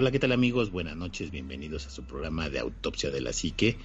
Hola, 0.00 0.12
¿qué 0.12 0.20
tal 0.20 0.30
amigos? 0.30 0.70
Buenas 0.70 0.94
noches, 0.94 1.32
bienvenidos 1.32 1.88
a 1.88 1.90
su 1.90 2.04
programa 2.04 2.48
de 2.48 2.60
Autopsia 2.60 3.10
de 3.10 3.20
la 3.20 3.32
Psique. 3.32 3.76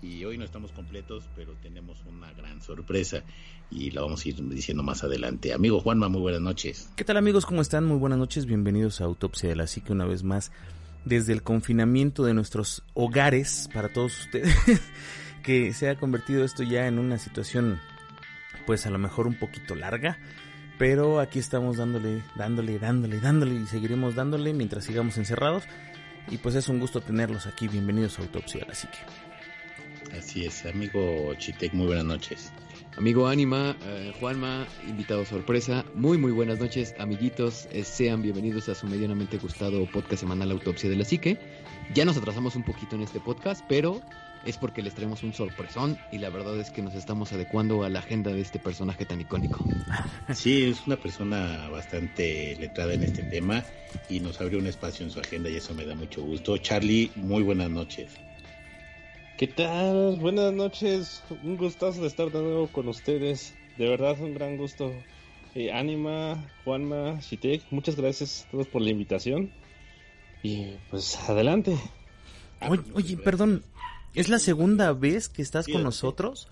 Y 0.00 0.24
hoy 0.24 0.38
no 0.38 0.44
estamos 0.44 0.70
completos, 0.70 1.24
pero 1.34 1.54
tenemos 1.60 1.98
una 2.06 2.32
gran 2.34 2.62
sorpresa 2.62 3.24
y 3.68 3.90
la 3.90 4.02
vamos 4.02 4.24
a 4.24 4.28
ir 4.28 4.48
diciendo 4.48 4.84
más 4.84 5.02
adelante. 5.02 5.52
Amigo 5.52 5.80
Juanma, 5.80 6.08
muy 6.08 6.20
buenas 6.20 6.40
noches. 6.40 6.88
¿Qué 6.94 7.02
tal 7.02 7.16
amigos? 7.16 7.46
¿Cómo 7.46 7.62
están? 7.62 7.84
Muy 7.84 7.98
buenas 7.98 8.16
noches. 8.16 8.46
Bienvenidos 8.46 9.00
a 9.00 9.06
Autopsia 9.06 9.48
de 9.48 9.56
la 9.56 9.66
Psique 9.66 9.92
una 9.92 10.04
vez 10.04 10.22
más 10.22 10.52
desde 11.04 11.32
el 11.32 11.42
confinamiento 11.42 12.24
de 12.24 12.34
nuestros 12.34 12.84
hogares 12.94 13.68
para 13.74 13.92
todos 13.92 14.20
ustedes. 14.20 14.54
que 15.42 15.72
se 15.72 15.88
ha 15.88 15.98
convertido 15.98 16.44
esto 16.44 16.62
ya 16.62 16.86
en 16.86 17.00
una 17.00 17.18
situación 17.18 17.80
pues 18.66 18.86
a 18.86 18.90
lo 18.90 18.98
mejor 18.98 19.26
un 19.26 19.36
poquito 19.36 19.74
larga. 19.74 20.16
Pero 20.78 21.20
aquí 21.20 21.38
estamos 21.38 21.78
dándole, 21.78 22.22
dándole, 22.34 22.78
dándole, 22.78 23.20
dándole 23.20 23.54
y 23.54 23.66
seguiremos 23.66 24.14
dándole 24.14 24.52
mientras 24.52 24.84
sigamos 24.84 25.16
encerrados. 25.16 25.64
Y 26.28 26.38
pues 26.38 26.54
es 26.54 26.68
un 26.68 26.80
gusto 26.80 27.00
tenerlos 27.00 27.46
aquí. 27.46 27.68
Bienvenidos 27.68 28.18
a 28.18 28.22
Autopsia 28.22 28.60
de 28.60 28.66
la 28.66 28.74
Psique. 28.74 28.98
Así 30.16 30.44
es, 30.44 30.66
amigo 30.66 31.34
Chitec, 31.34 31.72
muy 31.72 31.86
buenas 31.86 32.04
noches. 32.04 32.52
Amigo 32.96 33.28
Anima, 33.28 33.76
eh, 33.84 34.12
Juanma, 34.18 34.66
invitado 34.88 35.24
sorpresa, 35.26 35.84
muy 35.94 36.16
muy 36.16 36.32
buenas 36.32 36.58
noches 36.58 36.94
amiguitos, 36.98 37.68
eh, 37.70 37.84
sean 37.84 38.22
bienvenidos 38.22 38.70
a 38.70 38.74
su 38.74 38.86
medianamente 38.86 39.36
gustado 39.36 39.84
podcast 39.90 40.22
semanal 40.22 40.50
Autopsia 40.50 40.88
de 40.88 40.96
la 40.96 41.04
Psique. 41.04 41.38
Ya 41.94 42.04
nos 42.04 42.16
atrasamos 42.16 42.56
un 42.56 42.62
poquito 42.62 42.96
en 42.96 43.02
este 43.02 43.20
podcast, 43.20 43.64
pero 43.68 44.00
es 44.44 44.58
porque 44.58 44.82
les 44.82 44.94
traemos 44.94 45.22
un 45.22 45.32
sorpresón 45.32 45.98
y 46.12 46.18
la 46.18 46.30
verdad 46.30 46.58
es 46.58 46.70
que 46.70 46.82
nos 46.82 46.94
estamos 46.94 47.32
adecuando 47.32 47.84
a 47.84 47.88
la 47.88 48.00
agenda 48.00 48.32
de 48.32 48.40
este 48.40 48.58
personaje 48.58 49.04
tan 49.04 49.20
icónico. 49.20 49.58
Sí, 50.34 50.64
es 50.64 50.84
una 50.86 50.96
persona 50.96 51.68
bastante 51.68 52.56
letrada 52.58 52.94
en 52.94 53.04
este 53.04 53.22
tema 53.22 53.64
y 54.08 54.18
nos 54.18 54.40
abrió 54.40 54.58
un 54.58 54.66
espacio 54.66 55.06
en 55.06 55.12
su 55.12 55.20
agenda 55.20 55.48
y 55.48 55.56
eso 55.56 55.72
me 55.72 55.84
da 55.84 55.94
mucho 55.94 56.20
gusto. 56.22 56.58
Charlie, 56.58 57.12
muy 57.14 57.44
buenas 57.44 57.70
noches. 57.70 58.10
¿Qué 59.36 59.46
tal? 59.46 60.16
Buenas 60.18 60.52
noches. 60.52 61.22
Un 61.44 61.56
gustazo 61.56 62.00
de 62.00 62.08
estar 62.08 62.32
de 62.32 62.42
nuevo 62.42 62.66
con 62.66 62.88
ustedes. 62.88 63.54
De 63.78 63.88
verdad, 63.88 64.20
un 64.20 64.34
gran 64.34 64.56
gusto. 64.56 64.92
Eh, 65.54 65.72
Anima, 65.72 66.44
Juanma, 66.64 67.20
Shitek, 67.20 67.62
muchas 67.70 67.96
gracias 67.96 68.46
a 68.46 68.50
todos 68.50 68.66
por 68.66 68.82
la 68.82 68.90
invitación. 68.90 69.50
Y 70.42 70.76
pues 70.90 71.16
adelante. 71.28 71.76
Oye, 72.68 72.82
oye, 72.94 73.16
perdón, 73.16 73.62
¿es 74.14 74.28
la 74.28 74.38
segunda 74.38 74.92
vez 74.92 75.28
que 75.28 75.42
estás 75.42 75.66
con 75.66 75.82
nosotros? 75.82 76.48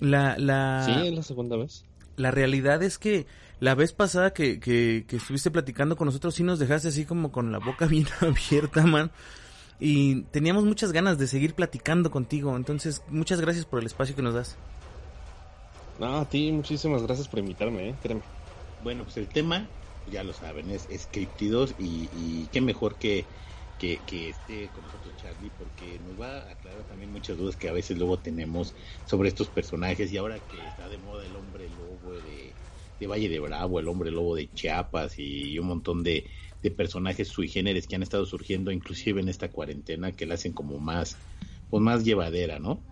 La, 0.00 0.36
la, 0.38 0.82
Sí, 0.84 1.08
es 1.08 1.14
la 1.14 1.22
segunda 1.22 1.56
vez. 1.56 1.84
la 2.16 2.30
realidad 2.30 2.82
es 2.82 2.98
que 2.98 3.26
la 3.60 3.74
vez 3.74 3.92
pasada 3.92 4.32
que, 4.32 4.58
que, 4.58 5.04
que 5.06 5.16
estuviste 5.16 5.50
platicando 5.50 5.96
con 5.96 6.06
nosotros 6.06 6.34
sí 6.34 6.42
nos 6.42 6.58
dejaste 6.58 6.88
así 6.88 7.04
como 7.04 7.30
con 7.30 7.52
la 7.52 7.58
boca 7.58 7.86
bien 7.88 8.06
abierta, 8.20 8.84
man. 8.84 9.10
Y 9.78 10.22
teníamos 10.30 10.64
muchas 10.64 10.92
ganas 10.92 11.18
de 11.18 11.26
seguir 11.26 11.54
platicando 11.54 12.10
contigo. 12.10 12.56
Entonces, 12.56 13.02
muchas 13.08 13.40
gracias 13.40 13.64
por 13.64 13.80
el 13.80 13.86
espacio 13.86 14.14
que 14.14 14.22
nos 14.22 14.34
das. 14.34 14.56
No, 15.98 16.18
a 16.18 16.24
ti 16.28 16.50
muchísimas 16.52 17.02
gracias 17.02 17.28
por 17.28 17.38
invitarme, 17.40 17.90
eh, 17.90 17.94
créeme. 18.02 18.22
Bueno, 18.82 19.04
pues 19.04 19.16
el 19.16 19.28
tema, 19.28 19.66
ya 20.06 20.24
lo 20.24 20.32
saben, 20.32 20.70
es, 20.70 20.88
es 20.88 21.06
Criptidos 21.06 21.74
y, 21.78 22.08
y 22.12 22.48
qué 22.48 22.60
mejor 22.60 22.98
que, 22.98 23.30
que, 23.76 24.04
que 24.04 24.28
esté 24.28 24.70
con 24.72 24.84
nosotros 24.84 25.16
Charlie 25.16 25.50
porque 25.50 25.98
nos 25.98 26.18
va 26.20 26.38
a 26.48 26.50
aclarar 26.52 26.84
también 26.84 27.10
muchas 27.10 27.36
dudas 27.36 27.56
que 27.56 27.68
a 27.68 27.72
veces 27.72 27.98
luego 27.98 28.20
tenemos 28.20 28.74
sobre 29.04 29.28
estos 29.28 29.50
personajes 29.50 30.12
y 30.12 30.16
ahora 30.16 30.40
que 30.40 30.66
está 30.66 30.88
de 30.88 30.98
moda 30.98 31.26
el 31.26 31.36
hombre 31.36 31.68
lobo 31.68 32.20
de, 32.20 32.58
de 32.98 33.06
Valle 33.06 33.28
de 33.28 33.40
Bravo, 33.40 33.80
el 33.80 33.88
hombre 33.88 34.10
lobo 34.10 34.36
de 34.36 34.52
Chiapas 34.52 35.18
y 35.18 35.58
un 35.58 35.66
montón 35.68 36.02
de, 36.02 36.28
de 36.62 36.70
personajes 36.70 37.28
sui 37.28 37.48
generis 37.48 37.86
que 37.86 37.96
han 37.96 38.02
estado 38.02 38.26
surgiendo 38.26 38.70
inclusive 38.72 39.20
en 39.20 39.28
esta 39.28 39.50
cuarentena 39.50 40.12
que 40.14 40.26
la 40.26 40.34
hacen 40.34 40.52
como 40.52 40.78
más, 40.78 41.18
pues 41.68 41.82
más 41.82 42.04
llevadera, 42.04 42.58
¿no? 42.58 42.86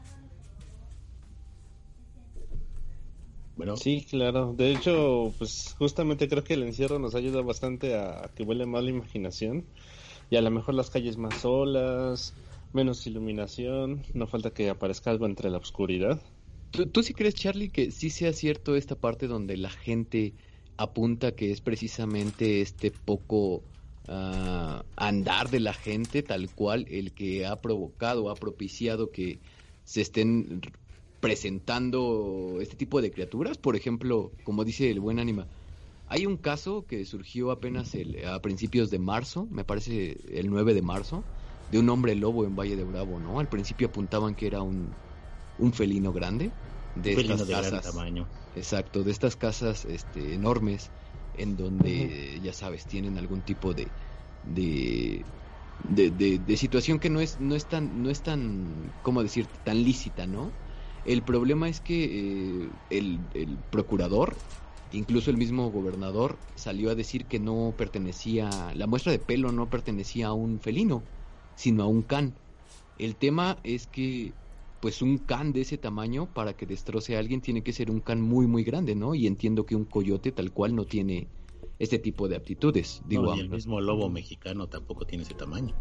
Bueno, 3.61 3.77
Sí, 3.77 4.07
claro. 4.09 4.55
De 4.57 4.73
hecho, 4.73 5.35
pues 5.37 5.75
justamente 5.77 6.31
creo 6.31 6.43
que 6.43 6.55
el 6.55 6.63
encierro 6.63 6.99
nos 6.99 7.15
ayuda 7.15 7.43
bastante 7.43 7.95
a, 7.95 8.31
que 8.35 8.43
vuele 8.43 8.65
más 8.65 8.83
la 8.83 8.89
imaginación. 8.89 9.67
Y 10.31 10.37
a 10.37 10.41
lo 10.41 10.51
mejor 10.51 10.73
las 10.73 10.89
calles 10.89 11.19
más 11.19 11.35
solas, 11.43 12.33
menos 12.73 13.07
iluminación, 13.07 14.03
no 14.15 14.27
falta 14.27 14.55
que 14.55 14.71
aparezca 14.71 15.11
algo 15.11 15.27
entre 15.27 15.51
la 15.51 15.59
oscuridad. 15.59 16.23
¿Tú, 16.71 16.87
tú 16.87 17.03
sí 17.03 17.13
crees, 17.13 17.35
Charlie, 17.35 17.69
que 17.69 17.91
sí 17.91 18.09
sea 18.09 18.33
cierto 18.33 18.77
esta 18.77 18.95
parte 18.95 19.27
donde 19.27 19.59
la 19.59 19.69
gente 19.69 20.33
apunta 20.79 21.33
que 21.33 21.51
es 21.51 21.61
precisamente 21.61 22.63
este 22.63 22.91
poco 22.91 23.63
ah, 24.09 24.87
andar 24.97 25.51
de 25.51 25.61
la 25.61 25.75
gente 25.75 26.23
tal 26.23 26.49
cual 26.55 26.87
el 26.89 27.13
que 27.13 27.45
ha 27.45 27.61
provocado, 27.61 28.31
ha 28.31 28.37
propiciado 28.37 29.11
que 29.11 29.39
se 29.85 30.01
estén 30.01 30.63
presentando 31.21 32.59
este 32.61 32.77
tipo 32.77 33.01
de 33.03 33.11
criaturas? 33.13 33.59
Por 33.59 33.77
ejemplo, 33.77 34.37
como 34.43 34.65
dice 34.65 34.91
el 34.91 35.01
buen 35.01 35.19
ánima, 35.19 35.51
hay 36.07 36.27
un 36.27 36.37
caso 36.39 36.87
que 36.87 37.05
surgió 37.05 37.51
apenas 37.51 37.95
el- 37.95 38.25
a 38.27 38.41
principios 38.43 38.91
de 38.91 38.99
marzo, 38.99 39.47
me 39.51 39.65
parece 39.65 40.19
el 40.39 40.51
9 40.51 40.75
de 40.75 40.83
marzo, 40.83 41.29
de 41.69 41.79
un 41.79 41.89
hombre 41.91 42.15
lobo 42.17 42.45
en 42.47 42.57
Valle 42.57 42.77
de 42.77 42.85
Bravo, 42.85 43.21
¿no? 43.21 43.39
Al 43.41 43.49
principio 43.49 43.89
apuntaban 43.89 44.35
que 44.35 44.47
era 44.49 44.63
un, 44.63 44.99
un 45.57 45.73
felino 45.73 46.13
grande 46.13 46.57
de 46.95 47.13
felino 47.15 47.37
estas 47.37 47.47
de 47.47 47.55
gran 47.55 47.81
casas. 47.81 47.81
tamaño. 47.81 48.25
Exacto, 48.53 49.05
de 49.05 49.13
estas 49.13 49.37
casas 49.37 49.85
este, 49.85 50.35
enormes 50.35 50.93
en 51.33 51.57
donde, 51.57 52.41
ya 52.43 52.53
sabes, 52.53 52.87
tienen 52.87 53.17
algún 53.19 53.43
tipo 53.45 53.75
de, 53.75 53.95
de, 54.43 55.33
de, 55.79 56.11
de- 56.11 56.39
de 56.41 56.57
situación 56.57 56.99
que 57.01 57.11
no 57.11 57.21
es, 57.21 57.39
no 57.39 57.55
es 57.55 57.69
tan, 57.69 58.03
no 58.03 58.11
es 58.11 58.23
tan, 58.23 58.97
¿cómo 59.03 59.23
decirte?, 59.23 59.61
tan 59.63 59.85
lícita, 59.85 60.27
¿no? 60.27 60.57
El 61.05 61.25
problema 61.25 61.69
es 61.69 61.81
que 61.81 62.65
eh, 62.67 62.73
el, 62.91 63.29
el 63.35 63.59
procurador, 63.71 64.45
incluso 64.91 65.31
el 65.31 65.37
mismo 65.37 65.71
gobernador, 65.71 66.39
salió 66.55 66.91
a 66.91 66.95
decir 66.95 67.27
que 67.27 67.41
no 67.41 67.75
pertenecía, 67.77 68.73
la 68.75 68.87
muestra 68.87 69.13
de 69.13 69.19
pelo 69.19 69.53
no 69.53 69.71
pertenecía 69.71 70.29
a 70.29 70.33
un 70.35 70.61
felino, 70.61 71.11
sino 71.55 71.83
a 71.85 71.87
un 71.87 72.03
can. 72.03 72.41
El 72.99 73.17
tema 73.17 73.61
es 73.65 73.87
que 73.87 74.35
pues 74.81 75.03
un 75.03 75.19
can 75.19 75.53
de 75.53 75.63
ese 75.63 75.79
tamaño 75.79 76.33
para 76.33 76.57
que 76.57 76.67
destroce 76.67 77.17
a 77.17 77.19
alguien 77.19 77.41
tiene 77.43 77.63
que 77.63 77.73
ser 77.73 77.91
un 77.91 78.01
can 78.01 78.21
muy 78.21 78.47
muy 78.47 78.65
grande, 78.65 78.95
¿no? 78.95 79.15
Y 79.15 79.27
entiendo 79.27 79.67
que 79.67 79.77
un 79.77 79.85
coyote 79.85 80.33
tal 80.33 80.53
cual 80.53 80.75
no 80.75 80.87
tiene 80.87 81.29
este 81.79 81.99
tipo 81.99 82.29
de 82.29 82.37
aptitudes. 82.37 83.03
Digo, 83.07 83.25
No, 83.25 83.37
y 83.37 83.41
el 83.41 83.51
mismo 83.51 83.81
lobo 83.81 84.09
mexicano 84.11 84.69
tampoco 84.69 85.07
tiene 85.07 85.25
ese 85.25 85.35
tamaño. 85.35 85.75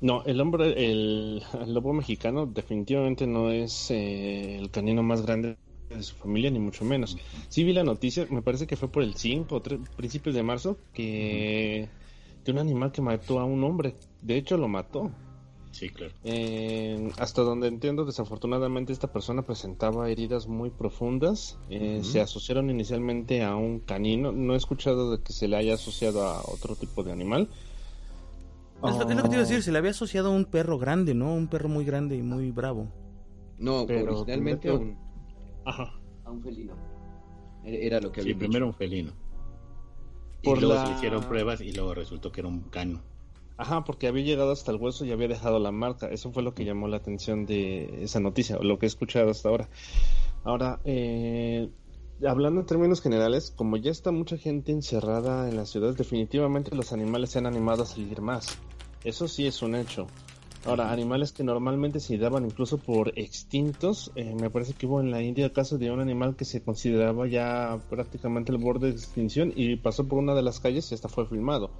No, 0.00 0.22
el 0.24 0.40
hombre, 0.40 0.90
el, 0.90 1.42
el 1.60 1.74
lobo 1.74 1.92
mexicano 1.92 2.46
definitivamente 2.46 3.26
no 3.26 3.50
es 3.50 3.90
eh, 3.90 4.56
el 4.58 4.70
canino 4.70 5.02
más 5.02 5.22
grande 5.22 5.56
de 5.88 6.02
su 6.02 6.14
familia, 6.16 6.50
ni 6.50 6.58
mucho 6.58 6.84
menos. 6.84 7.16
Sí 7.48 7.64
vi 7.64 7.72
la 7.72 7.84
noticia, 7.84 8.26
me 8.30 8.42
parece 8.42 8.66
que 8.66 8.76
fue 8.76 8.88
por 8.88 9.02
el 9.02 9.14
5 9.14 9.54
o 9.54 9.62
3, 9.62 9.80
principios 9.96 10.34
de 10.34 10.42
marzo, 10.42 10.76
que 10.92 11.88
de 12.44 12.52
un 12.52 12.58
animal 12.58 12.92
que 12.92 13.02
mató 13.02 13.40
a 13.40 13.44
un 13.44 13.64
hombre. 13.64 13.96
De 14.22 14.36
hecho, 14.36 14.56
lo 14.56 14.68
mató. 14.68 15.10
Sí, 15.70 15.90
claro. 15.90 16.12
Eh, 16.24 17.10
hasta 17.18 17.42
donde 17.42 17.68
entiendo, 17.68 18.04
desafortunadamente 18.04 18.92
esta 18.92 19.12
persona 19.12 19.42
presentaba 19.42 20.10
heridas 20.10 20.46
muy 20.46 20.70
profundas. 20.70 21.58
Eh, 21.68 22.00
Se 22.02 22.20
asociaron 22.20 22.70
inicialmente 22.70 23.42
a 23.42 23.54
un 23.54 23.80
canino. 23.80 24.32
No 24.32 24.54
he 24.54 24.56
escuchado 24.56 25.10
de 25.10 25.22
que 25.22 25.32
se 25.32 25.46
le 25.46 25.56
haya 25.56 25.74
asociado 25.74 26.26
a 26.26 26.40
otro 26.42 26.74
tipo 26.74 27.04
de 27.04 27.12
animal. 27.12 27.48
Es 28.84 28.96
lo, 28.96 29.08
es 29.10 29.16
lo 29.16 29.22
que 29.22 29.28
te 29.28 29.34
iba 29.34 29.42
a 29.44 29.46
decir, 29.46 29.62
se 29.62 29.72
le 29.72 29.78
había 29.78 29.90
asociado 29.90 30.28
a 30.28 30.32
un 30.32 30.44
perro 30.44 30.78
grande, 30.78 31.14
¿no? 31.14 31.34
Un 31.34 31.48
perro 31.48 31.68
muy 31.68 31.84
grande 31.84 32.16
y 32.16 32.22
muy 32.22 32.50
bravo. 32.52 32.86
No, 33.58 33.84
Pero 33.86 34.12
originalmente 34.20 34.68
a 34.68 34.74
un, 34.74 34.96
Ajá. 35.64 35.94
a 36.24 36.30
un 36.30 36.40
felino. 36.42 36.74
Era, 37.64 38.00
lo 38.00 38.12
que 38.12 38.22
Sí, 38.22 38.30
había 38.30 38.38
primero 38.38 38.66
un 38.66 38.74
felino. 38.74 39.12
Y 40.42 40.44
Por 40.48 40.58
luego 40.60 40.74
la- 40.74 40.80
se 40.82 40.86
le 40.88 40.94
hicieron 40.94 41.24
pruebas 41.24 41.60
y 41.60 41.72
luego 41.72 41.92
resultó 41.94 42.30
que 42.30 42.40
era 42.40 42.48
un 42.48 42.60
cano. 42.60 43.02
Ajá, 43.56 43.82
porque 43.82 44.06
había 44.06 44.22
llegado 44.22 44.52
hasta 44.52 44.70
el 44.70 44.76
hueso 44.76 45.04
y 45.04 45.10
había 45.10 45.26
dejado 45.26 45.58
la 45.58 45.72
marca. 45.72 46.06
Eso 46.08 46.30
fue 46.30 46.44
lo 46.44 46.54
que 46.54 46.64
llamó 46.64 46.86
la 46.86 46.98
atención 46.98 47.44
de 47.44 48.04
esa 48.04 48.20
noticia, 48.20 48.56
o 48.56 48.62
lo 48.62 48.78
que 48.78 48.86
he 48.86 48.88
escuchado 48.88 49.30
hasta 49.30 49.48
ahora. 49.48 49.68
Ahora, 50.44 50.80
eh, 50.84 51.68
hablando 52.26 52.60
en 52.60 52.66
términos 52.66 53.00
generales, 53.00 53.52
como 53.54 53.76
ya 53.76 53.90
está 53.90 54.10
mucha 54.10 54.36
gente 54.36 54.72
encerrada 54.72 55.48
en 55.48 55.56
las 55.56 55.70
ciudades, 55.70 55.96
definitivamente 55.96 56.74
los 56.74 56.92
animales 56.92 57.30
se 57.30 57.38
han 57.38 57.46
animado 57.46 57.84
a 57.84 57.86
salir 57.86 58.20
más. 58.20 58.58
Eso 59.04 59.28
sí 59.28 59.46
es 59.46 59.62
un 59.62 59.76
hecho. 59.76 60.06
Ahora, 60.64 60.90
animales 60.90 61.32
que 61.32 61.44
normalmente 61.44 62.00
se 62.00 62.18
daban 62.18 62.44
incluso 62.44 62.78
por 62.78 63.16
extintos, 63.16 64.10
eh, 64.16 64.34
me 64.38 64.50
parece 64.50 64.74
que 64.74 64.86
hubo 64.86 65.00
en 65.00 65.10
la 65.10 65.22
India 65.22 65.44
el 65.44 65.52
caso 65.52 65.78
de 65.78 65.90
un 65.90 66.00
animal 66.00 66.34
que 66.34 66.44
se 66.44 66.62
consideraba 66.62 67.28
ya 67.28 67.78
prácticamente 67.88 68.50
el 68.50 68.58
borde 68.58 68.88
de 68.88 68.94
extinción 68.94 69.52
y 69.54 69.76
pasó 69.76 70.08
por 70.08 70.18
una 70.18 70.34
de 70.34 70.42
las 70.42 70.58
calles 70.58 70.90
y 70.90 70.94
hasta 70.94 71.08
fue 71.08 71.26
filmado. 71.26 71.70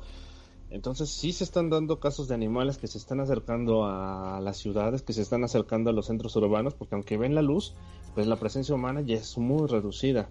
Entonces 0.70 1.08
sí 1.10 1.32
se 1.32 1.44
están 1.44 1.70
dando 1.70 1.98
casos 1.98 2.28
de 2.28 2.34
animales 2.34 2.76
que 2.76 2.86
se 2.88 2.98
están 2.98 3.20
acercando 3.20 3.86
a 3.86 4.40
las 4.42 4.58
ciudades, 4.58 5.02
que 5.02 5.12
se 5.14 5.22
están 5.22 5.42
acercando 5.44 5.90
a 5.90 5.92
los 5.94 6.06
centros 6.06 6.36
urbanos, 6.36 6.74
porque 6.74 6.94
aunque 6.94 7.16
ven 7.16 7.34
la 7.34 7.42
luz, 7.42 7.74
pues 8.14 8.26
la 8.26 8.36
presencia 8.36 8.74
humana 8.74 9.00
ya 9.00 9.16
es 9.16 9.38
muy 9.38 9.66
reducida. 9.66 10.30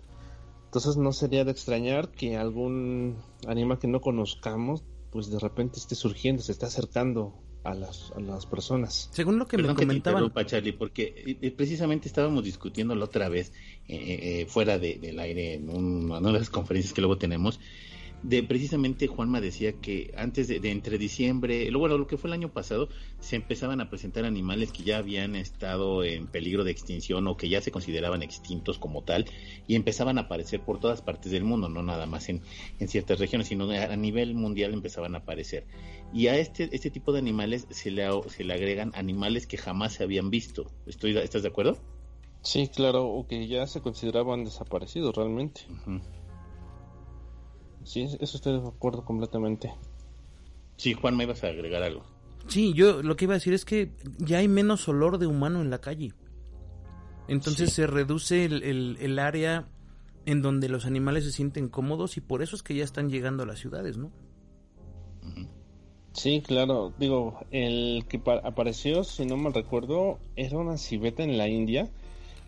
Entonces 0.66 0.98
no 0.98 1.12
sería 1.14 1.44
de 1.46 1.52
extrañar 1.52 2.10
que 2.10 2.38
algún 2.38 3.16
animal 3.48 3.80
que 3.80 3.88
no 3.88 4.00
conozcamos, 4.02 4.84
pues 5.12 5.32
de 5.32 5.40
repente 5.40 5.80
esté 5.80 5.96
surgiendo, 5.96 6.44
se 6.44 6.52
esté 6.52 6.66
acercando 6.66 7.34
a 7.64 7.74
las, 7.74 8.12
a 8.16 8.20
las 8.20 8.46
personas. 8.46 9.10
Según 9.14 9.40
lo 9.40 9.48
que 9.48 9.58
Perdón 9.58 9.72
me 9.72 9.76
que 9.76 9.82
te 9.82 9.88
comentaban, 9.88 10.24
interrumpa, 10.24 10.46
Charlie, 10.46 10.74
porque 10.74 11.04
eh, 11.26 11.38
eh, 11.42 11.52
precisamente 11.52 12.08
estábamos 12.08 12.44
discutiendo 12.44 12.94
la 12.96 13.06
otra 13.06 13.28
vez, 13.28 13.52
eh, 13.88 14.46
fuera 14.50 14.78
de- 14.78 15.00
del 15.00 15.20
aire, 15.20 15.56
en 15.56 15.70
un- 15.70 16.12
una 16.12 16.32
de 16.32 16.40
las 16.40 16.50
conferencias 16.50 16.94
que 16.94 17.02
luego 17.02 17.18
tenemos, 17.18 17.60
de 18.24 18.44
precisamente 18.44 19.08
Juanma 19.08 19.42
decía 19.42 19.74
que 19.74 20.14
antes 20.18 20.48
de, 20.48 20.60
de 20.60 20.72
entre 20.72 20.98
diciembre, 20.98 21.70
luego 21.72 21.88
lo 21.88 22.08
que 22.08 22.18
fue 22.18 22.30
el 22.30 22.34
año 22.34 22.52
pasado, 22.52 22.90
se 23.20 23.36
empezaban 23.36 23.80
a 23.82 23.90
presentar 23.90 24.26
animales 24.26 24.72
que 24.72 24.84
ya 24.84 24.98
habían 24.98 25.36
estado 25.36 26.04
en 26.04 26.28
peligro 26.28 26.64
de 26.64 26.72
extinción 26.72 27.28
o 27.28 27.38
que 27.38 27.50
ya 27.50 27.62
se 27.62 27.72
consideraban 27.72 28.24
extintos 28.24 28.80
como 28.80 29.04
tal 29.04 29.26
y 29.68 29.76
empezaban 29.76 30.18
a 30.18 30.22
aparecer 30.22 30.62
por 30.62 30.80
todas 30.80 31.02
partes 31.02 31.32
del 31.32 31.44
mundo, 31.44 31.70
no 31.70 31.84
nada 31.84 32.06
más 32.06 32.30
en, 32.30 32.42
en 32.80 32.88
ciertas 32.88 33.20
regiones, 33.20 33.48
sino 33.48 33.70
a 33.70 33.96
nivel 33.96 34.34
mundial 34.34 34.74
empezaban 34.74 35.16
a 35.16 35.20
aparecer. 35.20 35.66
Y 36.14 36.28
a 36.28 36.38
este, 36.38 36.70
este 36.76 36.90
tipo 36.90 37.12
de 37.12 37.20
animales 37.20 37.68
se 37.70 37.92
le, 37.92 38.08
se 38.30 38.44
le 38.44 38.54
agregan 38.54 38.92
animales 38.96 39.46
que 39.46 39.58
jamás 39.58 39.94
se 39.94 40.04
habían 40.04 40.30
visto. 40.30 40.72
Estoy, 40.86 41.18
¿Estás 41.18 41.44
de 41.44 41.50
acuerdo? 41.50 41.78
Sí, 42.42 42.70
claro, 42.74 43.08
o 43.08 43.28
que 43.28 43.48
ya 43.48 43.68
se 43.68 43.82
consideraban 43.82 44.46
desaparecidos 44.46 45.16
realmente. 45.16 45.62
Sí, 47.88 48.02
eso 48.20 48.38
estoy 48.38 48.60
de 48.60 48.68
acuerdo 48.68 49.06
completamente. 49.06 49.74
Sí, 50.76 50.94
Juan, 50.94 51.16
me 51.16 51.24
ibas 51.24 51.44
a 51.44 51.48
agregar 51.48 51.82
algo. 51.84 52.04
sí, 52.48 52.74
yo 52.74 53.02
lo 53.02 53.16
que 53.16 53.26
iba 53.26 53.34
a 53.34 53.38
decir 53.38 53.54
es 53.54 53.64
que 53.66 53.92
ya 54.20 54.40
hay 54.40 54.48
menos 54.50 54.88
olor 54.90 55.18
de 55.20 55.28
humano 55.28 55.62
en 55.62 55.70
la 55.70 55.80
calle. 55.80 56.14
Entonces 57.30 57.70
Sí. 57.70 57.76
se 57.78 57.88
reduce 57.88 58.46
el, 58.46 58.64
el- 58.64 58.98
el 59.00 59.20
área 59.20 59.68
en 60.26 60.42
donde 60.42 60.68
los 60.70 60.86
animales 60.86 61.24
se 61.24 61.32
sienten 61.32 61.70
cómodos 61.70 62.18
y 62.18 62.22
por 62.22 62.42
eso 62.42 62.56
es 62.58 62.64
que 62.64 62.76
ya 62.76 62.84
están 62.84 63.10
llegando 63.10 63.44
a 63.44 63.46
las 63.46 63.60
ciudades, 63.60 63.98
¿no? 63.98 64.12
Sí, 66.14 66.42
claro. 66.46 66.94
Digo, 66.98 67.40
el 67.52 68.06
que 68.10 68.18
pa- 68.20 68.42
apareció, 68.44 69.04
si 69.04 69.26
no 69.26 69.38
mal 69.38 69.54
recuerdo, 69.54 70.20
era 70.36 70.58
una 70.58 70.78
civeta 70.78 71.24
en 71.24 71.38
la 71.38 71.48
India. 71.48 71.90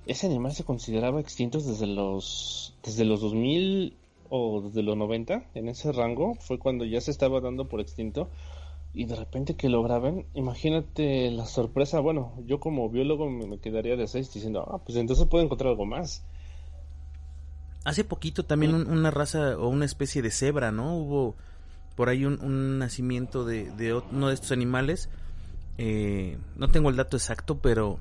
Ese 0.07 0.27
animal 0.27 0.53
se 0.53 0.63
consideraba 0.63 1.19
extinto 1.21 1.59
desde 1.59 1.86
los 1.88 2.74
desde 2.83 3.06
los 3.06 3.21
2000 3.21 3.95
o 4.30 4.62
desde 4.62 4.84
los 4.84 4.96
90, 4.98 5.44
en 5.56 5.70
ese 5.70 5.92
rango, 5.92 6.36
fue 6.36 6.60
cuando 6.60 6.86
ya 6.86 7.02
se 7.02 7.12
estaba 7.12 7.42
dando 7.42 7.68
por 7.68 7.81
extinto. 7.81 8.30
Y 8.94 9.06
de 9.06 9.16
repente 9.16 9.56
que 9.56 9.70
lo 9.70 9.84
graben, 9.84 10.26
imagínate 10.34 11.30
la 11.31 11.46
sorpresa. 11.46 12.00
Bueno, 12.00 12.34
yo 12.48 12.60
como 12.60 12.90
biólogo 12.90 13.30
me, 13.30 13.60
quedaría 13.60 13.96
de 13.96 14.08
seis 14.08 14.34
diciendo, 14.34 14.68
ah, 14.68 14.80
pues 14.84 14.98
entonces 14.98 15.28
puedo 15.28 15.44
encontrar 15.44 15.70
algo 15.70 15.86
más. 15.86 16.24
Hace 17.86 18.04
poquito 18.04 18.44
también 18.44 18.74
un- 18.74 18.90
una 18.90 19.12
raza 19.12 19.58
o 19.58 19.68
una 19.70 19.86
especie 19.86 20.22
de 20.22 20.32
cebra, 20.32 20.72
¿no? 20.72 20.98
Hubo 20.98 21.36
por 21.96 22.10
ahí 22.10 22.25
un, 22.25 22.80
nacimiento 22.80 23.46
de, 23.46 23.72
de 23.72 23.94
uno 23.94 24.30
de 24.30 24.34
estos 24.34 24.52
animales. 24.52 25.10
Eh, 25.78 26.38
no 26.56 26.70
tengo 26.70 26.90
el 26.90 26.96
dato 26.96 27.18
exacto, 27.18 27.60
pero... 27.60 28.00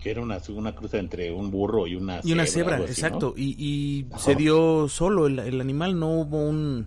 Que 0.00 0.10
era 0.12 0.20
una, 0.20 0.38
una 0.50 0.74
cruza 0.74 0.98
entre 0.98 1.32
un 1.32 1.50
burro 1.50 1.86
y 1.86 1.96
una 1.96 2.20
Y 2.24 2.32
una 2.32 2.46
cebra, 2.46 2.76
cebra, 2.76 2.90
así, 2.90 2.92
exacto. 3.00 3.34
¿no? 3.36 3.42
Y, 3.42 3.56
y 3.58 4.06
Ajá. 4.12 4.18
se 4.20 4.34
dio 4.36 4.88
solo 4.88 5.26
el, 5.26 5.38
el 5.40 5.60
animal, 5.60 5.98
no 5.98 6.08
hubo 6.20 6.40
un... 6.48 6.86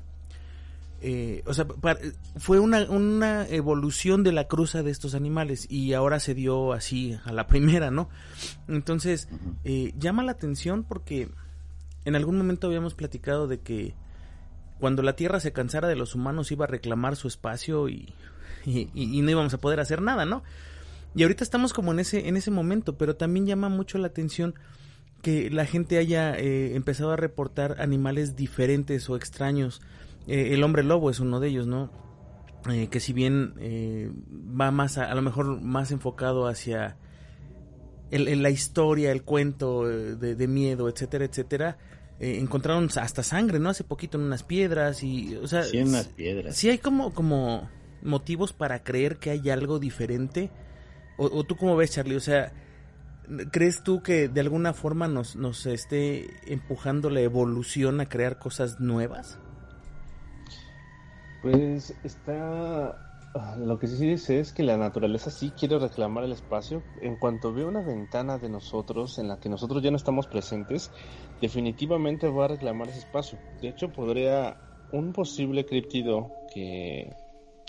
eh, 1.02 1.44
o 1.46 1.54
sea, 1.54 1.66
fue 2.38 2.60
una, 2.60 2.84
una 2.90 3.48
evolución 3.48 4.24
de 4.24 4.32
la 4.32 4.48
cruza 4.48 4.84
de 4.84 4.92
estos 4.92 5.14
animales 5.16 5.66
y 5.70 5.94
ahora 5.94 6.20
se 6.20 6.34
dio 6.36 6.74
así 6.74 7.18
a 7.26 7.34
la 7.34 7.48
primera, 7.48 7.92
¿no? 7.92 8.08
Entonces, 8.68 9.28
eh, 9.66 9.94
llama 9.98 10.24
la 10.24 10.32
atención 10.34 10.84
porque 10.84 11.30
en 12.06 12.16
algún 12.16 12.38
momento 12.38 12.68
habíamos 12.68 12.94
platicado 12.94 13.48
de 13.48 13.60
que 13.60 13.94
cuando 14.80 15.02
la 15.04 15.16
Tierra 15.16 15.40
se 15.40 15.52
cansara 15.54 15.88
de 15.88 15.96
los 15.96 16.16
humanos 16.16 16.52
iba 16.52 16.66
a 16.66 16.68
reclamar 16.68 17.16
su 17.16 17.28
espacio 17.28 17.90
y- 17.90 18.14
y 18.66 19.22
no 19.22 19.32
íbamos 19.32 19.54
a 19.54 19.58
poder 19.60 19.80
hacer 19.80 20.02
nada, 20.02 20.26
¿no? 20.26 20.44
Y 21.16 21.24
ahorita 21.24 21.44
estamos 21.44 21.74
como 21.74 21.92
en 21.92 22.00
ese, 22.00 22.28
en 22.28 22.38
ese 22.38 22.52
momento, 22.52 22.98
pero 22.98 23.16
también 23.16 23.46
llama 23.46 23.70
mucho 23.70 23.98
la 23.98 24.08
atención 24.08 24.56
que 25.22 25.50
la 25.50 25.66
gente 25.66 25.98
haya 25.98 26.36
eh, 26.38 26.76
empezado 26.76 27.12
a 27.12 27.16
reportar 27.16 27.76
animales 27.80 28.36
diferentes 28.36 29.10
o 29.10 29.16
extraños. 29.16 29.82
Eh, 30.28 30.54
el 30.54 30.64
hombre 30.64 30.84
lobo 30.84 31.10
es 31.10 31.20
uno 31.20 31.40
de 31.40 31.50
ellos, 31.50 31.68
¿no? 31.68 31.92
Eh, 32.72 32.88
que 32.90 33.00
si 33.00 33.12
bien 33.14 33.54
eh, 33.60 34.12
va 34.60 34.72
más, 34.72 34.98
a, 34.98 35.12
a 35.12 35.16
lo 35.16 35.22
mejor 35.22 35.62
más 35.62 35.92
enfocado 35.92 36.48
hacia 36.48 36.96
el, 38.12 38.28
el- 38.28 38.42
la 38.44 38.50
historia, 38.50 39.12
el 39.12 39.24
cuento 39.24 39.86
de, 39.88 40.36
de 40.36 40.48
miedo, 40.48 40.90
etcétera, 40.90 41.26
etcétera, 41.26 41.78
encontraron 42.20 42.88
hasta 42.98 43.24
sangre, 43.24 43.58
¿no? 43.60 43.70
Hace 43.70 43.84
poquito 43.84 44.18
en 44.20 44.26
unas 44.26 44.44
piedras 44.44 45.02
y, 45.04 45.36
o 45.38 45.48
sea, 45.48 45.64
Sí, 45.64 45.78
en 45.80 45.88
unas 45.88 46.08
piedras. 46.08 46.56
sí 46.56 46.70
hay 46.70 46.78
como, 46.78 47.14
como 47.16 47.68
motivos 48.04 48.54
para 48.54 48.84
creer 48.84 49.18
que 49.18 49.32
hay 49.32 49.50
algo 49.50 49.80
diferente. 49.80 50.52
O, 51.22 51.26
o 51.38 51.44
tú 51.44 51.56
cómo 51.56 51.76
ves, 51.76 51.92
Charlie, 51.92 52.16
o 52.16 52.20
sea, 52.20 52.52
¿crees 53.52 53.84
tú 53.84 54.02
que 54.02 54.28
de 54.28 54.42
alguna 54.42 54.74
forma 54.74 55.08
nos, 55.08 55.36
nos 55.36 55.68
esté 55.68 56.26
empujando 56.52 57.12
la 57.12 57.22
evolución 57.22 58.02
a 58.02 58.10
crear 58.10 58.40
cosas 58.40 58.80
nuevas? 58.80 59.38
Pues 61.44 61.94
está... 62.04 63.08
Lo 63.60 63.78
que 63.78 63.86
sí 63.86 64.08
dice 64.08 64.40
es 64.40 64.52
que 64.52 64.64
la 64.64 64.78
naturaleza 64.78 65.30
sí 65.30 65.52
quiere 65.52 65.78
reclamar 65.78 66.24
el 66.24 66.32
espacio. 66.32 66.82
En 67.02 67.18
cuanto 67.18 67.54
ve 67.54 67.66
una 67.66 67.82
ventana 67.82 68.40
de 68.40 68.50
nosotros 68.50 69.20
en 69.20 69.28
la 69.28 69.40
que 69.40 69.48
nosotros 69.48 69.84
ya 69.84 69.92
no 69.92 69.98
estamos 69.98 70.26
presentes, 70.26 70.90
definitivamente 71.40 72.28
va 72.30 72.46
a 72.46 72.48
reclamar 72.48 72.90
ese 72.90 73.00
espacio. 73.00 73.38
De 73.62 73.70
hecho, 73.70 73.94
podría 73.94 74.58
un 74.92 75.14
posible 75.14 75.68
criptido 75.68 76.32
que, 76.52 77.16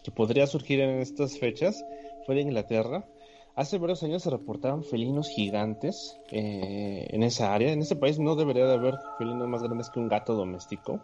que 0.03 0.11
podría 0.11 0.47
surgir 0.47 0.81
en 0.81 1.01
estas 1.01 1.39
fechas 1.39 1.85
fue 2.25 2.35
de 2.35 2.43
Inglaterra. 2.43 3.05
Hace 3.55 3.77
varios 3.79 4.03
años 4.03 4.23
se 4.23 4.31
reportaban 4.31 4.83
felinos 4.83 5.29
gigantes 5.29 6.19
eh, 6.31 7.07
en 7.11 7.23
esa 7.23 7.53
área. 7.53 7.73
En 7.73 7.81
ese 7.81 7.97
país 7.97 8.19
no 8.19 8.35
debería 8.35 8.67
de 8.67 8.75
haber 8.75 8.95
felinos 9.19 9.47
más 9.47 9.63
grandes 9.63 9.91
que 9.91 10.01
un 10.01 10.09
gato 10.09 10.35
doméstico. 10.35 11.01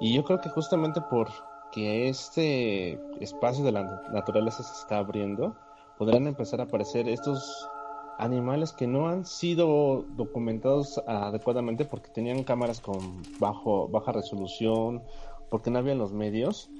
Y 0.00 0.14
yo 0.14 0.24
creo 0.24 0.40
que 0.40 0.48
justamente 0.48 1.00
por 1.00 1.28
que 1.70 2.08
este 2.08 2.98
espacio 3.20 3.64
de 3.64 3.72
la 3.72 4.02
naturaleza 4.12 4.62
se 4.62 4.80
está 4.80 4.98
abriendo, 4.98 5.54
podrán 5.98 6.26
empezar 6.26 6.60
a 6.60 6.64
aparecer 6.64 7.08
estos 7.08 7.68
animales 8.18 8.72
que 8.72 8.88
no 8.88 9.08
han 9.08 9.24
sido 9.24 10.04
documentados 10.16 11.00
adecuadamente 11.06 11.84
porque 11.84 12.10
tenían 12.10 12.42
cámaras 12.42 12.80
con 12.80 13.22
bajo, 13.38 13.88
baja 13.88 14.10
resolución, 14.10 15.02
porque 15.50 15.70
no 15.70 15.78
habían 15.78 15.98
los 15.98 16.12
medios. 16.12 16.70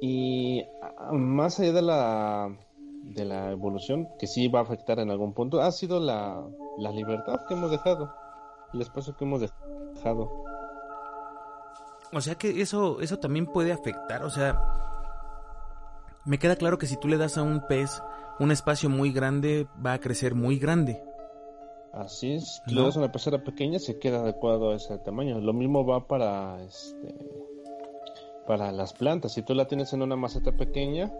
Y 0.00 0.64
más 1.12 1.58
allá 1.60 1.72
de 1.72 1.82
la, 1.82 2.58
de 3.04 3.24
la 3.24 3.50
evolución, 3.50 4.08
que 4.18 4.26
sí 4.26 4.48
va 4.48 4.60
a 4.60 4.62
afectar 4.62 4.98
en 4.98 5.10
algún 5.10 5.32
punto, 5.34 5.60
ha 5.60 5.70
sido 5.72 6.00
la, 6.00 6.42
la 6.78 6.90
libertad 6.90 7.40
que 7.46 7.54
hemos 7.54 7.70
dejado, 7.70 8.12
el 8.72 8.80
espacio 8.80 9.16
que 9.16 9.24
hemos 9.24 9.40
dejado. 9.40 10.30
O 12.12 12.20
sea 12.20 12.34
que 12.36 12.60
eso, 12.60 13.00
eso 13.00 13.18
también 13.18 13.46
puede 13.46 13.72
afectar, 13.72 14.22
o 14.24 14.30
sea, 14.30 14.60
me 16.24 16.38
queda 16.38 16.56
claro 16.56 16.78
que 16.78 16.86
si 16.86 16.96
tú 16.96 17.08
le 17.08 17.18
das 17.18 17.36
a 17.38 17.42
un 17.42 17.66
pez 17.66 18.02
un 18.40 18.50
espacio 18.50 18.88
muy 18.90 19.12
grande 19.12 19.68
va 19.84 19.92
a 19.92 20.00
crecer 20.00 20.34
muy 20.34 20.58
grande. 20.58 21.02
Así 21.92 22.32
es, 22.34 22.60
si 22.66 22.74
No. 22.74 22.80
le 22.80 22.86
das 22.88 22.96
una 22.96 23.12
pecera 23.12 23.44
pequeña 23.44 23.78
se 23.78 23.98
queda 24.00 24.20
adecuado 24.20 24.70
a 24.70 24.74
ese 24.76 24.98
tamaño. 24.98 25.40
Lo 25.40 25.52
mismo 25.52 25.86
va 25.86 26.06
para 26.08 26.60
este 26.64 27.14
para 28.46 28.72
las 28.72 28.92
plantas. 28.92 29.32
Si 29.32 29.42
tú 29.42 29.54
la 29.54 29.66
tienes 29.68 29.92
en 29.92 30.02
una 30.02 30.16
maceta 30.16 30.52
pequeña, 30.52 31.12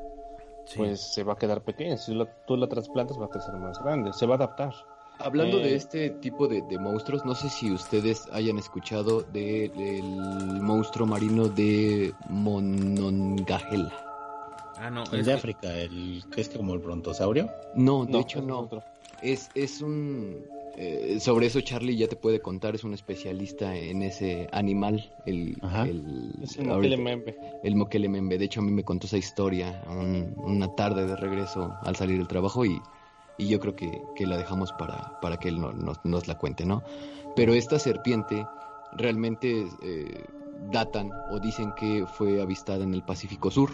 Sí. 0.66 0.78
pues 0.78 1.00
se 1.00 1.22
va 1.24 1.34
a 1.34 1.36
quedar 1.36 1.62
pequeña. 1.62 1.96
Si 1.96 2.14
la- 2.14 2.26
tú 2.46 2.56
la 2.56 2.66
trasplantas 2.68 3.20
va 3.20 3.26
a 3.26 3.28
crecer 3.28 3.54
más 3.54 3.78
grande. 3.82 4.12
Se 4.12 4.26
va 4.26 4.34
a 4.34 4.36
adaptar. 4.36 4.72
Hablando 5.18 5.58
de 5.58 5.72
Eh, 5.72 5.76
este 5.76 6.10
tipo 6.10 6.48
de, 6.48 6.62
de 6.62 6.78
monstruos, 6.78 7.24
no 7.24 7.34
sé 7.36 7.48
si 7.48 7.70
ustedes 7.70 8.26
hayan 8.32 8.58
escuchado 8.58 9.20
de- 9.22 9.70
del 9.76 10.60
monstruo 10.60 11.06
marino 11.06 11.48
de 11.48 12.12
Monongahela. 12.28 13.92
ah, 14.78 14.90
no, 14.90 15.04
El 15.12 15.20
es 15.20 15.26
de 15.26 15.32
que- 15.32 15.38
África, 15.38 15.72
el 15.72 16.24
que 16.32 16.40
es 16.40 16.48
como 16.48 16.74
el 16.74 16.80
brontosaurio. 16.80 17.48
No, 17.76 18.04
de 18.06 18.12
No, 18.12 18.18
hecho 18.20 18.42
no. 18.42 18.58
otro. 18.60 18.82
Es, 19.22 19.50
es 19.54 19.80
un... 19.82 20.44
eh, 20.76 21.18
sobre 21.20 21.46
eso 21.46 21.60
Charlie 21.60 21.96
ya 21.96 22.08
te 22.08 22.16
puede 22.16 22.40
contar, 22.40 22.74
es 22.74 22.84
un 22.84 22.94
especialista 22.94 23.76
en 23.76 24.02
ese 24.02 24.48
animal, 24.52 25.12
el... 25.26 25.56
El 25.86 26.32
Es 26.42 26.56
el 26.58 26.70
ahorita- 26.70 26.96
Moquele 27.76 28.08
el. 28.08 28.38
De 28.38 28.44
hecho, 28.44 28.60
a 28.60 28.62
mí 28.64 28.70
me 28.72 28.84
contó 28.84 29.06
esa 29.06 29.16
historia 29.18 29.82
un- 29.88 30.34
una 30.44 30.68
tarde 30.74 31.06
de 31.06 31.16
regreso 31.16 31.74
al 31.82 31.96
salir 31.96 32.18
del 32.18 32.28
trabajo 32.28 32.64
y, 32.64 32.80
y 33.38 33.48
yo 33.48 33.60
creo 33.60 33.74
que, 33.76 34.02
que 34.16 34.26
la 34.26 34.36
dejamos 34.36 34.72
para, 34.72 35.18
para 35.20 35.36
que 35.38 35.48
él 35.48 35.60
no- 35.60 35.72
nos, 35.72 36.04
nos 36.04 36.26
la 36.28 36.36
cuente, 36.38 36.64
¿no? 36.64 36.82
Pero 37.36 37.54
esta 37.54 37.78
serpiente 37.78 38.46
realmente 38.92 39.68
eh, 39.82 40.24
datan 40.70 41.10
o 41.30 41.38
dicen 41.40 41.72
que 41.78 42.04
fue 42.06 42.40
avistada 42.40 42.84
en 42.84 42.94
el 42.94 43.02
Pacífico 43.02 43.50
Sur, 43.50 43.70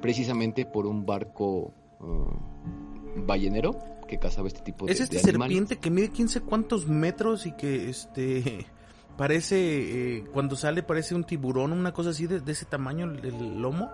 precisamente 0.00 0.64
por 0.64 0.86
un 0.86 1.04
barco 1.04 1.72
eh, 2.00 3.22
ballenero 3.26 3.76
que 4.10 4.18
cazaba 4.18 4.48
este 4.48 4.60
tipo 4.60 4.84
de, 4.86 4.92
Es 4.92 5.00
esta 5.00 5.16
de 5.16 5.22
serpiente 5.22 5.78
que 5.78 5.88
mide 5.90 6.10
15 6.10 6.40
cuantos 6.42 6.86
metros 6.88 7.46
y 7.46 7.52
que 7.52 7.88
este 7.88 8.66
parece 9.16 10.18
eh, 10.18 10.24
cuando 10.32 10.56
sale 10.56 10.82
parece 10.82 11.14
un 11.14 11.24
tiburón, 11.24 11.72
una 11.72 11.92
cosa 11.92 12.10
así 12.10 12.26
de, 12.26 12.40
de 12.40 12.52
ese 12.52 12.66
tamaño 12.66 13.04
el, 13.10 13.24
el 13.24 13.60
lomo. 13.62 13.90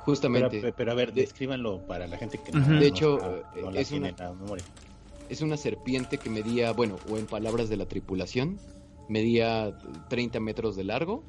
Justamente. 0.00 0.72
pero 0.76 0.92
a 0.92 0.94
ver, 0.94 1.12
De- 1.12 1.22
descríbanlo 1.22 1.86
para 1.86 2.06
la 2.06 2.18
gente 2.18 2.38
que 2.38 2.52
no, 2.52 2.78
De 2.78 2.86
hecho, 2.86 3.18
no 3.54 3.68
eh, 3.68 3.72
la 3.72 3.80
es 3.80 3.88
tiene 3.88 4.08
una- 4.12 4.16
en 4.24 4.24
la 4.24 4.32
memoria. 4.34 4.64
Es 5.30 5.40
una 5.40 5.56
serpiente 5.56 6.18
que 6.18 6.28
medía, 6.28 6.72
bueno, 6.72 6.96
o 7.10 7.16
en 7.16 7.24
palabras 7.26 7.68
de 7.70 7.78
la 7.78 7.86
tripulación, 7.86 8.58
medía 9.08 9.74
30 10.08 10.40
metros 10.40 10.76
de 10.76 10.84
largo 10.84 11.24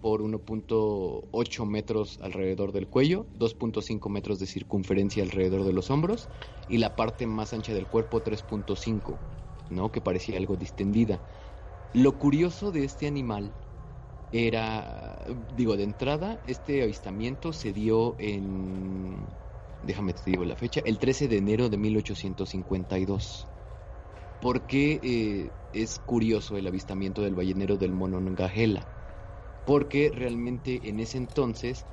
por 0.00 0.22
1.8 0.22 1.66
metros 1.66 2.18
alrededor 2.22 2.72
del 2.72 2.86
cuello, 2.86 3.26
2.5 3.38 4.08
metros 4.10 4.38
de 4.38 4.46
circunferencia 4.46 5.22
alrededor 5.22 5.64
de 5.64 5.72
los 5.72 5.90
hombros 5.90 6.28
y 6.68 6.78
la 6.78 6.94
parte 6.94 7.26
más 7.26 7.52
ancha 7.52 7.74
del 7.74 7.86
cuerpo 7.86 8.22
3.5, 8.22 9.18
¿no? 9.70 9.90
Que 9.90 10.00
parecía 10.00 10.38
algo 10.38 10.56
distendida. 10.56 11.20
Lo 11.94 12.18
curioso 12.18 12.70
de 12.70 12.84
este 12.84 13.06
animal 13.06 13.52
era, 14.32 15.24
digo, 15.56 15.76
de 15.76 15.84
entrada, 15.84 16.40
este 16.46 16.82
avistamiento 16.82 17.52
se 17.52 17.72
dio 17.72 18.14
en, 18.18 19.16
déjame 19.82 20.12
te 20.12 20.30
digo 20.30 20.44
la 20.44 20.56
fecha, 20.56 20.80
el 20.84 20.98
13 20.98 21.28
de 21.28 21.38
enero 21.38 21.68
de 21.68 21.78
1852. 21.78 23.46
¿Por 24.40 24.66
qué 24.66 25.00
eh, 25.02 25.50
es 25.72 25.98
curioso 25.98 26.56
el 26.56 26.66
avistamiento 26.66 27.22
del 27.22 27.34
ballenero 27.34 27.76
del 27.76 27.92
Monongahela? 27.92 28.97
Porque 29.68 30.10
realmente 30.14 30.88
en 30.88 30.98
ese 31.00 31.18
entonces 31.18 31.86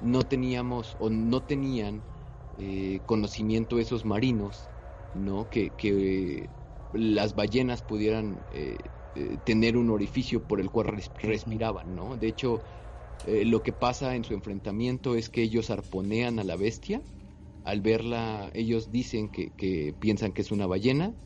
no 0.00 0.22
teníamos 0.28 0.96
o 0.98 1.10
no 1.10 1.44
tenían 1.44 2.06
eh, 2.58 3.02
conocimiento 3.06 3.78
esos 3.80 4.04
marinos, 4.06 4.72
¿no? 5.12 5.48
Que, 5.50 5.74
que 5.76 6.50
las 6.92 7.34
ballenas 7.36 7.82
pudieran 7.82 8.46
eh, 8.50 8.78
eh, 9.14 9.38
tener 9.44 9.76
un 9.78 9.90
orificio 9.90 10.46
por 10.46 10.60
el 10.60 10.70
cual 10.70 10.88
res- 10.88 11.12
respiraban, 11.16 11.94
¿no? 11.94 12.16
De 12.18 12.28
hecho, 12.28 12.62
lo 13.24 13.62
que 13.62 13.72
pasa 13.72 14.16
en 14.16 14.24
su 14.24 14.34
enfrentamiento 14.34 15.16
es 15.16 15.30
que 15.30 15.42
ellos 15.42 15.70
arponean 15.70 16.38
a 16.40 16.44
la 16.44 16.56
bestia. 16.56 17.04
Al 17.64 17.80
verla, 17.82 18.50
ellos 18.54 18.90
dicen 18.92 19.30
que, 19.30 19.54
que 19.54 19.94
piensan 19.98 20.32
que 20.32 20.42
es 20.42 20.52
una 20.52 20.66
ballena. 20.66 21.16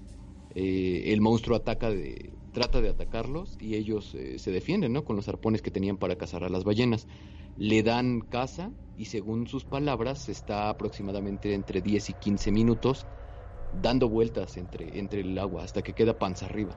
El 0.51 1.21
monstruo 1.21 1.57
ataca 1.57 1.91
de, 1.91 2.38
trata 2.59 2.81
de 2.81 2.89
atacarlos 2.89 3.57
y 3.61 3.77
ellos 3.77 4.17
eh, 4.17 4.41
se 4.41 4.51
defienden, 4.51 4.93
¿no? 4.93 5.05
Con 5.05 5.15
los 5.15 5.29
arpones 5.29 5.63
que 5.63 5.71
tenían 5.71 5.97
para 5.97 6.17
cazar 6.17 6.43
a 6.43 6.49
las 6.49 6.65
ballenas. 6.65 7.07
Le 7.57 7.85
dan 7.85 8.21
caza 8.21 8.73
y 8.97 9.05
según 9.05 9.47
sus 9.47 9.65
palabras 9.65 10.29
está 10.29 10.69
aproximadamente 10.69 11.55
entre 11.55 11.81
10 11.81 12.11
y 12.11 12.13
15 12.15 12.51
minutos 12.51 13.07
dando 13.81 14.09
vueltas 14.09 14.57
entre, 14.57 14.99
entre 14.99 15.21
el 15.21 15.39
agua 15.39 15.63
hasta 15.63 15.83
que 15.83 15.93
queda 15.93 16.19
panza 16.19 16.47
arriba. 16.47 16.75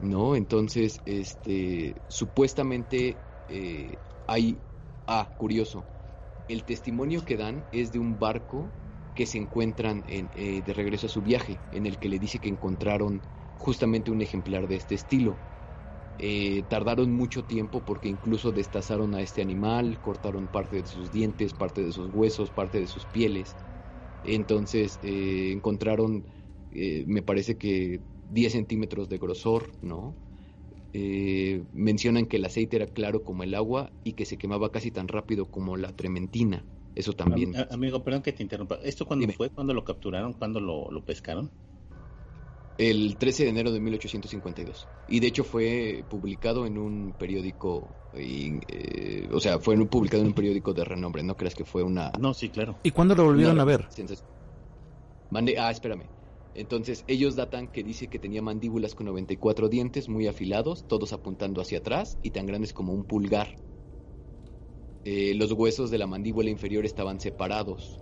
¿No? 0.00 0.34
Entonces, 0.34 1.00
este, 1.06 1.94
supuestamente 2.08 3.16
eh, 3.50 3.94
hay, 4.26 4.58
ah, 5.06 5.32
curioso, 5.38 5.84
el 6.48 6.64
testimonio 6.64 7.24
que 7.24 7.36
dan 7.36 7.64
es 7.70 7.92
de 7.92 8.00
un 8.00 8.18
barco 8.18 8.68
que 9.14 9.26
se 9.26 9.38
encuentran 9.38 10.02
en, 10.08 10.28
eh, 10.34 10.60
de 10.66 10.72
regreso 10.72 11.06
a 11.06 11.10
su 11.10 11.20
viaje, 11.22 11.56
en 11.70 11.86
el 11.86 11.98
que 11.98 12.08
le 12.08 12.18
dice 12.18 12.40
que 12.40 12.48
encontraron 12.48 13.22
justamente 13.62 14.10
un 14.10 14.22
ejemplar 14.22 14.68
de 14.68 14.76
este 14.76 14.94
estilo. 14.96 15.44
Eh, 16.18 16.64
tardaron 16.64 17.12
mucho 17.12 17.46
tiempo 17.46 17.84
porque 17.84 18.08
incluso 18.08 18.52
destazaron 18.52 19.14
a 19.14 19.22
este 19.22 19.42
animal, 19.42 20.00
cortaron 20.00 20.48
parte 20.48 20.82
de 20.82 20.88
sus 20.88 21.10
dientes, 21.10 21.54
parte 21.54 21.82
de 21.84 21.92
sus 21.92 22.08
huesos, 22.10 22.50
parte 22.52 22.80
de 22.80 22.86
sus 22.88 23.06
pieles. 23.06 23.56
Entonces 24.22 24.98
eh, 25.02 25.52
encontraron, 25.52 26.26
eh, 26.70 27.04
me 27.08 27.22
parece 27.22 27.58
que 27.58 28.04
10 28.24 28.52
centímetros 28.52 29.08
de 29.08 29.18
grosor, 29.18 29.78
¿no? 29.82 30.18
Eh, 30.92 31.66
mencionan 31.72 32.26
que 32.26 32.36
el 32.38 32.44
aceite 32.46 32.76
era 32.76 32.86
claro 32.88 33.24
como 33.24 33.44
el 33.44 33.54
agua 33.54 33.94
y 34.04 34.14
que 34.14 34.26
se 34.26 34.38
quemaba 34.38 34.72
casi 34.72 34.90
tan 34.92 35.08
rápido 35.08 35.50
como 35.50 35.76
la 35.76 35.94
trementina. 35.94 36.68
Eso 36.94 37.14
también. 37.14 37.56
Am- 37.56 37.68
Amigo, 37.70 38.02
perdón 38.04 38.22
que 38.22 38.32
te 38.32 38.42
interrumpa. 38.42 38.76
¿Esto 38.82 39.06
cuándo 39.06 39.26
Dime. 39.26 39.36
fue? 39.36 39.50
¿Cuándo 39.50 39.74
lo 39.74 39.84
capturaron? 39.84 40.34
¿Cuándo 40.34 40.60
lo, 40.60 40.90
lo 40.90 41.04
pescaron? 41.04 41.52
El 42.90 43.16
13 43.18 43.44
de 43.44 43.50
enero 43.50 43.70
de 43.70 43.80
1852. 43.80 44.88
Y 45.06 45.20
de 45.20 45.26
hecho 45.28 45.44
fue 45.44 46.04
publicado 46.08 46.66
en 46.66 46.78
un 46.78 47.14
periódico, 47.16 47.96
y, 48.12 48.60
eh, 48.68 49.28
o 49.30 49.40
sea, 49.40 49.58
fue 49.60 49.74
en 49.74 49.82
un- 49.82 49.88
publicado 49.88 50.22
en 50.22 50.28
un 50.28 50.34
periódico 50.34 50.72
de 50.74 50.84
renombre, 50.84 51.22
no 51.22 51.36
creas 51.36 51.54
que 51.54 51.64
fue 51.64 51.82
una... 51.82 52.10
No, 52.18 52.34
sí, 52.34 52.50
claro. 52.50 52.80
¿Y 52.82 52.90
cuándo 52.90 53.14
lo 53.14 53.24
volvieron 53.24 53.60
a 53.60 53.64
ver? 53.64 53.86
Mande- 55.30 55.56
ah, 55.58 55.70
espérame. 55.70 56.10
Entonces, 56.54 57.04
ellos 57.06 57.36
datan 57.36 57.68
que 57.68 57.82
dice 57.82 58.08
que 58.08 58.18
tenía 58.18 58.42
mandíbulas 58.42 58.94
con 58.94 59.06
94 59.06 59.68
dientes 59.68 60.08
muy 60.08 60.26
afilados, 60.26 60.84
todos 60.86 61.12
apuntando 61.12 61.60
hacia 61.62 61.78
atrás 61.78 62.18
y 62.20 62.30
tan 62.32 62.46
grandes 62.46 62.72
como 62.72 62.92
un 62.92 63.04
pulgar. 63.06 63.54
Eh, 65.04 65.34
los 65.34 65.52
huesos 65.52 65.90
de 65.90 65.98
la 65.98 66.06
mandíbula 66.06 66.50
inferior 66.50 66.84
estaban 66.84 67.20
separados. 67.20 68.00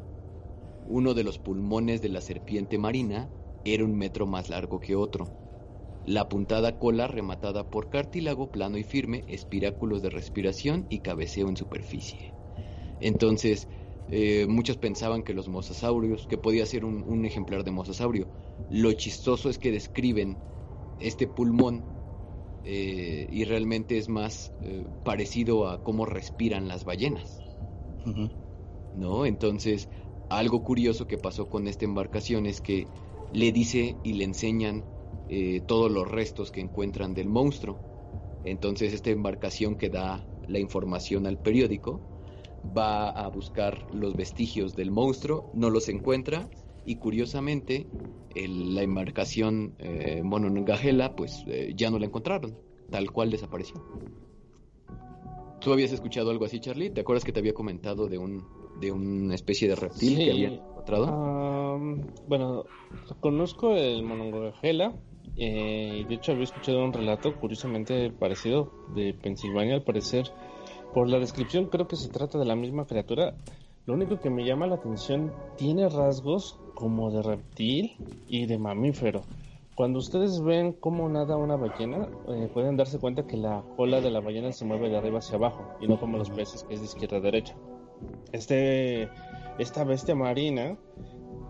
Uno 0.83 1.15
de 1.15 1.25
los 1.25 1.39
pulmones 1.39 2.03
de 2.03 2.09
la 2.11 2.21
serpiente 2.21 2.79
marina 2.79 3.31
era 3.65 3.85
un 3.85 3.97
metro 3.97 4.27
más 4.27 4.49
largo 4.49 4.81
que 4.81 4.97
otro. 4.97 5.35
La 6.05 6.23
apuntada 6.23 6.79
cola 6.79 7.09
rematada 7.09 7.71
por 7.71 7.89
cartílago 7.91 8.51
plano 8.51 8.79
y 8.79 8.85
firme, 8.85 9.25
espiráculos 9.29 10.03
de 10.03 10.11
respiración 10.11 10.87
y 10.91 11.01
cabeceo 11.03 11.49
en 11.49 11.57
superficie. 11.57 12.37
Entonces, 12.99 13.69
eh, 14.09 14.47
muchos 14.49 14.79
pensaban 14.79 15.23
que 15.25 15.35
los 15.35 15.49
mosasaurios, 15.49 16.27
que 16.27 16.39
podía 16.39 16.67
ser 16.67 16.85
un, 16.85 17.03
un 17.07 17.25
ejemplar 17.27 17.65
de 17.65 17.71
mosasaurio. 17.73 18.31
Lo 18.69 18.93
chistoso 18.95 19.51
es 19.51 19.59
que 19.59 19.73
describen 19.73 20.45
este 20.99 21.27
pulmón 21.29 21.91
eh, 22.63 23.27
y 23.31 23.45
realmente 23.45 23.99
es 23.99 24.09
más 24.09 24.53
eh, 24.61 24.87
parecido 25.03 25.69
a 25.69 25.83
cómo 25.83 26.07
respiran 26.07 26.69
las 26.69 26.85
ballenas. 26.85 27.45
¿no? 28.93 29.27
Entonces, 29.27 29.89
algo 30.29 30.63
curioso 30.63 31.07
que 31.07 31.19
pasó 31.19 31.49
con 31.49 31.67
esta 31.69 31.85
embarcación 31.85 32.47
es 32.47 32.61
que 32.61 32.93
le 33.33 33.53
dice 33.53 33.97
y 34.03 34.15
le 34.15 34.25
enseñan 34.25 34.85
eh, 35.29 35.61
todos 35.67 35.91
los 35.91 36.09
restos 36.11 36.51
que 36.51 36.61
encuentran 36.61 37.15
del 37.15 37.29
monstruo. 37.29 37.79
Entonces, 38.45 38.93
esta 38.93 39.11
embarcación 39.11 39.77
que 39.77 39.89
da 39.91 40.27
la 40.47 40.59
información 40.59 41.27
al 41.27 41.39
periódico 41.39 42.01
va 42.77 43.09
a 43.11 43.29
buscar 43.29 43.87
los 43.93 44.17
vestigios 44.17 44.75
del 44.75 44.91
monstruo, 44.91 45.51
no 45.55 45.71
los 45.71 45.89
encuentra 45.89 46.49
y 46.85 46.97
curiosamente 46.97 47.87
el- 48.35 48.75
la 48.75 48.83
embarcación 48.83 49.75
eh, 49.79 50.23
Monongahela 50.25 51.15
pues 51.17 51.45
eh, 51.47 51.73
ya 51.77 51.91
no 51.91 51.99
la 51.99 52.07
encontraron, 52.07 52.57
tal 52.91 53.11
cual 53.13 53.31
desapareció. 53.31 53.83
¿Tú 55.61 55.73
habías 55.73 55.93
escuchado 55.93 56.31
algo 56.31 56.47
así, 56.47 56.59
Charlie? 56.59 56.91
¿Te 56.91 57.03
acuerdas 57.03 57.25
que 57.25 57.33
te 57.33 57.41
había 57.41 57.53
comentado 57.55 58.09
de 58.09 58.19
un 58.19 58.43
de 58.81 58.91
una 58.93 59.35
especie 59.35 59.69
de 59.69 59.75
reptil 59.77 60.17
Sí. 60.17 60.25
que 60.25 60.31
habían 60.31 60.61
encontrado? 60.81 61.07
Am, 61.07 62.03
bueno, 62.27 62.65
conozco 63.21 63.75
el 63.75 64.03
Monongahela. 64.03 64.93
Eh, 65.37 66.05
de 66.09 66.15
hecho, 66.15 66.33
había 66.33 66.45
escuchado 66.45 66.85
un 66.85 66.93
relato 66.93 67.37
curiosamente 67.37 68.11
parecido 68.11 68.73
de 68.95 69.15
Pensilvania, 69.15 69.75
al 69.75 69.83
parecer. 69.83 70.27
Por 70.95 71.09
la 71.09 71.19
descripción, 71.19 71.67
creo 71.67 71.87
que 71.87 71.97
se 71.97 72.09
trata 72.09 72.39
de 72.39 72.45
la 72.45 72.57
misma 72.57 72.87
criatura. 72.87 73.35
Lo 73.87 73.95
único 73.95 74.21
que 74.21 74.31
me 74.31 74.45
llama 74.45 74.67
la 74.67 74.77
atención, 74.77 75.33
tiene 75.57 75.89
rasgos 75.89 76.59
como 76.75 77.11
de 77.11 77.23
reptil 77.23 77.93
y 78.29 78.47
de 78.47 78.59
mamífero. 78.59 79.23
Cuando 79.75 79.99
ustedes 79.99 80.43
ven 80.43 80.73
cómo 80.73 81.09
nada 81.09 81.37
una 81.37 81.57
ballena, 81.57 82.09
eh, 82.29 82.51
pueden 82.53 82.77
darse 82.77 82.99
cuenta 82.99 83.27
que 83.27 83.37
la 83.37 83.63
cola 83.77 84.01
de 84.01 84.11
la 84.11 84.21
ballena 84.21 84.53
se 84.53 84.67
mueve 84.67 84.91
de 84.91 84.99
arriba 84.99 85.21
hacia 85.21 85.37
abajo 85.37 85.65
y 85.81 85.87
no 85.89 85.99
como 85.99 86.19
los 86.19 86.29
peces 86.29 86.65
que 86.65 86.75
es 86.75 86.81
de 86.81 86.87
izquierda 86.87 87.17
a 87.17 87.21
derecha. 87.21 87.55
Este, 88.33 89.09
esta 89.61 89.85
bestia 89.85 90.15
marina 90.15 90.79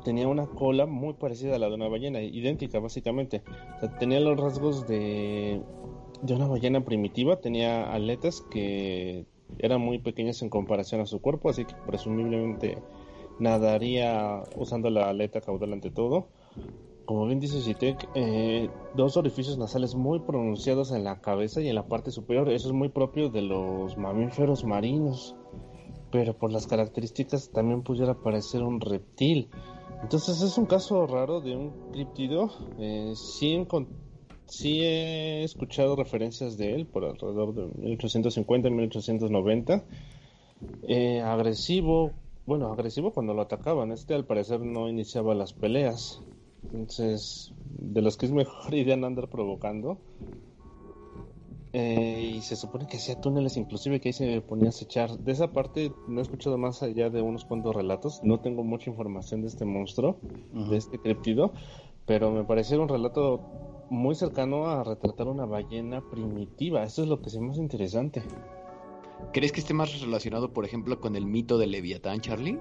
tenía 0.04 0.26
una 0.28 0.46
cola 0.46 0.86
muy 0.86 1.14
parecida 1.14 1.56
a 1.56 1.58
la 1.58 1.68
de 1.68 1.74
una 1.74 1.88
ballena, 1.88 2.20
idéntica 2.22 2.80
básicamente. 2.80 3.42
Tenía 3.98 4.20
los 4.20 4.38
rasgos 4.38 4.86
de, 4.88 5.62
de 6.22 6.34
una 6.34 6.46
ballena 6.48 6.84
primitiva, 6.84 7.40
tenía 7.40 7.92
aletas 7.92 8.42
que 8.50 9.26
eran 9.58 9.80
muy 9.80 9.98
pequeñas 9.98 10.42
en 10.42 10.50
comparación 10.50 11.00
a 11.00 11.06
su 11.06 11.20
cuerpo, 11.20 11.50
así 11.50 11.64
que 11.64 11.74
presumiblemente 11.86 12.78
nadaría 13.38 14.42
usando 14.56 14.90
la 14.90 15.08
aleta 15.08 15.40
caudal 15.40 15.72
ante 15.72 15.90
todo. 15.90 16.28
Como 17.04 17.26
bien 17.26 17.40
dice 17.40 17.60
Zitek, 17.60 18.08
eh, 18.14 18.70
dos 18.94 19.16
orificios 19.16 19.58
nasales 19.58 19.94
muy 19.94 20.20
pronunciados 20.20 20.92
en 20.92 21.02
la 21.02 21.20
cabeza 21.20 21.60
y 21.60 21.68
en 21.68 21.74
la 21.74 21.86
parte 21.86 22.12
superior. 22.12 22.48
Eso 22.50 22.68
es 22.68 22.74
muy 22.74 22.88
propio 22.88 23.30
de 23.30 23.42
los 23.42 23.96
mamíferos 23.96 24.64
marinos. 24.64 25.34
Pero 26.10 26.36
por 26.36 26.52
las 26.52 26.66
características 26.66 27.50
también 27.50 27.82
pudiera 27.82 28.14
parecer 28.14 28.62
un 28.62 28.80
reptil. 28.80 29.48
Entonces 30.02 30.42
es 30.42 30.56
un 30.58 30.66
caso 30.66 31.06
raro 31.06 31.40
de 31.40 31.56
un 31.56 31.92
criptido. 31.92 32.50
Eh, 32.78 33.12
sí, 33.14 34.82
he 34.82 35.44
escuchado 35.44 35.94
referencias 35.94 36.56
de 36.56 36.74
él 36.74 36.86
por 36.86 37.04
alrededor 37.04 37.54
de 37.54 37.66
1850 37.80 38.70
1890. 38.70 39.84
Eh, 40.88 41.20
agresivo, 41.20 42.12
bueno, 42.46 42.72
agresivo 42.72 43.12
cuando 43.12 43.34
lo 43.34 43.42
atacaban. 43.42 43.92
Este 43.92 44.14
al 44.14 44.24
parecer 44.24 44.60
no 44.60 44.88
iniciaba 44.88 45.34
las 45.34 45.52
peleas. 45.52 46.20
Entonces, 46.64 47.52
de 47.78 48.02
los 48.02 48.16
que 48.16 48.26
es 48.26 48.32
mejor 48.32 48.74
idea 48.74 48.96
no 48.96 49.06
andar 49.06 49.28
provocando. 49.28 49.98
Eh, 51.72 52.32
y 52.36 52.40
se 52.42 52.56
supone 52.56 52.86
que 52.86 52.96
hacía 52.96 53.20
túneles, 53.20 53.56
inclusive 53.56 54.00
que 54.00 54.08
ahí 54.08 54.12
se 54.12 54.40
ponía 54.40 54.66
a 54.66 54.68
acechar. 54.70 55.18
De 55.18 55.32
esa 55.32 55.52
parte 55.52 55.92
no 56.08 56.18
he 56.18 56.22
escuchado 56.22 56.58
más 56.58 56.82
allá 56.82 57.10
de 57.10 57.22
unos 57.22 57.44
cuantos 57.44 57.74
relatos. 57.74 58.20
No 58.24 58.40
tengo 58.40 58.64
mucha 58.64 58.90
información 58.90 59.42
de 59.42 59.48
este 59.48 59.64
monstruo, 59.64 60.18
de 60.52 60.76
este 60.76 60.98
criptido, 60.98 61.52
pero 62.06 62.32
me 62.32 62.44
pareció 62.44 62.82
un 62.82 62.88
relato 62.88 63.40
muy 63.88 64.14
cercano 64.14 64.66
a 64.66 64.82
retratar 64.82 65.28
una 65.28 65.46
ballena 65.46 66.00
primitiva. 66.10 66.82
Eso 66.82 67.02
es 67.02 67.08
lo 67.08 67.20
que 67.20 67.28
es 67.28 67.38
más 67.38 67.58
interesante. 67.58 68.22
¿Crees 69.32 69.52
que 69.52 69.60
esté 69.60 69.74
más 69.74 70.00
relacionado, 70.00 70.52
por 70.52 70.64
ejemplo, 70.64 71.00
con 71.00 71.14
el 71.14 71.26
mito 71.26 71.58
del 71.58 71.70
Leviatán, 71.70 72.20
Charlie? 72.20 72.58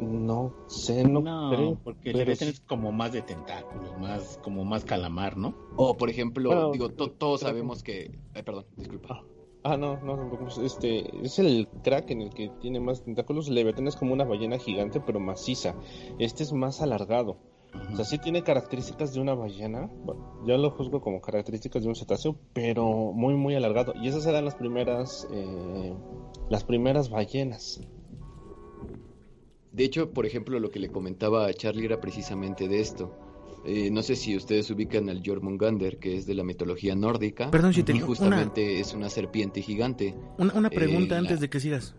No 0.00 0.54
sé, 0.68 1.04
no, 1.06 1.20
No, 1.20 1.50
creo. 1.54 1.78
porque 1.84 2.10
el 2.10 2.16
pero 2.16 2.32
es 2.32 2.60
como 2.66 2.90
más 2.90 3.12
de 3.12 3.22
tentáculos, 3.22 3.96
más 3.98 4.38
como 4.42 4.64
más 4.64 4.84
calamar, 4.84 5.36
¿no? 5.36 5.54
O, 5.76 5.96
por 5.96 6.08
ejemplo, 6.10 6.48
Bueno, 6.48 6.72
digo, 6.72 6.88
to- 6.90 7.10
todos 7.12 7.40
sabemos 7.42 7.82
que... 7.82 8.18
Ay, 8.34 8.42
perdón, 8.42 8.66
disculpa. 8.76 9.24
Ah, 9.62 9.76
no, 9.76 10.00
no, 10.00 10.16
no, 10.16 10.24
no, 10.40 10.64
este 10.64 11.04
es 11.22 11.38
el 11.38 11.68
crack 11.84 12.10
en 12.12 12.22
el 12.22 12.30
que 12.30 12.48
tiene 12.60 12.80
más 12.80 13.02
tentáculos. 13.04 13.48
El 13.48 13.56
Leviatán 13.56 13.88
es 13.88 13.96
como 13.96 14.14
una 14.14 14.24
ballena 14.24 14.56
gigante, 14.56 15.00
pero 15.00 15.20
maciza. 15.20 15.74
Este 16.18 16.42
es 16.44 16.52
más 16.54 16.80
alargado. 16.80 17.36
O 17.92 17.94
sea, 17.96 18.06
sí 18.06 18.16
tiene 18.18 18.42
características 18.42 19.12
de 19.12 19.20
una 19.20 19.34
ballena. 19.34 19.90
Bueno, 20.04 20.42
yo 20.46 20.56
lo 20.56 20.70
juzgo 20.70 21.02
como 21.02 21.20
características 21.20 21.82
de 21.82 21.88
un 21.90 21.94
cetáceo, 21.94 22.36
pero 22.54 23.12
muy, 23.12 23.34
muy 23.34 23.54
alargado. 23.54 23.92
Y 24.02 24.08
esas 24.08 24.24
eran 24.26 24.46
las 24.46 24.54
primeras, 24.54 25.28
eh, 25.30 25.94
las 26.48 26.64
primeras 26.64 27.10
ballenas. 27.10 27.80
De 29.72 29.84
hecho, 29.84 30.10
por 30.10 30.26
ejemplo, 30.26 30.58
lo 30.58 30.70
que 30.70 30.78
le 30.80 30.88
comentaba 30.90 31.46
a 31.46 31.52
Charlie 31.54 31.84
era 31.86 32.00
precisamente 32.00 32.68
de 32.68 32.80
esto. 32.80 33.16
Eh, 33.64 33.90
no 33.90 34.02
sé 34.02 34.16
si 34.16 34.34
ustedes 34.36 34.70
ubican 34.70 35.08
al 35.10 35.22
Jormungandr, 35.24 35.98
que 35.98 36.16
es 36.16 36.26
de 36.26 36.34
la 36.34 36.42
mitología 36.44 36.94
nórdica. 36.96 37.50
Perdón, 37.50 37.74
si 37.74 37.82
te 37.82 37.92
y 37.92 37.96
una, 37.96 38.06
justamente 38.06 38.80
es 38.80 38.94
una 38.94 39.10
serpiente 39.10 39.60
gigante. 39.62 40.14
una, 40.38 40.54
una 40.54 40.70
pregunta 40.70 41.14
Eh, 41.14 41.18
antes 41.18 41.34
la- 41.36 41.40
de 41.42 41.50
que 41.50 41.60
sigas. 41.60 41.94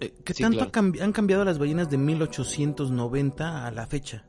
Eh, 0.00 0.12
¿Qué 0.24 0.34
Sí, 0.34 0.42
tanto 0.42 0.58
claro. 0.58 0.68
ha 0.68 0.72
cambi- 0.72 1.00
han 1.00 1.12
cambiado 1.12 1.44
las 1.44 1.58
ballenas 1.58 1.88
de 1.88 1.96
1890 1.96 3.66
a 3.66 3.70
la 3.70 3.86
fecha? 3.86 4.26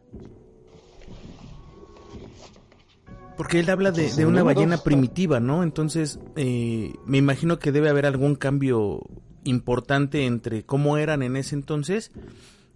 Porque 3.36 3.60
él 3.60 3.70
habla 3.70 3.92
de, 3.92 4.04
Pues, 4.04 4.16
de 4.16 4.26
una 4.26 4.42
ballena 4.42 4.78
primitiva, 4.78 5.40
¿no? 5.40 5.62
Entonces, 5.62 6.20
eh, 6.36 6.94
me 7.06 7.18
imagino 7.20 7.60
que 7.60 7.72
debe 7.72 7.90
haber 7.90 8.06
algún 8.08 8.36
cambio 8.36 9.02
importante 9.44 10.26
entre 10.26 10.64
cómo 10.64 10.98
eran 10.98 11.22
en 11.22 11.36
ese 11.36 11.54
entonces 11.56 12.12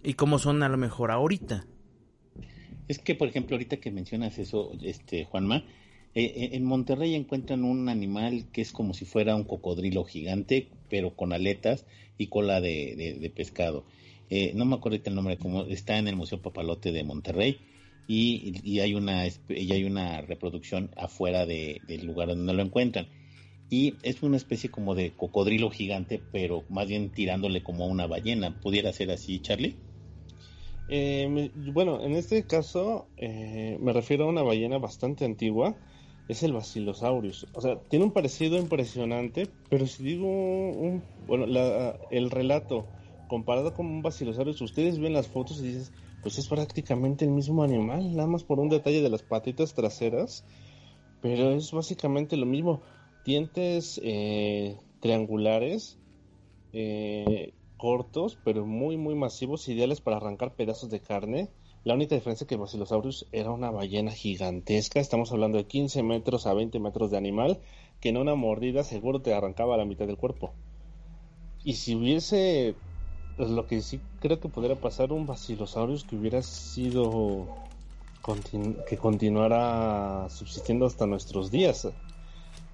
y 0.04 0.14
cómo 0.14 0.38
son 0.38 0.62
a 0.62 0.68
lo 0.68 0.76
mejor 0.76 1.10
ahorita. 1.10 1.66
Es 2.88 2.98
que, 2.98 3.14
por 3.14 3.28
ejemplo, 3.28 3.56
ahorita 3.56 3.78
que 3.78 3.90
mencionas 3.90 4.38
eso, 4.38 4.72
este 4.82 5.24
Juanma, 5.24 5.64
eh, 6.14 6.24
eh, 6.24 6.50
en 6.52 6.64
Monterrey 6.64 7.14
encuentran 7.14 7.64
un 7.64 7.88
animal 7.88 8.46
que 8.52 8.60
es 8.60 8.72
como 8.72 8.92
si 8.92 9.04
fuera 9.04 9.34
un 9.34 9.44
cocodrilo 9.44 10.04
gigante, 10.04 10.68
pero 10.90 11.14
con 11.16 11.32
aletas 11.32 11.86
y 12.18 12.26
cola 12.26 12.60
de, 12.60 13.32
pescado. 13.34 13.84
Eh, 14.28 14.52
no 14.54 14.64
me 14.64 14.74
acuerdo 14.74 14.98
el 15.04 15.14
nombre, 15.14 15.38
como 15.38 15.64
está 15.64 15.98
en 15.98 16.08
el 16.08 16.16
Museo 16.16 16.40
Papalote 16.42 16.92
de 16.92 17.04
Monterrey 17.04 17.58
y, 18.08 18.54
y 18.62 18.80
hay 18.80 18.94
una 18.94 19.26
y 19.26 19.72
hay 19.72 19.84
una 19.84 20.20
reproducción 20.22 20.90
afuera 20.96 21.46
de- 21.46 21.80
del 21.86 22.06
lugar 22.06 22.28
donde 22.28 22.52
lo 22.52 22.62
encuentran. 22.62 23.06
Y 23.70 23.94
es 24.02 24.22
una 24.22 24.36
especie 24.36 24.70
como 24.70 24.94
de 24.94 25.12
cocodrilo 25.12 25.70
gigante, 25.70 26.20
pero 26.30 26.62
más 26.68 26.88
bien 26.88 27.10
tirándole 27.10 27.62
como 27.62 27.84
a 27.84 27.88
una 27.88 28.06
ballena. 28.06 28.60
¿Pudiera 28.60 28.92
ser 28.92 29.10
así, 29.10 29.40
Charlie? 29.40 29.76
Eh, 30.94 31.50
bueno, 31.72 32.04
en 32.04 32.12
este 32.12 32.46
caso 32.46 33.06
eh, 33.16 33.78
me 33.80 33.94
refiero 33.94 34.24
a 34.24 34.28
una 34.28 34.42
ballena 34.42 34.76
bastante 34.76 35.24
antigua. 35.24 35.74
Es 36.28 36.42
el 36.42 36.52
Basilosaurus. 36.52 37.46
O 37.54 37.62
sea, 37.62 37.80
tiene 37.88 38.04
un 38.04 38.10
parecido 38.12 38.58
impresionante, 38.58 39.48
pero 39.70 39.86
si 39.86 40.02
digo 40.02 41.00
bueno, 41.26 41.46
el 42.10 42.30
relato 42.30 42.84
comparado 43.26 43.72
con 43.72 43.86
un 43.86 44.02
Basilosaurus, 44.02 44.60
ustedes 44.60 44.98
ven 44.98 45.14
las 45.14 45.28
fotos 45.28 45.60
y 45.60 45.68
dices, 45.68 45.92
pues 46.22 46.36
es 46.36 46.46
prácticamente 46.46 47.24
el 47.24 47.30
mismo 47.30 47.62
animal, 47.62 48.14
nada 48.14 48.28
más 48.28 48.44
por 48.44 48.60
un 48.60 48.68
detalle 48.68 49.00
de 49.00 49.08
las 49.08 49.22
patitas 49.22 49.72
traseras, 49.72 50.44
pero 51.22 51.52
es 51.52 51.72
básicamente 51.72 52.36
lo 52.36 52.44
mismo. 52.44 52.82
Dientes 53.24 53.98
eh, 54.04 54.76
triangulares, 55.00 55.98
eh, 56.74 57.54
cortos, 57.82 58.38
pero 58.44 58.64
muy, 58.64 58.96
muy 58.96 59.16
masivos, 59.16 59.66
ideales 59.66 60.00
para 60.00 60.18
arrancar 60.18 60.54
pedazos 60.54 60.88
de 60.88 61.00
carne. 61.00 61.50
La 61.82 61.94
única 61.94 62.14
diferencia 62.14 62.44
es 62.44 62.48
que 62.48 62.54
Basilosaurus 62.54 63.26
era 63.32 63.50
una 63.50 63.72
ballena 63.72 64.12
gigantesca, 64.12 65.00
estamos 65.00 65.32
hablando 65.32 65.58
de 65.58 65.66
15 65.66 66.04
metros 66.04 66.46
a 66.46 66.54
20 66.54 66.78
metros 66.78 67.10
de 67.10 67.16
animal, 67.16 67.58
que 67.98 68.10
en 68.10 68.18
una 68.18 68.36
mordida 68.36 68.84
seguro 68.84 69.20
te 69.20 69.34
arrancaba 69.34 69.76
la 69.76 69.84
mitad 69.84 70.06
del 70.06 70.16
cuerpo. 70.16 70.52
Y 71.64 71.72
si 71.72 71.96
hubiese, 71.96 72.76
pues, 73.36 73.50
lo 73.50 73.66
que 73.66 73.82
sí 73.82 73.98
creo 74.20 74.38
que 74.38 74.48
podría 74.48 74.80
pasar, 74.80 75.12
un 75.12 75.26
Basilosaurus 75.26 76.04
que 76.04 76.14
hubiera 76.14 76.40
sido, 76.44 77.48
que 78.88 78.96
continuara 78.96 80.28
subsistiendo 80.28 80.86
hasta 80.86 81.08
nuestros 81.08 81.50
días 81.50 81.88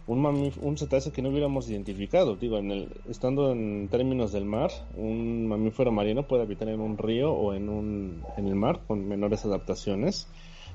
un, 0.09 0.53
un 0.61 0.79
cetáceo 0.79 1.13
que 1.13 1.23
no 1.23 1.29
hubiéramos 1.29 1.69
identificado. 1.69 2.35
Digo, 2.37 2.59
en 2.59 2.71
el, 2.71 2.89
estando 3.09 3.53
en 3.53 3.89
términos 3.89 4.33
del 4.33 4.47
mar, 4.47 4.71
un 4.97 5.47
mamífero 5.47 5.93
marino 5.93 6.27
puede 6.27 6.43
habitar 6.43 6.69
en 6.69 6.81
un 6.81 6.97
río 6.97 7.33
o 7.33 7.55
en, 7.55 7.69
un, 7.69 8.23
en 8.37 8.47
el 8.49 8.55
mar 8.55 8.81
con 8.87 9.07
menores 9.07 9.45
adaptaciones. 9.45 10.27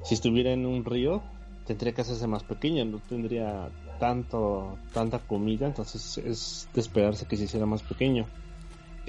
Si 0.04 0.13
estuviera 0.13 0.54
en 0.54 0.65
un 0.65 0.86
río, 0.86 1.24
tendría 1.65 1.93
que 1.93 2.02
hacerse 2.02 2.28
más 2.28 2.43
pequeño, 2.43 2.86
no 2.86 3.00
tendría 3.00 3.69
tanto 4.00 4.78
tanta 4.93 5.19
comida, 5.19 5.65
entonces 5.65 6.17
es 6.19 6.69
de 6.74 6.82
esperarse 6.82 7.26
que 7.26 7.38
se 7.38 7.46
hiciera 7.46 7.65
más 7.65 7.82
pequeño. 7.82 8.28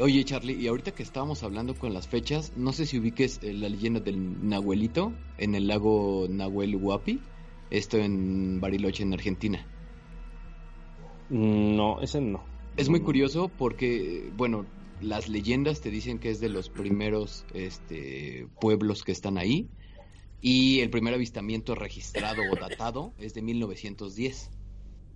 Oye, 0.00 0.24
Charlie, 0.24 0.54
y 0.54 0.66
ahorita 0.66 0.92
que 0.92 1.02
estábamos 1.02 1.42
hablando 1.42 1.74
con 1.74 1.92
las 1.94 2.08
fechas, 2.08 2.52
no 2.56 2.72
sé 2.72 2.86
si 2.86 2.98
ubiques 2.98 3.40
eh, 3.42 3.52
la 3.52 3.68
leyenda 3.68 4.00
del 4.00 4.48
Nahuelito 4.48 5.12
en 5.38 5.54
el 5.54 5.68
lago 5.68 6.26
Nahuel 6.28 6.76
Huapi, 6.76 7.20
esto 7.70 7.98
en 7.98 8.60
Bariloche, 8.60 9.02
en 9.02 9.12
Argentina. 9.12 9.66
No, 11.28 12.00
ese 12.00 12.20
no. 12.20 12.50
Es 12.76 12.88
muy 12.88 13.00
curioso 13.00 13.54
porque, 13.56 14.30
bueno, 14.32 14.68
las 15.00 15.28
leyendas 15.28 15.80
te 15.80 15.90
dicen 15.90 16.18
que 16.18 16.30
es 16.30 16.40
de 16.40 16.48
los 16.48 16.70
primeros 16.70 17.46
este, 17.52 18.48
pueblos 18.60 19.02
que 19.02 19.12
están 19.12 19.38
ahí 19.38 19.70
y 20.40 20.80
el 20.80 20.90
primer 20.90 21.14
avistamiento 21.14 21.74
registrado 21.74 22.42
o 22.50 22.56
datado 22.56 23.14
es 23.18 23.32
de 23.34 23.42
1910, 23.42 24.50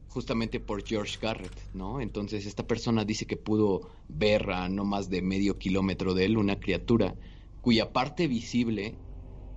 justamente 0.06 0.60
por 0.60 0.86
George 0.86 1.18
Garrett, 1.20 1.52
¿no? 1.74 2.00
Entonces 2.00 2.46
esta 2.46 2.66
persona 2.66 3.04
dice 3.04 3.26
que 3.26 3.36
pudo 3.36 3.90
ver 4.08 4.50
a 4.50 4.68
no 4.68 4.84
más 4.84 5.10
de 5.10 5.20
medio 5.20 5.58
kilómetro 5.58 6.14
de 6.14 6.24
él 6.24 6.38
una 6.38 6.58
criatura 6.58 7.14
cuya 7.60 7.92
parte 7.92 8.26
visible 8.26 8.98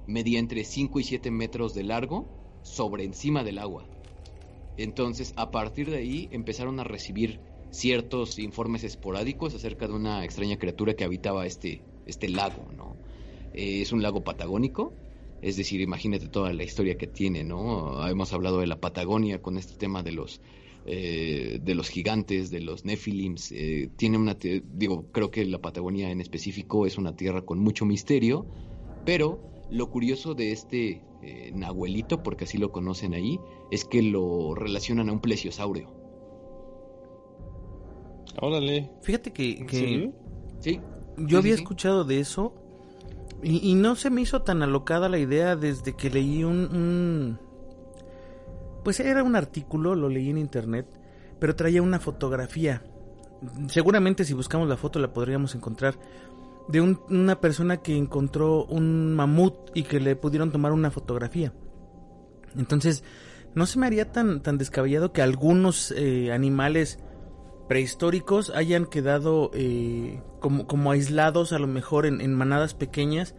medía 0.06 0.40
entre 0.40 0.66
5 0.66 1.00
y 1.00 1.04
7 1.04 1.32
metros 1.32 1.74
de 1.74 1.84
largo 1.84 2.34
sobre 2.62 3.06
encima 3.06 3.44
del 3.44 3.60
agua. 3.60 3.88
Entonces, 4.84 5.34
a 5.36 5.52
partir 5.52 5.90
de 5.90 5.98
ahí 5.98 6.30
empezaron 6.32 6.80
a 6.80 6.84
recibir 6.84 7.40
ciertos 7.70 8.38
informes 8.40 8.84
esporádicos 8.84 9.56
acerca 9.56 9.88
de 9.88 9.94
una 9.94 10.26
extraña 10.26 10.58
criatura 10.58 10.94
que 10.94 11.04
habitaba 11.04 11.46
este, 11.46 11.82
este 12.06 12.30
lago, 12.30 12.68
¿no? 12.76 12.98
Eh, 13.54 13.82
es 13.82 13.92
un 13.92 14.02
lago 14.02 14.24
patagónico, 14.24 14.94
es 15.42 15.58
decir, 15.58 15.82
imagínate 15.82 16.28
toda 16.28 16.54
la 16.54 16.64
historia 16.64 16.98
que 16.98 17.08
tiene, 17.08 17.44
¿no? 17.44 18.08
Hemos 18.08 18.34
hablado 18.34 18.60
de 18.60 18.68
la 18.68 18.80
Patagonia 18.80 19.42
con 19.42 19.58
este 19.58 19.76
tema 19.76 20.04
de 20.04 20.12
los 20.12 20.42
eh, 20.84 21.60
de 21.62 21.76
los 21.76 21.90
gigantes, 21.90 22.50
de 22.50 22.60
los 22.60 22.86
Nephilims. 22.86 23.52
Eh, 23.52 23.92
tiene 23.98 24.18
una, 24.18 24.36
digo, 24.74 25.06
creo 25.12 25.30
que 25.30 25.46
la 25.46 25.60
Patagonia 25.60 26.10
en 26.10 26.22
específico 26.22 26.88
es 26.88 26.98
una 26.98 27.16
tierra 27.16 27.44
con 27.44 27.60
mucho 27.60 27.86
misterio, 27.86 28.48
pero 29.06 29.40
lo 29.70 29.92
curioso 29.92 30.34
de 30.34 30.52
este 30.52 31.04
eh, 31.22 31.52
Nahuelito, 31.54 32.24
porque 32.24 32.46
así 32.46 32.58
lo 32.58 32.72
conocen 32.72 33.14
ahí, 33.14 33.40
es 33.72 33.86
que 33.86 34.02
lo 34.04 34.54
relacionan 34.54 35.10
a 35.10 35.14
un 35.14 35.20
plesiosaurio. 35.22 35.90
Órale. 38.40 38.92
Fíjate 39.02 39.32
que, 39.34 39.66
que 39.66 39.78
¿Sí? 39.78 40.12
Sí. 40.60 40.82
yo 41.18 41.28
Sí, 41.28 41.36
había 41.36 41.56
sí, 41.56 41.62
escuchado 41.62 42.04
de 42.06 42.20
eso 42.20 42.54
y, 43.44 43.70
y 43.70 43.76
no 43.76 43.96
se 43.96 44.10
me 44.10 44.22
hizo 44.22 44.42
tan 44.44 44.62
alocada 44.64 45.10
la 45.10 45.20
idea 45.20 45.56
desde 45.56 45.94
que 45.96 46.10
leí 46.10 46.44
un, 46.44 46.58
un- 46.76 47.40
Pues 48.84 49.00
era 49.00 49.24
un 49.24 49.36
artículo, 49.36 49.96
lo 49.96 50.10
leí 50.10 50.30
en 50.30 50.38
internet, 50.38 50.88
pero 51.40 51.56
traía 51.56 51.82
una 51.82 52.00
fotografía. 52.00 52.84
Seguramente 53.68 54.24
si 54.24 54.34
buscamos 54.34 54.68
la 54.70 54.78
foto 54.78 55.00
la 55.00 55.12
podríamos 55.14 55.56
encontrar. 55.56 55.96
De 56.68 56.80
un- 56.80 57.02
una 57.10 57.42
persona 57.42 57.78
que 57.78 57.98
encontró 57.98 58.64
un 58.66 59.14
mamut 59.16 59.56
y 59.74 59.84
que 59.84 60.00
le 60.00 60.16
pudieron 60.16 60.52
tomar 60.52 60.72
una 60.72 60.92
fotografía. 60.92 61.52
Entonces, 62.56 63.04
no 63.56 63.66
se 63.66 63.80
me 63.80 63.88
haría 63.88 64.12
tan, 64.12 64.42
tan 64.42 64.58
descabellado 64.58 65.12
que 65.12 65.22
algunos 65.22 65.92
eh, 65.92 66.32
animales 66.32 67.00
prehistóricos 67.68 68.50
hayan 68.50 68.86
quedado 68.86 69.52
eh, 69.54 70.22
como, 70.40 70.68
como 70.68 70.92
aislados 70.92 71.54
a 71.54 71.60
lo 71.60 71.68
mejor 71.68 72.06
en, 72.06 72.22
en 72.22 72.34
manadas 72.34 72.74
pequeñas 72.74 73.36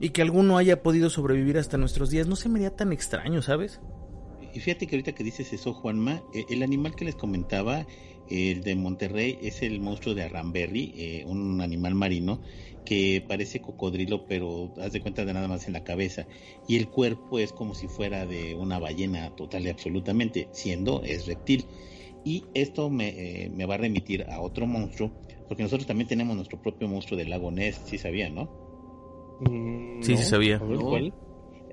y 0.00 0.10
que 0.10 0.22
alguno 0.22 0.58
haya 0.58 0.82
podido 0.82 1.10
sobrevivir 1.10 1.58
hasta 1.58 1.76
nuestros 1.78 2.10
días. 2.10 2.26
No 2.26 2.36
se 2.36 2.48
me 2.48 2.58
haría 2.58 2.74
tan 2.74 2.92
extraño, 2.92 3.42
¿sabes? 3.42 3.80
Y 4.54 4.60
fíjate 4.60 4.86
que 4.86 4.96
ahorita 4.96 5.12
que 5.12 5.24
dices 5.24 5.52
eso, 5.52 5.74
Juanma, 5.74 6.22
eh, 6.32 6.46
el 6.48 6.62
animal 6.62 6.94
que 6.94 7.04
les 7.04 7.14
comentaba, 7.14 7.86
el 8.30 8.62
de 8.62 8.74
Monterrey, 8.74 9.38
es 9.42 9.62
el 9.62 9.80
monstruo 9.80 10.14
de 10.14 10.24
Arramberry, 10.24 10.92
eh, 10.96 11.24
un 11.26 11.60
animal 11.60 11.94
marino 11.94 12.40
que 12.84 13.22
parece 13.26 13.60
cocodrilo, 13.60 14.26
pero 14.26 14.72
haz 14.80 14.92
de 14.92 15.00
cuenta 15.00 15.24
de 15.24 15.34
nada 15.34 15.48
más 15.48 15.66
en 15.66 15.72
la 15.72 15.84
cabeza. 15.84 16.26
Y 16.68 16.76
el 16.76 16.88
cuerpo 16.88 17.38
es 17.38 17.52
como 17.52 17.74
si 17.74 17.88
fuera 17.88 18.26
de 18.26 18.54
una 18.54 18.78
ballena 18.78 19.34
total 19.34 19.66
y 19.66 19.68
absolutamente, 19.68 20.48
siendo 20.52 21.02
es 21.02 21.26
reptil. 21.26 21.66
Y 22.24 22.44
esto 22.54 22.88
me, 22.88 23.08
eh, 23.08 23.50
me 23.50 23.66
va 23.66 23.74
a 23.74 23.78
remitir 23.78 24.24
a 24.30 24.40
otro 24.40 24.66
monstruo, 24.66 25.12
porque 25.48 25.62
nosotros 25.62 25.86
también 25.86 26.08
tenemos 26.08 26.36
nuestro 26.36 26.60
propio 26.60 26.88
monstruo 26.88 27.18
del 27.18 27.30
lago 27.30 27.50
Ness, 27.50 27.80
si 27.84 27.98
sabían, 27.98 28.34
¿no? 28.34 28.50
Mm, 29.40 30.02
Sí, 30.02 30.16
sí 30.16 30.24
sabía. 30.24 30.58
No. 30.58 30.80
¿cuál? 30.80 31.12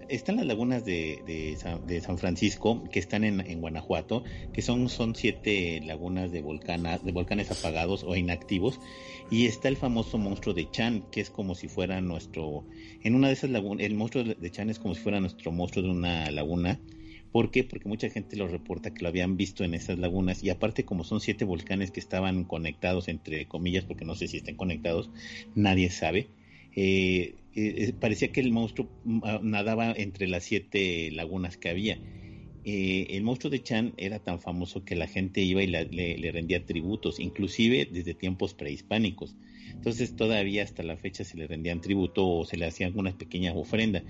Están 0.10 0.38
las 0.38 0.46
lagunas 0.46 0.86
de, 0.86 1.20
de, 1.26 2.02
San, 2.02 2.18
Francisco, 2.18 2.84
que 2.92 3.00
están 3.00 3.24
en, 3.24 3.62
Guanajuato, 3.62 4.24
que 4.54 4.62
son, 4.62 4.90
siete 5.16 5.82
lagunas 5.86 6.32
de, 6.32 6.42
volcana- 6.42 6.98
de 6.98 7.12
volcanes 7.12 7.52
apagados 7.52 8.04
o 8.04 8.16
inactivos. 8.16 8.80
Y 9.32 9.46
está 9.46 9.68
el 9.68 9.78
famoso 9.78 10.18
monstruo 10.18 10.54
de 10.54 10.70
Chan, 10.70 11.04
que 11.12 11.22
es 11.22 11.30
como 11.30 11.56
si 11.56 11.68
fuera 11.68 12.02
nuestro... 12.02 12.66
En 13.04 13.16
una 13.16 13.28
de 13.28 13.34
esas 13.34 13.50
lagunas, 13.50 13.86
el 13.86 13.96
monstruo 13.96 14.24
de 14.24 14.52
Chan 14.52 14.70
es 14.70 14.80
como 14.80 14.96
si 14.96 15.02
fuera 15.02 15.20
nuestro 15.20 15.52
monstruo 15.52 15.84
de 15.84 15.92
una 15.92 16.30
laguna. 16.32 16.80
¿Por 17.32 17.50
qué? 17.50 17.64
Porque 17.64 17.90
mucha 17.90 18.10
gente 18.10 18.38
lo 18.38 18.48
reporta 18.48 18.94
que 18.94 19.02
lo 19.02 19.08
habían 19.08 19.38
visto 19.38 19.64
en 19.64 19.74
esas 19.74 19.98
lagunas. 19.98 20.44
Y 20.44 20.52
aparte, 20.52 20.86
como 20.86 21.04
son 21.04 21.20
siete 21.20 21.46
volcanes 21.46 21.90
que 21.90 22.00
estaban 22.00 22.44
conectados, 22.44 23.08
entre 23.08 23.48
comillas, 23.48 23.86
porque 23.86 24.06
no 24.06 24.16
sé 24.16 24.28
si 24.28 24.38
están 24.38 24.56
conectados, 24.56 25.10
nadie 25.56 25.90
sabe. 25.90 26.28
Eh, 26.76 27.44
eh, 27.54 27.94
parecía 27.94 28.32
que 28.32 28.42
el 28.42 28.52
monstruo 28.52 28.92
mm, 29.04 29.20
ah, 29.24 29.40
nadaba 29.44 29.92
entre 29.94 30.28
las 30.28 30.44
siete 30.46 31.12
lagunas 31.12 31.58
que 31.58 31.70
había. 31.70 32.02
Eh, 32.64 33.08
el 33.12 33.24
monstruo 33.24 33.52
de 33.52 33.64
Chan 33.64 33.94
era 33.98 34.20
tan 34.24 34.40
famoso 34.42 34.86
que 34.86 34.96
la 34.96 35.08
gente 35.08 35.42
iba 35.42 35.64
y 35.64 35.68
le, 35.68 35.86
le 35.88 36.32
rendía 36.32 36.66
tributos, 36.66 37.20
inclusive 37.20 37.88
desde 37.92 38.16
tiempos 38.16 38.54
prehispánicos. 38.56 39.38
Entonces 39.76 40.16
todavía 40.16 40.64
hasta 40.64 40.84
la 40.84 40.98
fecha 40.98 41.24
se 41.24 41.38
le 41.38 41.48
rendían 41.48 41.82
tributo 41.82 42.28
o 42.28 42.46
se 42.46 42.58
le 42.58 42.66
hacían 42.66 42.94
una 42.98 43.18
pequeña 43.18 43.54
ofrenda. 43.54 44.04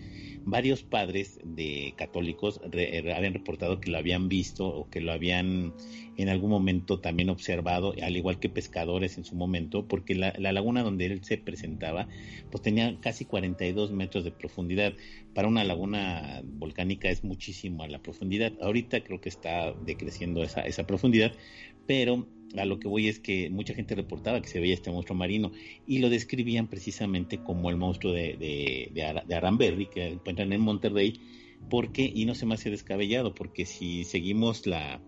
Varios 0.45 0.83
padres 0.83 1.39
de 1.43 1.93
católicos 1.97 2.59
re- 2.69 3.01
re- 3.01 3.13
habían 3.13 3.33
reportado 3.33 3.79
que 3.79 3.89
lo 3.91 3.97
habían 3.97 4.27
visto 4.29 4.67
o 4.67 4.89
que 4.89 4.99
lo 5.01 5.11
habían 5.13 5.73
en 6.17 6.29
algún 6.29 6.49
momento 6.51 6.99
también 6.99 7.29
observado, 7.29 7.93
al 8.01 8.17
igual 8.17 8.39
que 8.39 8.49
pescadores 8.49 9.17
en 9.17 9.23
su 9.23 9.35
momento, 9.35 9.87
porque 9.87 10.15
la, 10.15 10.33
la 10.37 10.51
laguna 10.51 10.83
donde 10.83 11.05
él 11.05 11.23
se 11.23 11.37
presentaba 11.37 12.07
pues 12.49 12.61
tenía 12.61 12.99
casi 12.99 13.25
42 13.25 13.91
metros 13.91 14.23
de 14.23 14.31
profundidad. 14.31 14.93
Para 15.33 15.47
una 15.47 15.63
laguna 15.63 16.41
volcánica 16.43 17.09
es 17.09 17.23
muchísimo 17.23 17.83
a 17.83 17.87
la 17.87 17.99
profundidad. 18.01 18.53
Ahorita 18.61 19.03
creo 19.03 19.19
que 19.21 19.29
está 19.29 19.73
decreciendo 19.73 20.43
esa, 20.43 20.61
esa 20.61 20.85
profundidad, 20.85 21.33
pero 21.87 22.27
a 22.57 22.65
lo 22.65 22.79
que 22.79 22.87
voy 22.87 23.07
es 23.07 23.19
que 23.19 23.49
mucha 23.49 23.73
gente 23.73 23.95
reportaba 23.95 24.41
que 24.41 24.47
se 24.47 24.59
veía 24.59 24.75
este 24.75 24.91
monstruo 24.91 25.17
marino 25.17 25.51
y 25.87 25.99
lo 25.99 26.09
describían 26.09 26.67
precisamente 26.67 27.39
como 27.39 27.69
el 27.69 27.77
monstruo 27.77 28.13
de, 28.13 28.37
de, 28.37 28.91
de, 28.93 29.89
que 29.91 30.07
encuentran 30.07 30.53
en 30.53 30.61
Monterrey, 30.61 31.19
porque, 31.69 32.11
y 32.13 32.25
no 32.25 32.35
se 32.35 32.45
me 32.45 32.53
hace 32.55 32.69
descabellado, 32.69 33.33
porque 33.33 33.65
si 33.65 34.03
seguimos 34.03 34.67
la, 34.67 35.01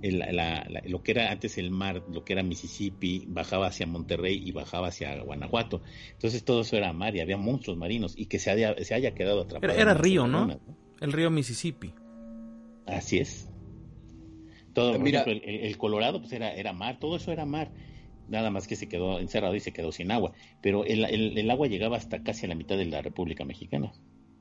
el- 0.00 0.18
la- 0.20 0.66
la- 0.70 0.82
lo 0.86 1.02
que 1.02 1.10
era 1.12 1.30
antes 1.30 1.58
el 1.58 1.70
mar, 1.70 2.04
lo 2.12 2.24
que 2.24 2.32
era 2.32 2.42
Mississippi, 2.42 3.24
bajaba 3.26 3.66
hacia 3.66 3.86
Monterrey 3.86 4.40
y 4.44 4.52
bajaba 4.52 4.88
hacia 4.88 5.20
Guanajuato. 5.22 5.82
Entonces 6.12 6.44
todo 6.44 6.62
eso 6.62 6.76
era 6.76 6.92
mar 6.92 7.14
y 7.16 7.20
había 7.20 7.36
monstruos 7.36 7.76
marinos 7.76 8.14
y 8.16 8.26
que 8.26 8.38
se 8.38 8.50
haya, 8.50 8.74
se 8.82 8.94
haya 8.94 9.14
quedado 9.14 9.42
atrapado. 9.42 9.72
Era, 9.72 9.82
era 9.82 9.94
río, 9.94 10.26
¿no? 10.26 10.58
El 11.00 11.12
río 11.12 11.30
Mississippi. 11.30 11.92
Así 12.86 13.18
es. 13.18 13.48
Todo, 14.78 14.92
por 14.92 15.02
Mira- 15.02 15.22
ejemplo, 15.22 15.48
el, 15.48 15.56
el 15.60 15.78
Colorado 15.78 16.20
pues 16.20 16.32
era, 16.32 16.54
era 16.54 16.72
mar, 16.72 16.98
todo 16.98 17.16
eso 17.16 17.32
era 17.32 17.44
mar. 17.44 17.72
Nada 18.28 18.50
más 18.50 18.66
que 18.66 18.76
se 18.76 18.88
quedó 18.88 19.18
encerrado 19.20 19.54
y 19.54 19.60
se 19.60 19.72
quedó 19.72 19.90
sin 19.90 20.10
agua. 20.10 20.32
Pero 20.60 20.84
el, 20.84 21.04
el- 21.04 21.36
el 21.38 21.50
agua 21.50 21.66
llegaba 21.66 21.96
hasta 21.96 22.22
casi 22.22 22.44
a 22.46 22.48
la 22.48 22.54
mitad 22.54 22.76
de 22.76 22.84
la 22.84 23.00
República 23.02 23.44
Mexicana. 23.44 23.92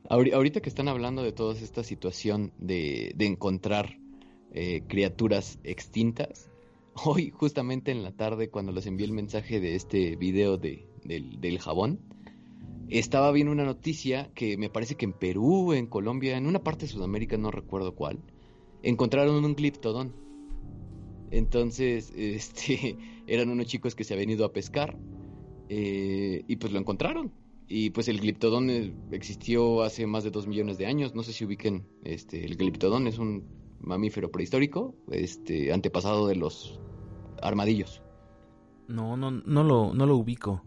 Ahori- 0.10 0.34
Ahorita 0.34 0.62
que 0.62 0.70
están 0.70 0.88
hablando 0.90 1.24
de 1.24 1.32
toda 1.32 1.54
esta 1.56 1.84
situación 1.84 2.52
de, 2.58 3.14
de 3.16 3.26
encontrar 3.26 3.98
eh, 4.54 4.84
criaturas 4.88 5.60
extintas, 5.64 6.50
hoy 7.06 7.30
justamente 7.32 7.92
en 7.92 8.04
la 8.04 8.12
tarde 8.12 8.50
cuando 8.50 8.72
les 8.74 8.86
envié 8.88 9.06
el 9.06 9.14
mensaje 9.14 9.60
de 9.62 9.76
este 9.76 10.16
video 10.18 10.58
de, 10.58 10.86
del, 11.06 11.40
del 11.40 11.60
jabón, 11.60 12.00
estaba 12.90 13.32
viendo 13.32 13.52
una 13.52 13.66
noticia 13.66 14.30
que 14.34 14.58
me 14.58 14.70
parece 14.70 14.96
que 14.96 15.06
en 15.06 15.14
Perú, 15.14 15.74
en 15.74 15.88
Colombia, 15.88 16.38
en 16.38 16.46
una 16.48 16.60
parte 16.60 16.86
de 16.86 16.92
Sudamérica, 16.92 17.38
no 17.38 17.52
recuerdo 17.52 17.94
cuál, 17.96 18.20
encontraron 18.84 19.44
un 19.44 19.56
gliptodón. 19.56 20.14
Entonces, 21.32 22.12
este, 22.16 22.98
eran 23.28 23.50
unos 23.50 23.68
chicos 23.68 23.96
que 23.96 24.04
se 24.04 24.14
habían 24.14 24.30
ido 24.30 24.46
a 24.46 24.54
pescar 24.54 24.98
eh, 25.70 26.44
y 26.48 26.56
pues 26.58 26.72
lo 26.74 26.80
encontraron. 26.80 27.32
Y 27.70 27.90
pues 27.90 28.08
el 28.08 28.20
gliptodón 28.22 28.70
eh, 28.70 28.94
existió 29.12 29.82
hace 29.84 30.08
más 30.08 30.24
de 30.24 30.32
dos 30.32 30.48
millones 30.48 30.78
de 30.78 30.86
años. 30.86 31.14
No 31.16 31.24
sé 31.24 31.34
si 31.34 31.44
ubiquen, 31.44 31.86
este, 32.04 32.46
el 32.46 32.56
gliptodón 32.56 33.08
es 33.08 33.18
un 33.20 33.44
mamífero 33.80 34.32
prehistórico, 34.32 34.96
este, 35.12 35.74
antepasado 35.74 36.28
de 36.28 36.36
los 36.36 36.80
armadillos. 37.42 38.02
No, 38.88 39.18
no, 39.18 39.32
no 39.32 39.64
lo, 39.64 39.94
no 39.94 40.06
lo 40.06 40.16
ubico. 40.16 40.64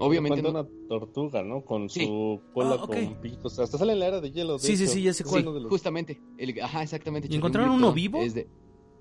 Obviamente 0.00 0.40
no- 0.42 0.48
una 0.48 0.66
tortuga, 0.88 1.42
¿no? 1.42 1.62
Con 1.62 1.90
Sí. 1.90 2.06
su 2.06 2.40
cola 2.54 2.76
Ah, 2.80 2.84
ok. 2.84 2.94
con 2.94 3.20
piquitos. 3.20 3.58
Hasta 3.58 3.76
sale 3.76 3.92
en 3.92 3.98
la 3.98 4.06
era 4.08 4.20
de 4.22 4.30
hielo. 4.32 4.54
de 4.54 4.58
Sí, 4.60 4.78
sí, 4.78 4.84
hecho. 4.84 4.92
sí, 4.94 5.02
ya 5.02 5.12
sé 5.12 5.24
cuál. 5.24 5.44
justamente, 5.68 6.18
el- 6.38 6.58
ajá, 6.62 6.82
exactamente. 6.82 7.28
¿Y 7.30 7.36
encontraron 7.36 7.70
uno 7.70 7.92
vivo? 7.92 8.22
es 8.22 8.32
de- 8.32 8.48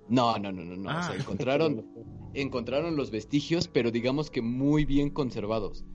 No, 0.10 0.38
no, 0.40 0.52
no, 0.52 0.64
no, 0.64 0.76
no. 0.78 0.90
o 0.90 0.92
Ah. 0.92 1.04
sea, 1.04 1.16
encontraron, 1.16 1.86
encontraron 2.34 2.96
los 2.96 3.12
vestigios, 3.12 3.68
pero 3.68 3.92
digamos 3.92 4.30
que 4.32 4.42
muy 4.42 4.86
bien 4.86 5.10
conservados. 5.10 5.86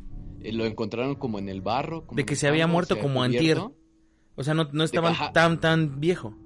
Eh, 0.41 0.53
lo 0.53 0.67
encontraron 0.67 1.15
como 1.15 1.39
en 1.39 1.49
el 1.49 1.61
barro. 1.63 2.07
como 2.07 2.17
De 2.17 2.25
que 2.25 2.37
se 2.37 2.49
había 2.49 2.67
muerto 2.67 2.95
o 2.95 2.97
sea, 2.97 3.03
como 3.03 3.23
antier. 3.23 3.59
O 4.35 4.43
sea, 4.45 4.55
no, 4.55 4.69
no 4.73 4.85
estaban 4.85 5.15
tan, 5.33 5.61
tan 5.61 6.01
viejo. 6.01 6.37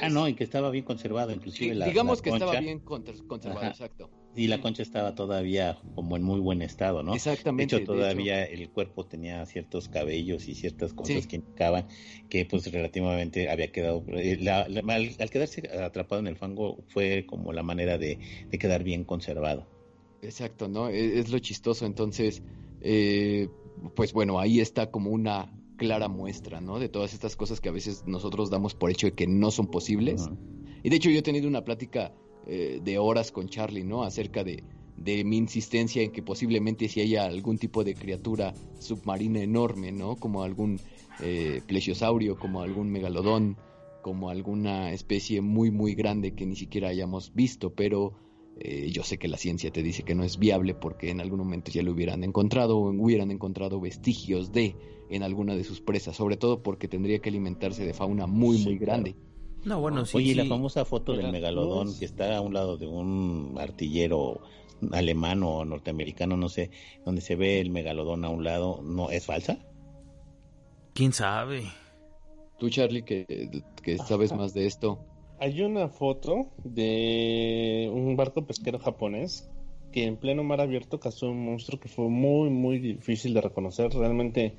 Ah, 0.00 0.08
no, 0.08 0.28
y 0.28 0.34
que 0.34 0.44
estaba 0.44 0.70
bien 0.70 0.84
conservado, 0.84 1.32
inclusive 1.32 1.72
Sí, 1.72 1.78
la, 1.78 1.86
digamos 1.86 2.18
la 2.18 2.22
que 2.22 2.30
estaba 2.30 2.60
bien 2.60 2.78
conservado, 2.80 3.58
Ajá. 3.58 3.68
exacto. 3.68 4.08
Y 4.32 4.46
la 4.46 4.60
concha 4.60 4.82
estaba 4.82 5.14
todavía 5.14 5.82
como 5.94 6.16
en 6.16 6.22
muy 6.22 6.38
buen 6.40 6.62
estado, 6.62 7.02
¿no? 7.02 7.12
De 7.12 7.16
Exactamente. 7.16 7.76
hecho, 7.76 7.84
todavía 7.84 8.44
el 8.44 8.70
cuerpo 8.70 9.04
tenía 9.06 9.44
ciertos 9.44 9.88
cabellos 9.88 10.48
y 10.48 10.54
ciertas 10.54 10.94
cosas 10.94 11.22
Sí. 11.22 11.28
que 11.28 11.36
indicaban 11.36 11.86
que, 12.28 12.46
pues, 12.46 12.70
relativamente 12.72 13.50
había 13.50 13.72
quedado. 13.72 14.04
eh, 14.08 14.36
la- 14.40 14.68
la- 14.68 14.80
al, 14.94 15.16
al 15.18 15.30
quedarse 15.30 15.68
atrapado 15.82 16.20
en 16.20 16.28
el 16.28 16.36
fango, 16.36 16.84
fue 16.88 17.26
como 17.26 17.52
la 17.52 17.62
manera 17.64 17.98
de, 17.98 18.20
de 18.50 18.58
quedar 18.58 18.84
bien 18.84 19.04
conservado. 19.04 19.66
Exacto, 20.22 20.68
¿no? 20.68 20.88
E- 20.90 21.18
Es, 21.18 21.30
lo 21.30 21.38
chistoso. 21.38 21.84
Entonces, 21.86 22.42
eh, 22.80 23.48
pues 23.94 24.12
bueno, 24.12 24.38
ahí 24.38 24.60
está 24.60 24.90
como 24.90 25.10
una 25.10 25.60
clara 25.76 26.08
muestra, 26.08 26.60
¿no? 26.60 26.78
De 26.78 26.88
todas 26.88 27.14
estas 27.14 27.36
cosas 27.36 27.60
que 27.60 27.68
a 27.68 27.72
veces 27.72 28.06
nosotros 28.06 28.50
damos 28.50 28.74
por 28.74 28.90
hecho 28.90 29.06
de 29.06 29.14
que 29.14 29.26
no 29.26 29.50
son 29.50 29.70
posibles. 29.70 30.28
Y 30.82 30.90
de 30.90 30.96
hecho 30.96 31.10
yo 31.10 31.18
he 31.18 31.22
tenido 31.22 31.48
una 31.48 31.64
plática 31.64 32.14
eh, 32.46 32.80
de 32.82 32.98
horas 32.98 33.32
con 33.32 33.48
Charlie, 33.48 33.84
¿no? 33.84 34.02
Acerca 34.02 34.44
de, 34.44 34.62
de 34.96 35.24
mi 35.24 35.36
insistencia 35.36 36.02
en 36.02 36.12
que 36.12 36.22
posiblemente 36.22 36.88
si 36.88 37.00
haya 37.00 37.24
algún 37.24 37.58
tipo 37.58 37.84
de 37.84 37.94
criatura 37.94 38.54
submarina 38.78 39.40
enorme, 39.40 39.92
¿no? 39.92 40.16
Como 40.16 40.42
algún 40.42 40.80
eh, 41.20 41.62
plesiosaurio, 41.66 42.38
como 42.38 42.62
algún 42.62 42.90
megalodón, 42.90 43.56
como 44.02 44.30
alguna 44.30 44.92
especie 44.92 45.40
muy 45.40 45.70
muy 45.70 45.94
grande 45.94 46.32
que 46.32 46.46
ni 46.46 46.56
siquiera 46.56 46.88
hayamos 46.88 47.34
visto, 47.34 47.74
pero 47.74 48.14
eh, 48.58 48.90
yo 48.90 49.02
sé 49.02 49.18
que 49.18 49.28
la 49.28 49.36
ciencia 49.36 49.70
te 49.70 49.82
dice 49.82 50.02
que 50.02 50.14
no 50.14 50.24
es 50.24 50.38
viable 50.38 50.74
porque 50.74 51.10
en 51.10 51.20
algún 51.20 51.38
momento 51.38 51.70
ya 51.70 51.82
lo 51.82 51.92
hubieran 51.92 52.24
encontrado 52.24 52.78
o 52.78 52.90
hubieran 52.90 53.30
encontrado 53.30 53.80
vestigios 53.80 54.52
de 54.52 54.76
en 55.08 55.22
alguna 55.22 55.56
de 55.56 55.64
sus 55.64 55.80
presas, 55.80 56.16
sobre 56.16 56.36
todo 56.36 56.62
porque 56.62 56.88
tendría 56.88 57.18
que 57.20 57.30
alimentarse 57.30 57.84
de 57.84 57.94
fauna 57.94 58.26
muy 58.26 58.58
muy 58.58 58.78
grande. 58.78 59.16
No, 59.64 59.80
bueno, 59.80 60.06
sí. 60.06 60.16
Oye, 60.16 60.34
la 60.34 60.46
famosa 60.46 60.84
foto 60.84 61.14
del 61.14 61.30
megalodón 61.30 61.98
que 61.98 62.04
está 62.04 62.36
a 62.36 62.40
un 62.40 62.54
lado 62.54 62.76
de 62.76 62.86
un 62.86 63.56
artillero 63.58 64.40
alemán 64.92 65.42
o 65.42 65.64
norteamericano, 65.64 66.36
no 66.36 66.48
sé, 66.48 66.70
donde 67.04 67.20
se 67.20 67.36
ve 67.36 67.60
el 67.60 67.70
megalodón 67.70 68.24
a 68.24 68.30
un 68.30 68.44
lado, 68.44 68.80
¿no 68.82 69.10
es 69.10 69.26
falsa? 69.26 69.58
¿Quién 70.94 71.12
sabe? 71.12 71.64
Tú, 72.58 72.70
Charlie, 72.70 73.02
que, 73.02 73.62
que 73.82 73.98
sabes 73.98 74.32
más 74.32 74.54
de 74.54 74.66
esto, 74.66 74.98
Hay 75.38 75.62
una 75.62 75.88
foto 75.88 76.50
de 76.64 77.90
un 77.92 78.16
barco 78.16 78.46
pesquero 78.46 78.78
japonés 78.78 79.50
que 79.92 80.04
en 80.04 80.16
pleno 80.16 80.44
mar 80.44 80.60
abierto 80.60 81.00
cazó 81.00 81.30
un 81.30 81.44
monstruo 81.44 81.80
que 81.80 81.88
fue 81.88 82.08
muy, 82.08 82.50
muy 82.50 82.78
difícil 82.78 83.34
de 83.34 83.40
reconocer. 83.40 83.90
Realmente 83.92 84.56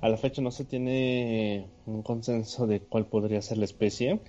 a 0.00 0.08
la 0.08 0.16
fecha 0.16 0.40
no 0.40 0.50
se 0.50 0.64
tiene 0.64 1.66
un 1.86 2.02
consenso 2.02 2.66
de 2.66 2.80
cuál 2.80 3.06
podría 3.06 3.42
ser 3.42 3.58
la 3.58 3.64
especie, 3.64 4.20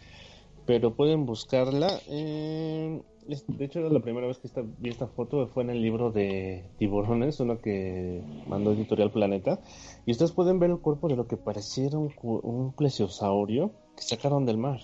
pero 0.65 0.93
pueden 0.95 1.26
buscarla. 1.26 1.89
Eh, 2.10 3.02
es- 3.28 3.45
de 3.47 3.65
hecho, 3.65 3.80
la 3.82 4.00
primera 4.00 4.28
vez 4.28 4.39
que 4.39 4.47
esta- 4.47 4.63
vi 4.80 4.89
esta 4.89 5.08
foto 5.08 5.47
fue 5.47 5.63
en 5.63 5.69
el 5.71 5.82
libro 5.82 6.12
de 6.12 6.65
tiburones, 6.78 7.39
uno 7.39 7.60
que 7.62 8.21
mandó 8.47 8.71
Editorial 8.74 9.12
Planeta. 9.12 9.60
Y 10.06 10.12
ustedes 10.12 10.32
pueden 10.32 10.60
ver 10.60 10.71
el 10.71 10.80
cuerpo 10.80 11.08
de 11.08 11.15
lo 11.15 11.28
que 11.28 11.38
pareciera 11.38 11.97
un, 11.97 12.10
cu- 12.10 12.39
un 12.43 12.74
plesiosaurio 12.74 13.71
que 13.95 14.04
sacaron 14.04 14.45
del 14.45 14.58
mar. 14.58 14.80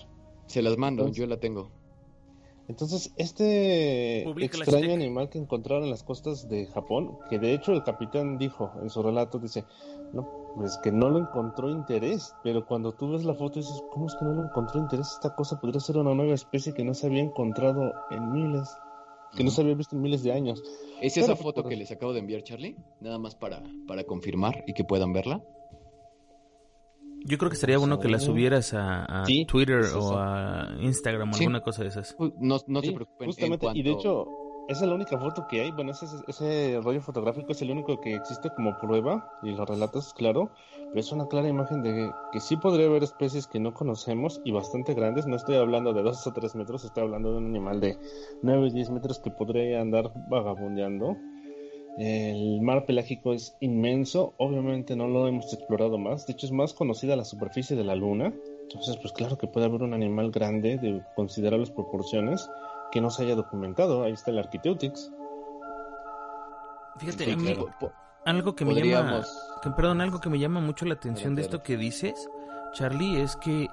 se 0.46 0.62
las 0.62 0.78
mando, 0.78 1.02
Entonces- 1.02 1.20
yo 1.22 1.26
la 1.26 1.38
tengo. 1.38 1.68
Entonces, 2.68 3.12
este 3.16 4.22
Publica 4.26 4.58
extraño 4.58 4.92
animal 4.94 5.28
que 5.30 5.38
encontraron 5.38 5.84
en 5.84 5.90
las 5.90 6.02
costas 6.02 6.48
de 6.50 6.66
Japón, 6.66 7.18
que 7.30 7.38
de 7.38 7.54
hecho 7.54 7.72
el 7.72 7.82
capitán 7.82 8.36
dijo 8.38 8.70
en 8.82 8.90
su 8.90 9.02
relato, 9.02 9.38
dice, 9.38 9.64
no, 10.12 10.37
pues 10.56 10.78
que 10.82 10.90
no 10.92 11.08
lo 11.10 11.18
encontró 11.18 11.70
interés, 11.70 12.34
pero 12.42 12.66
cuando 12.66 12.92
tú 12.92 13.10
ves 13.10 13.24
la 13.24 13.34
foto 13.34 13.58
dices, 13.60 13.82
¿cómo 13.92 14.06
es 14.06 14.14
que 14.16 14.24
no 14.24 14.32
lo 14.34 14.44
encontró 14.44 14.80
interés? 14.80 15.12
Esta 15.12 15.34
cosa 15.34 15.60
podría 15.60 15.80
ser 15.80 15.96
una 15.98 16.14
nueva 16.14 16.34
especie 16.34 16.72
que 16.74 16.84
no 16.84 16.94
se 16.94 17.06
había 17.06 17.22
encontrado 17.22 17.92
en 18.10 18.32
miles, 18.32 18.68
que 19.36 19.44
no 19.44 19.50
se 19.50 19.60
había 19.60 19.74
visto 19.74 19.94
en 19.96 20.02
miles 20.02 20.22
de 20.22 20.32
años. 20.32 20.62
¿Es 21.00 21.16
esa 21.16 21.36
foto 21.36 21.64
que 21.64 21.76
les 21.76 21.90
acabo 21.92 22.12
de 22.12 22.20
enviar, 22.20 22.42
Charlie? 22.42 22.76
Nada 23.00 23.18
más 23.18 23.34
para, 23.34 23.62
para 23.86 24.04
confirmar 24.04 24.64
y 24.66 24.72
que 24.72 24.84
puedan 24.84 25.12
verla. 25.12 25.42
Yo 27.24 27.36
creo 27.36 27.50
que 27.50 27.54
estaría 27.54 27.78
bueno 27.78 27.98
que 27.98 28.08
la 28.08 28.20
subieras 28.20 28.72
a, 28.74 29.04
a 29.04 29.26
Sí, 29.26 29.44
Twitter 29.44 29.80
es 29.80 29.92
o 29.94 30.16
a 30.18 30.68
Instagram 30.80 31.30
o 31.30 31.34
Sí. 31.34 31.44
alguna 31.44 31.60
cosa 31.60 31.82
de 31.82 31.88
esas. 31.88 32.16
No, 32.38 32.58
no 32.66 32.80
se 32.80 32.86
Sí, 32.88 32.92
preocupen. 32.94 33.26
Justamente, 33.26 33.66
en 33.66 33.76
y 33.76 33.82
de 33.82 33.90
hecho, 33.90 34.26
esa 34.68 34.84
es 34.84 34.88
la 34.88 34.94
única 34.94 35.18
foto 35.18 35.46
que 35.48 35.62
hay. 35.62 35.70
Bueno, 35.70 35.92
ese, 35.92 36.80
rollo 36.82 37.00
fotográfico 37.00 37.52
es 37.52 37.62
el 37.62 37.70
único 37.70 38.00
que 38.00 38.14
existe 38.14 38.50
como 38.50 38.78
prueba, 38.78 39.32
y 39.42 39.52
los 39.52 39.66
relatos, 39.66 40.12
claro, 40.12 40.50
pero 40.76 41.00
es 41.00 41.10
una 41.10 41.26
clara 41.26 41.48
imagen 41.48 41.82
de 41.82 42.12
que 42.32 42.40
sí 42.40 42.56
podría 42.56 42.86
haber 42.86 43.02
especies 43.02 43.46
que 43.46 43.60
no 43.60 43.72
conocemos 43.72 44.42
y 44.44 44.52
bastante 44.52 44.92
grandes. 44.92 45.26
No 45.26 45.36
estoy 45.36 45.56
hablando 45.56 45.94
de 45.94 46.02
2 46.02 46.26
o 46.26 46.32
3 46.32 46.54
metros, 46.54 46.84
estoy 46.84 47.04
hablando 47.04 47.32
de 47.32 47.38
un 47.38 47.46
animal 47.46 47.80
de 47.80 47.96
9 48.42 48.66
o 48.66 48.70
10 48.70 48.90
metros 48.90 49.18
que 49.20 49.30
podría 49.30 49.80
andar 49.80 50.12
vagabundeando. 50.28 51.16
El 51.96 52.60
mar 52.60 52.84
pelágico 52.86 53.32
es 53.32 53.56
inmenso, 53.60 54.34
obviamente 54.36 54.94
no 54.94 55.08
lo 55.08 55.26
hemos 55.26 55.52
explorado 55.52 55.98
más, 55.98 56.26
de 56.26 56.34
hecho 56.34 56.46
es 56.46 56.52
más 56.52 56.72
conocida 56.72 57.16
la 57.16 57.24
superficie 57.24 57.74
de 57.74 57.82
la 57.82 57.96
luna, 57.96 58.32
entonces 58.62 58.96
pues 58.98 59.12
claro 59.12 59.36
que 59.36 59.48
puede 59.48 59.66
haber 59.66 59.82
un 59.82 59.94
animal 59.94 60.30
grande 60.30 60.78
de 60.78 61.02
considerables 61.16 61.72
proporciones 61.72 62.48
que 62.92 63.00
no 63.00 63.10
se 63.10 63.22
haya 63.24 63.34
documentado, 63.34 64.02
ahí 64.04 64.12
está 64.12 64.30
el 64.30 64.38
Architeuthix. 64.38 65.10
Fíjate, 66.98 67.24
Sí, 67.24 67.36
mí, 67.36 67.46
algo 68.24 68.54
que 68.54 68.64
me 68.64 68.74
llama, 68.90 69.10
que, 69.62 69.70
perdón, 69.70 70.00
algo 70.00 70.20
que 70.20 70.28
me 70.28 70.38
llama 70.38 70.60
mucho 70.60 70.84
la 70.84 70.94
atención 70.94 71.34
de 71.34 71.42
esto 71.42 71.62
que 71.62 71.76
dices, 71.76 72.28
Charlie, 72.72 73.20
es 73.22 73.36
que 73.36 73.68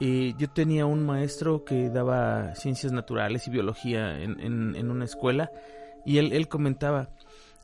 eh, 0.00 0.34
yo 0.38 0.48
tenía 0.50 0.86
un 0.86 1.04
maestro 1.04 1.64
que 1.64 1.90
daba 1.90 2.54
ciencias 2.54 2.92
naturales 2.92 3.46
y 3.46 3.50
biología 3.50 4.18
en, 4.20 4.40
en- 4.40 4.74
en 4.74 4.90
una 4.90 5.04
escuela 5.04 5.50
y 6.04 6.18
él, 6.18 6.32
él 6.32 6.48
comentaba 6.48 7.10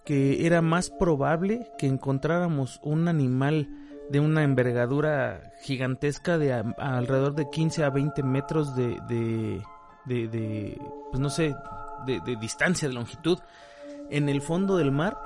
que 0.04 0.46
era 0.46 0.62
más 0.62 0.90
probable 0.90 1.70
que 1.78 1.87
encontráramos 1.87 2.78
un 2.82 3.08
animal 3.08 3.68
de 4.11 4.20
una 4.20 4.42
envergadura 4.44 5.52
gigantesca 5.62 6.38
de 6.38 6.52
a- 6.52 6.64
a 6.78 6.98
alrededor 6.98 7.34
de 7.34 7.48
15 7.50 7.82
a 7.82 7.90
20 7.90 8.22
metros 8.22 8.76
de, 8.76 8.98
de, 9.08 9.61
de, 10.04 10.28
de, 10.28 10.80
pues 11.11 11.20
no 11.20 11.30
sé, 11.30 11.54
de, 12.06 12.20
de 12.20 12.37
distancia, 12.37 12.88
de 12.88 12.94
longitud, 12.94 13.38
en 14.11 14.28
el 14.28 14.40
fondo 14.40 14.76
del 14.76 14.92
mar 14.92 15.18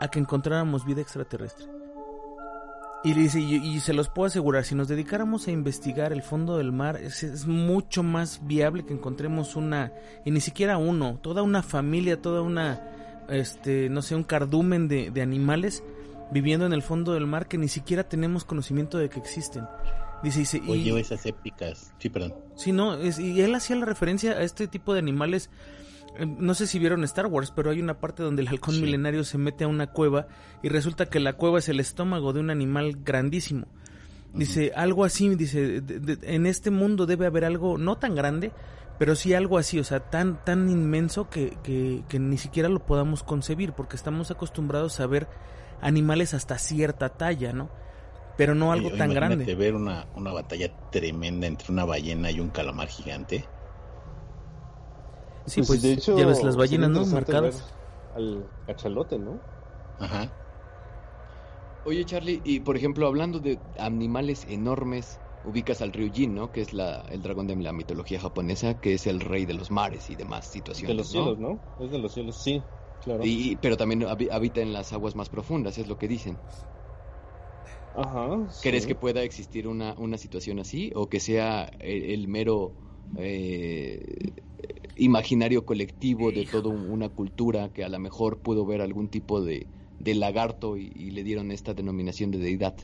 a 0.00 0.08
que 0.08 0.18
encontráramos 0.18 0.84
vida 0.84 1.00
extraterrestre. 1.00 1.66
Y, 3.04 3.12
dice, 3.12 3.38
y 3.38 3.78
se 3.78 3.92
los 3.92 4.08
puedo 4.08 4.26
asegurar, 4.26 4.64
si 4.64 4.74
nos 4.74 4.88
dedicáramos 4.88 5.46
a 5.46 5.52
investigar 5.52 6.12
el 6.12 6.22
fondo 6.22 6.56
del 6.56 6.72
mar, 6.72 6.96
es, 6.96 7.22
es 7.22 7.46
mucho 7.46 8.02
más 8.02 8.40
viable 8.42 8.84
que 8.84 8.92
encontremos 8.92 9.54
una, 9.54 9.92
y 10.24 10.32
ni 10.32 10.40
siquiera 10.40 10.78
uno, 10.78 11.16
toda 11.22 11.42
una 11.42 11.62
familia, 11.62 12.20
toda 12.20 12.42
una, 12.42 12.82
este, 13.28 13.88
no 13.88 14.02
sé, 14.02 14.16
un 14.16 14.24
cardumen 14.24 14.88
de, 14.88 15.12
de 15.12 15.22
animales 15.22 15.84
viviendo 16.32 16.66
en 16.66 16.72
el 16.72 16.82
fondo 16.82 17.14
del 17.14 17.26
mar 17.28 17.46
que 17.46 17.56
ni 17.56 17.68
siquiera 17.68 18.08
tenemos 18.08 18.44
conocimiento 18.44 18.98
de 18.98 19.08
que 19.08 19.20
existen. 19.20 19.64
Dice, 20.22 20.40
dice, 20.40 20.62
y, 20.64 20.70
Oye, 20.70 21.00
esas 21.00 21.24
épicas. 21.26 21.92
Sí, 21.98 22.08
perdón. 22.08 22.34
Sí, 22.56 22.72
no, 22.72 22.94
es, 22.94 23.18
y 23.18 23.40
él 23.40 23.54
hacía 23.54 23.76
la 23.76 23.86
referencia 23.86 24.32
a 24.32 24.42
este 24.42 24.66
tipo 24.66 24.92
de 24.92 24.98
animales. 24.98 25.48
eh, 26.18 26.26
No 26.26 26.54
sé 26.54 26.66
si 26.66 26.78
vieron 26.80 27.04
Star 27.04 27.26
Wars, 27.26 27.52
pero 27.54 27.70
hay 27.70 27.80
una 27.80 28.00
parte 28.00 28.22
donde 28.24 28.42
el 28.42 28.48
halcón 28.48 28.74
Sí. 28.74 28.82
milenario 28.82 29.22
se 29.24 29.38
mete 29.38 29.64
a 29.64 29.68
una 29.68 29.86
cueva 29.88 30.26
y 30.62 30.68
resulta 30.70 31.06
que 31.06 31.20
la 31.20 31.34
cueva 31.34 31.60
es 31.60 31.68
el 31.68 31.78
estómago 31.78 32.32
de 32.32 32.40
un 32.40 32.50
animal 32.50 32.98
grandísimo. 33.04 33.66
Dice, 34.34 34.72
algo 34.76 35.04
así, 35.04 35.28
dice, 35.36 35.80
de- 35.80 36.00
de- 36.00 36.34
en 36.34 36.46
este 36.46 36.70
mundo 36.70 37.06
debe 37.06 37.26
haber 37.26 37.44
algo 37.44 37.78
no 37.78 37.96
tan 37.96 38.14
grande, 38.14 38.52
pero 38.98 39.14
sí 39.14 39.32
algo 39.32 39.56
así, 39.56 39.78
o 39.78 39.84
sea, 39.84 40.00
tan, 40.10 40.44
tan 40.44 40.68
inmenso 40.68 41.30
que, 41.30 41.56
que, 41.62 42.02
que 42.08 42.18
ni 42.18 42.36
siquiera 42.36 42.68
lo 42.68 42.84
podamos 42.84 43.22
concebir, 43.22 43.72
porque 43.72 43.96
estamos 43.96 44.30
acostumbrados 44.32 44.98
a 45.00 45.06
ver 45.06 45.28
animales 45.80 46.34
hasta 46.34 46.58
cierta 46.58 47.10
talla, 47.10 47.52
¿no? 47.52 47.70
Pero 48.38 48.54
no 48.54 48.72
algo 48.72 48.90
Oye, 48.90 49.00
tan 49.00 49.12
imagínate 49.12 49.14
grande. 49.14 49.54
ver 49.54 49.74
una, 49.74 50.08
una 50.14 50.32
batalla 50.32 50.74
tremenda 50.90 51.46
entre 51.46 51.70
una 51.72 51.84
ballena 51.84 52.30
y 52.30 52.40
un 52.40 52.50
calamar 52.50 52.88
gigante. 52.88 53.52
Sí, 55.46 55.62
pues, 55.62 56.04
ya 56.12 56.26
ves 56.26 56.42
las 56.44 56.56
ballenas, 56.56 56.90
¿no? 56.90 57.06
Marcadas. 57.06 57.66
Al 58.10 58.52
cachalote, 58.66 59.18
¿no? 59.18 59.44
Ajá. 59.98 60.34
Oye, 61.82 62.04
Charlie, 62.04 62.40
y 62.44 62.60
por 62.60 62.76
ejemplo, 62.76 63.06
hablando 63.08 63.40
de 63.40 63.60
animales 63.78 64.44
enormes, 64.44 65.20
ubicas 65.42 65.80
al 65.82 65.92
Ryujin, 65.92 66.32
¿no? 66.34 66.52
Que 66.52 66.60
es 66.60 66.72
la, 66.72 67.00
el 67.08 67.22
dragón 67.22 67.46
de 67.48 67.56
la 67.56 67.72
mitología 67.72 68.20
japonesa, 68.20 68.78
que 68.80 68.94
es 68.94 69.06
el 69.08 69.18
rey 69.20 69.44
de 69.46 69.54
los 69.54 69.70
mares 69.72 70.08
y 70.10 70.14
demás 70.16 70.46
situaciones. 70.46 70.88
De 70.88 70.94
los 70.94 71.10
¿no? 71.10 71.10
cielos, 71.10 71.38
¿no? 71.38 71.62
Es 71.76 71.90
de 71.90 71.98
los 71.98 72.14
cielos, 72.14 72.40
sí, 72.40 72.66
claro. 73.00 73.30
Y, 73.30 73.56
pero 73.56 73.76
también 73.76 74.02
habi- 74.02 74.28
habita 74.30 74.60
en 74.60 74.72
las 74.72 74.92
aguas 74.92 75.14
más 75.14 75.28
profundas, 75.28 75.78
es 75.78 75.88
lo 75.88 75.98
que 75.98 76.08
dicen. 76.08 76.42
Ajá. 78.02 78.48
¿Crees 78.60 78.86
sí. 78.86 78.88
que 78.88 78.94
pueda 78.96 79.22
existir 79.22 79.68
una, 79.68 79.94
una 79.98 80.18
situación 80.18 80.58
así? 80.58 80.90
¿O 80.94 81.08
que 81.08 81.20
sea 81.20 81.70
el, 81.80 82.04
el 82.04 82.28
mero 82.28 82.76
eh, 83.14 84.34
imaginario 84.96 85.64
colectivo 85.66 86.32
de 86.32 86.46
toda 86.46 86.70
un- 86.70 86.90
una 86.90 87.10
cultura 87.10 87.72
que 87.72 87.84
a 87.84 87.88
lo 87.88 87.98
mejor 88.00 88.42
pudo 88.42 88.66
ver 88.66 88.80
algún 88.82 89.08
tipo 89.10 89.40
de, 89.42 89.70
de 89.98 90.14
lagarto 90.14 90.76
y, 90.76 90.90
y 90.94 91.10
le 91.12 91.22
dieron 91.24 91.50
esta 91.52 91.74
denominación 91.74 92.30
de 92.32 92.38
deidad? 92.38 92.76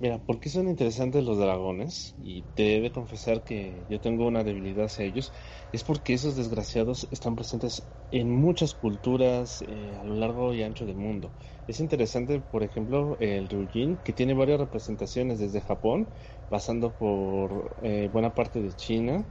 Mira, 0.00 0.22
¿por 0.24 0.38
qué 0.38 0.48
son 0.48 0.68
interesantes 0.68 1.24
los 1.24 1.38
dragones? 1.38 2.14
Y 2.16 2.44
te 2.54 2.76
he 2.76 2.80
de 2.80 2.92
confesar 2.92 3.42
que 3.42 3.84
yo 3.88 4.00
tengo 4.00 4.28
una 4.28 4.44
debilidad 4.44 4.84
hacia 4.84 5.04
ellos. 5.04 5.32
Es 5.72 5.82
porque 5.82 6.14
esos 6.14 6.36
desgraciados 6.36 7.08
están 7.10 7.34
presentes 7.34 7.88
en 8.10 8.30
muchas 8.30 8.74
culturas 8.74 9.60
eh, 9.66 9.96
a 9.96 10.04
lo 10.04 10.14
largo 10.14 10.54
y 10.54 10.62
ancho 10.62 10.86
del 10.86 10.96
mundo. 10.96 11.34
Es 11.66 11.80
interesante, 11.80 12.40
por 12.40 12.62
ejemplo, 12.62 13.16
el 13.18 13.48
Ryujin, 13.48 13.98
que 13.98 14.12
tiene 14.12 14.34
varias 14.34 14.60
representaciones 14.60 15.40
desde 15.40 15.60
Japón, 15.62 16.12
pasando 16.46 16.94
por 16.96 17.74
eh, 17.82 18.08
buena 18.12 18.34
parte 18.34 18.60
de 18.62 18.72
China 18.74 19.28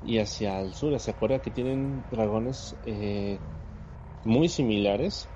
y 0.00 0.18
hacia 0.18 0.60
el 0.60 0.74
sur, 0.74 0.94
hacia 0.96 1.14
Corea, 1.14 1.40
que 1.40 1.52
tienen 1.52 2.04
dragones 2.08 2.76
eh, 2.82 3.44
muy 4.22 4.48
similares 4.48 5.32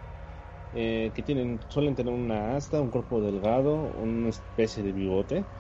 eh, 0.72 1.12
que 1.14 1.22
tienen, 1.22 1.61
suelen 1.68 1.94
tener 1.94 2.12
una 2.12 2.56
asta, 2.56 2.80
un 2.80 2.90
cuerpo 2.90 3.20
delgado, 3.22 3.82
una 3.92 4.28
especie 4.30 4.82
de 4.82 4.92
bigote, 4.92 5.50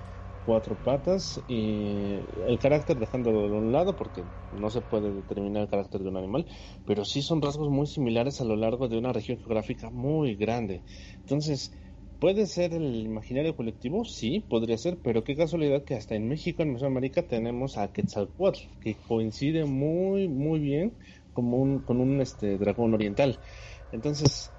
cuatro 0.42 0.80
patas 0.82 1.42
y 1.46 2.14
el 2.42 2.58
carácter 2.58 2.98
dejándolo 2.98 3.48
de 3.48 3.56
un 3.56 3.72
lado 3.72 3.94
porque 3.96 4.26
no 4.50 4.70
se 4.70 4.82
puede 4.82 5.12
determinar 5.12 5.62
el 5.62 5.68
carácter 5.68 6.02
de 6.02 6.08
un 6.08 6.16
animal, 6.16 6.46
pero 6.84 7.04
sí 7.04 7.22
son 7.22 7.40
rasgos 7.42 7.70
muy 7.70 7.86
similares 7.86 8.40
a 8.40 8.44
lo 8.44 8.56
largo 8.56 8.88
de 8.88 8.98
una 8.98 9.12
región 9.12 9.38
geográfica 9.38 9.90
muy 9.90 10.34
grande. 10.36 10.84
Entonces, 11.20 11.72
¿puede 12.18 12.46
ser 12.46 12.72
el 12.74 12.96
imaginario 13.06 13.56
colectivo? 13.56 14.04
Sí, 14.04 14.40
podría 14.40 14.78
ser, 14.78 15.00
pero 15.02 15.24
qué 15.24 15.36
casualidad 15.36 15.84
que 15.84 15.94
hasta 15.94 16.14
en 16.16 16.28
México, 16.28 16.62
en 16.62 16.72
Mesoamérica, 16.72 17.26
tenemos 17.26 17.76
a 17.78 17.92
Quetzalcoatl, 17.92 18.60
que 18.80 18.96
coincide 19.00 19.64
muy, 19.64 20.28
muy 20.28 20.60
bien 20.60 20.98
como 21.32 21.58
un, 21.58 21.84
con 21.84 22.00
un 22.00 22.20
este, 22.20 22.58
dragón 22.58 22.94
oriental. 22.94 23.40
Entonces, 23.90 24.54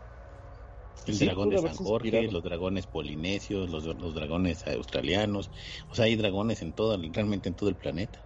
El 1.05 1.19
Sí, 1.19 1.25
dragón 1.25 1.49
de 1.49 1.57
San 1.57 1.75
Jorge, 1.75 2.07
inspirado. 2.07 2.31
los 2.31 2.43
dragones 2.43 2.87
polinesios, 2.87 3.69
los, 3.69 3.85
los 3.85 4.13
dragones 4.15 4.65
australianos. 4.67 5.51
O 5.89 5.95
sea, 5.95 6.05
hay 6.05 6.15
dragones 6.15 6.61
en 6.61 6.73
todo, 6.73 6.97
realmente 6.97 7.49
en 7.49 7.55
todo 7.55 7.69
el 7.69 7.75
planeta. 7.77 8.25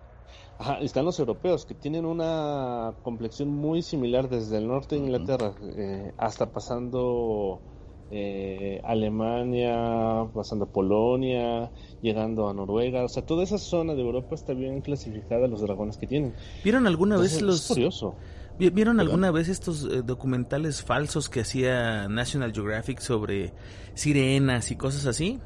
Ajá, 0.59 0.79
están 0.81 1.05
los 1.05 1.19
europeos 1.19 1.65
que 1.65 1.75
tienen 1.75 2.05
una 2.05 2.97
complexión 3.03 3.49
muy 3.49 3.81
similar 3.83 4.27
desde 4.29 4.57
el 4.57 4.67
norte 4.67 4.95
de. 4.95 5.01
Inglaterra 5.01 5.55
eh, 5.61 6.13
hasta 6.17 6.51
pasando 6.51 7.63
eh, 8.09 8.81
Alemania, 8.83 10.29
pasando 10.33 10.71
Polonia, 10.71 11.71
llegando 12.01 12.49
a 12.49 12.53
Noruega. 12.53 13.03
O 13.03 13.09
sea, 13.09 13.25
toda 13.25 13.43
esa 13.43 13.59
zona 13.59 13.93
de 13.93 14.01
Europa 14.01 14.33
está 14.35 14.53
bien 14.53 14.81
clasificada 14.81 15.47
los 15.47 15.61
dragones 15.61 15.97
que 15.97 16.07
tienen. 16.07 16.39
¿Vieron 16.63 16.87
alguna 16.87 17.15
Entonces, 17.15 17.39
vez 17.39 17.41
es 17.41 17.41
los 17.41 17.61
curioso. 17.61 18.23
Vi- 18.59 18.69
vieron 18.69 18.99
alguna 18.99 19.31
vez 19.31 19.47
estos 19.49 19.83
eh, 19.85 20.01
documentales 20.03 20.83
falsos 20.83 21.29
que 21.29 21.41
hacía 21.41 22.07
National 22.07 22.53
Geographic 22.53 22.99
sobre 22.99 23.53
sirenas 23.93 24.71
y 24.71 24.75
cosas 24.75 25.05
así? 25.05 25.39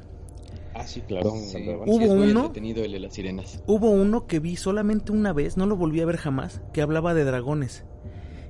Ah, 0.74 0.86
sí, 0.86 1.02
claro. 1.02 1.30
Sí. 1.36 1.58
Hubo 1.86 2.14
uno- 2.14 2.52
el 2.54 2.92
de 2.92 3.00
las 3.00 3.12
sirenas. 3.14 3.62
Hubo 3.66 3.90
uno 3.90 4.26
que 4.26 4.40
vi 4.40 4.56
solamente 4.56 5.12
una 5.12 5.32
vez, 5.32 5.56
no 5.56 5.66
lo 5.66 5.76
volví 5.76 6.00
a 6.00 6.06
ver 6.06 6.16
jamás, 6.16 6.62
que 6.72 6.80
hablaba 6.82 7.12
de 7.14 7.24
dragones. 7.24 7.84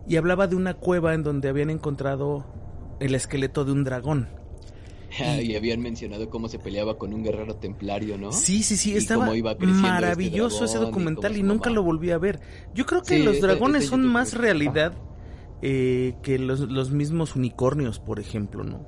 Y 0.07 0.17
hablaba 0.17 0.47
de 0.47 0.57
una 0.57 0.75
cueva 0.75 1.15
en 1.15 1.23
donde 1.23 1.49
habían 1.49 1.71
encontrado 1.71 2.47
el 3.01 3.15
esqueleto 3.15 3.65
de 3.65 3.73
un 3.73 3.85
dragón. 3.85 4.29
y 5.43 5.55
habían 5.57 5.81
mencionado 5.81 6.31
cómo 6.31 6.49
se 6.49 6.59
peleaba 6.59 6.99
con 6.99 7.13
un 7.13 7.23
guerrero 7.23 7.57
templario, 7.57 8.19
¿no? 8.19 8.33
Sí, 8.33 8.63
sí, 8.63 8.77
sí, 8.77 8.93
Y 8.93 8.97
estaba 8.97 9.35
iba 9.37 9.53
este 9.53 9.67
maravilloso 9.67 10.65
ese 10.65 10.79
y 10.79 10.81
documental 10.81 11.37
y, 11.37 11.43
nunca 11.43 11.71
lo 11.71 11.83
volví 11.83 12.11
a 12.11 12.19
ver. 12.19 12.41
Yo 12.75 12.87
creo 12.87 13.03
que 13.03 13.17
Sí, 13.17 13.23
los 13.23 13.41
dragones 13.41 13.87
son 13.87 14.07
más 14.07 14.35
realidad 14.35 14.95
eh, 15.61 16.15
que 16.23 16.39
los, 16.39 16.61
los 16.61 16.91
mismos 16.91 17.37
unicornios, 17.37 17.99
por 17.99 18.21
ejemplo, 18.21 18.65
¿no? 18.65 18.87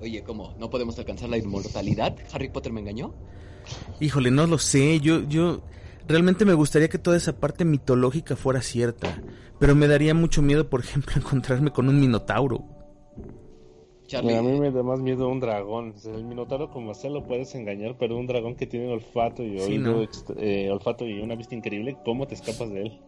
Oye, 0.00 0.22
¿cómo? 0.22 0.54
¿No 0.58 0.70
podemos 0.70 0.98
alcanzar 0.98 1.28
la 1.28 1.36
inmortalidad? 1.36 2.16
¿Harry 2.32 2.48
Potter 2.48 2.72
me 2.72 2.80
engañó? 2.80 3.14
Híjole, 4.00 4.30
no 4.30 4.46
lo 4.46 4.58
sé, 4.58 5.00
yo, 5.00 5.28
yo 5.28 5.62
realmente 6.08 6.44
me 6.44 6.54
gustaría 6.54 6.88
que 6.88 6.98
toda 6.98 7.16
esa 7.16 7.38
parte 7.38 7.64
mitológica 7.64 8.34
fuera 8.34 8.62
cierta, 8.62 9.22
pero 9.58 9.74
me 9.74 9.88
daría 9.88 10.14
mucho 10.14 10.42
miedo, 10.42 10.70
por 10.70 10.80
ejemplo, 10.80 11.12
encontrarme 11.16 11.70
con 11.70 11.88
un 11.88 12.00
minotauro. 12.00 12.79
Charlie, 14.10 14.34
a 14.36 14.42
mí 14.42 14.58
me 14.58 14.70
da 14.72 14.82
más 14.82 14.98
miedo 15.00 15.28
un 15.28 15.38
dragón. 15.38 15.94
El 16.04 16.24
minotauro 16.24 16.68
como 16.70 16.94
sea 16.94 17.10
lo 17.10 17.22
puedes 17.22 17.54
engañar, 17.54 17.96
pero 17.98 18.16
un 18.18 18.26
dragón 18.26 18.56
que 18.56 18.66
tiene 18.66 18.92
olfato 18.92 19.44
y 19.44 19.58
Sí, 19.60 19.72
oído, 19.78 20.02
¿no? 20.02 20.08
eh, 20.38 20.68
olfato 20.70 21.06
y 21.06 21.20
una 21.20 21.36
vista 21.36 21.54
increíble, 21.54 21.96
¿cómo 22.04 22.26
te 22.26 22.34
escapas 22.34 22.70
de 22.70 22.82
él? 22.82 22.98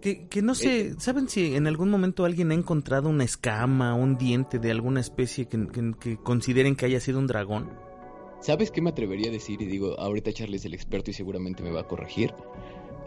Que, 0.00 0.26
que 0.28 0.40
no 0.42 0.54
sé, 0.54 0.94
¿saben 1.00 1.28
si 1.28 1.54
en 1.56 1.66
algún 1.66 1.90
momento 1.90 2.24
alguien 2.24 2.50
ha 2.50 2.54
encontrado 2.54 3.08
una 3.10 3.24
escama, 3.24 3.94
un 3.94 4.16
diente 4.16 4.58
de 4.58 4.70
alguna 4.70 5.00
especie 5.00 5.46
que, 5.46 5.66
que- 5.66 5.92
que 6.00 6.16
consideren 6.16 6.76
que 6.76 6.86
haya 6.86 7.00
sido 7.00 7.18
un 7.18 7.26
dragón? 7.26 7.68
¿sabes 8.40 8.70
qué 8.70 8.80
me 8.80 8.90
atrevería 8.90 9.28
a 9.30 9.32
decir? 9.32 9.60
Y 9.60 9.66
digo, 9.66 9.98
ahorita 9.98 10.32
Charlie 10.32 10.56
es 10.56 10.64
el 10.64 10.72
experto 10.72 11.10
y 11.10 11.14
seguramente 11.14 11.62
me 11.64 11.72
va 11.72 11.80
a 11.80 11.88
corregir. 11.88 12.32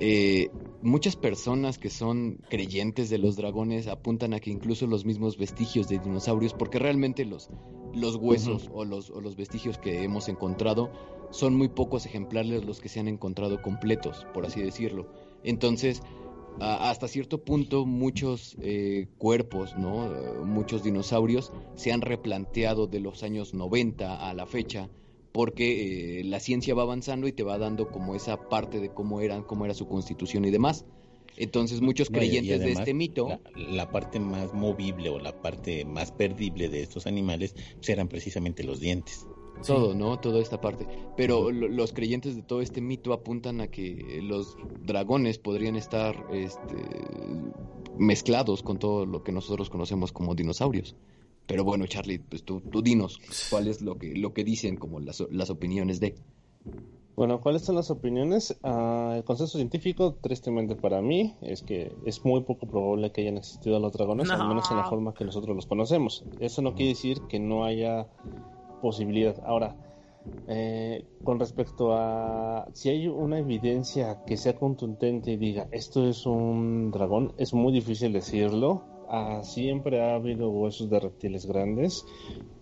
Eh, 0.03 0.49
muchas 0.81 1.15
personas 1.15 1.77
que 1.77 1.91
son 1.91 2.39
creyentes 2.49 3.11
de 3.11 3.19
los 3.19 3.35
dragones 3.35 3.87
apuntan 3.87 4.33
a 4.33 4.39
que 4.39 4.49
incluso 4.49 4.87
los 4.87 5.05
mismos 5.05 5.37
vestigios 5.37 5.87
de 5.87 5.99
dinosaurios, 5.99 6.55
porque 6.55 6.79
realmente 6.79 7.23
los, 7.23 7.51
los 7.93 8.15
huesos 8.15 8.67
o, 8.73 8.83
los, 8.83 9.11
o 9.11 9.21
los 9.21 9.35
vestigios 9.35 9.77
que 9.77 10.03
hemos 10.03 10.27
encontrado 10.27 10.91
son 11.29 11.55
muy 11.55 11.67
pocos 11.67 12.07
ejemplares 12.07 12.65
los 12.65 12.81
que 12.81 12.89
se 12.89 12.99
han 12.99 13.07
encontrado 13.07 13.61
completos, 13.61 14.25
por 14.33 14.43
así 14.43 14.59
decirlo. 14.59 15.07
Entonces, 15.43 16.01
hasta 16.59 17.07
cierto 17.07 17.43
punto 17.43 17.85
muchos 17.85 18.57
eh, 18.59 19.07
cuerpos, 19.19 19.77
¿no? 19.77 20.09
Muchos 20.43 20.81
dinosaurios 20.81 21.53
se 21.75 21.91
han 21.91 22.01
replanteado 22.01 22.87
de 22.87 23.01
los 23.01 23.21
años 23.21 23.53
90 23.53 24.27
a 24.27 24.33
la 24.33 24.47
fecha 24.47 24.89
porque 25.31 26.19
eh, 26.19 26.23
la 26.23 26.39
ciencia 26.39 26.75
va 26.75 26.83
avanzando 26.83 27.27
y 27.27 27.31
te 27.33 27.43
va 27.43 27.57
dando 27.57 27.89
como 27.89 28.15
esa 28.15 28.37
parte 28.49 28.79
de 28.79 28.89
cómo 28.93 29.21
eran, 29.21 29.43
cómo 29.43 29.65
era 29.65 29.73
su 29.73 29.87
constitución 29.87 30.45
y 30.45 30.51
demás. 30.51 30.85
Entonces 31.37 31.81
muchos 31.81 32.09
No, 32.09 32.15
creyentes 32.19 32.59
de 32.61 32.71
este 32.73 32.93
mito, 32.93 33.27
La, 33.27 33.41
la 33.55 33.91
parte 33.91 34.19
más 34.19 34.53
movible 34.53 35.09
o 35.09 35.19
la 35.19 35.31
parte 35.41 35.85
más 35.85 36.11
perdible 36.11 36.67
de 36.69 36.81
estos 36.81 37.07
animales 37.07 37.53
pues, 37.77 37.89
eran 37.89 38.07
precisamente 38.09 38.63
los 38.63 38.79
dientes. 38.79 39.25
todo, 39.65 39.93
¿no? 39.95 40.19
Toda 40.19 40.41
esta 40.41 40.59
parte. 40.59 40.87
Pero 41.15 41.51
lo- 41.51 41.67
los 41.69 41.93
creyentes 41.93 42.35
de 42.35 42.43
todo 42.43 42.61
este 42.61 42.81
mito 42.81 43.13
apuntan 43.13 43.61
a 43.61 43.67
que 43.67 44.19
los 44.23 44.57
dragones 44.85 45.37
podrían 45.39 45.75
estar 45.75 46.25
este, 46.31 46.75
mezclados 47.97 48.63
con 48.63 48.79
todo 48.79 49.05
lo 49.05 49.23
que 49.23 49.31
nosotros 49.31 49.69
conocemos 49.69 50.11
como 50.11 50.35
dinosaurios. 50.35 50.95
Pero 51.51 51.63
bueno, 51.63 51.85
Charlie, 51.87 52.19
pues 52.19 52.43
tú, 52.43 52.61
tú 52.61 52.81
dinos 52.81 53.19
cuál 53.49 53.67
es 53.67 53.81
lo 53.81 53.97
que, 53.97 54.15
lo 54.15 54.33
que 54.33 54.43
dicen 54.43 54.77
como 54.77 54.99
las, 54.99 55.23
las 55.31 55.49
opiniones 55.49 55.99
de... 55.99 56.15
Bueno, 57.15 57.41
¿cuáles 57.41 57.61
son 57.63 57.75
las 57.75 57.91
opiniones? 57.91 58.57
Ah, 58.63 59.13
el 59.17 59.23
consenso 59.25 59.57
científico, 59.57 60.15
tristemente 60.21 60.75
para 60.75 61.01
mí, 61.01 61.35
es 61.41 61.61
que 61.61 61.91
es 62.05 62.23
muy 62.23 62.41
poco 62.41 62.67
probable 62.67 63.11
que 63.11 63.21
hayan 63.21 63.37
existido 63.37 63.79
los 63.79 63.91
dragones, 63.91 64.29
No. 64.29 64.35
al 64.35 64.47
menos 64.47 64.71
en 64.71 64.77
la 64.77 64.85
forma 64.85 65.13
que 65.13 65.25
nosotros 65.25 65.55
los 65.55 65.65
conocemos. 65.65 66.23
Eso 66.39 66.61
no 66.61 66.73
quiere 66.73 66.89
decir 66.89 67.21
que 67.27 67.39
no 67.39 67.65
haya 67.65 68.07
posibilidad. 68.81 69.35
Ahora, 69.45 69.75
eh, 70.47 71.05
con 71.23 71.39
respecto 71.39 71.93
a 71.93 72.67
si 72.73 72.89
hay 72.89 73.07
una 73.07 73.39
evidencia 73.39 74.23
que 74.25 74.37
sea 74.37 74.55
contundente 74.55 75.31
y 75.33 75.37
diga 75.37 75.67
esto 75.71 76.07
es 76.07 76.25
un 76.25 76.91
dragón, 76.91 77.33
es 77.37 77.53
muy 77.53 77.73
difícil 77.73 78.13
decirlo. 78.13 78.83
Ah, 79.13 79.41
siempre 79.43 79.99
ha 80.01 80.15
habido 80.15 80.49
huesos 80.51 80.89
de 80.89 80.97
reptiles 80.97 81.45
grandes. 81.45 82.05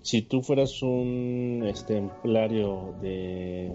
Si 0.02 0.24
tú 0.24 0.42
fueras 0.42 0.82
un 0.82 1.64
templario 1.86 2.96
de, 3.00 3.72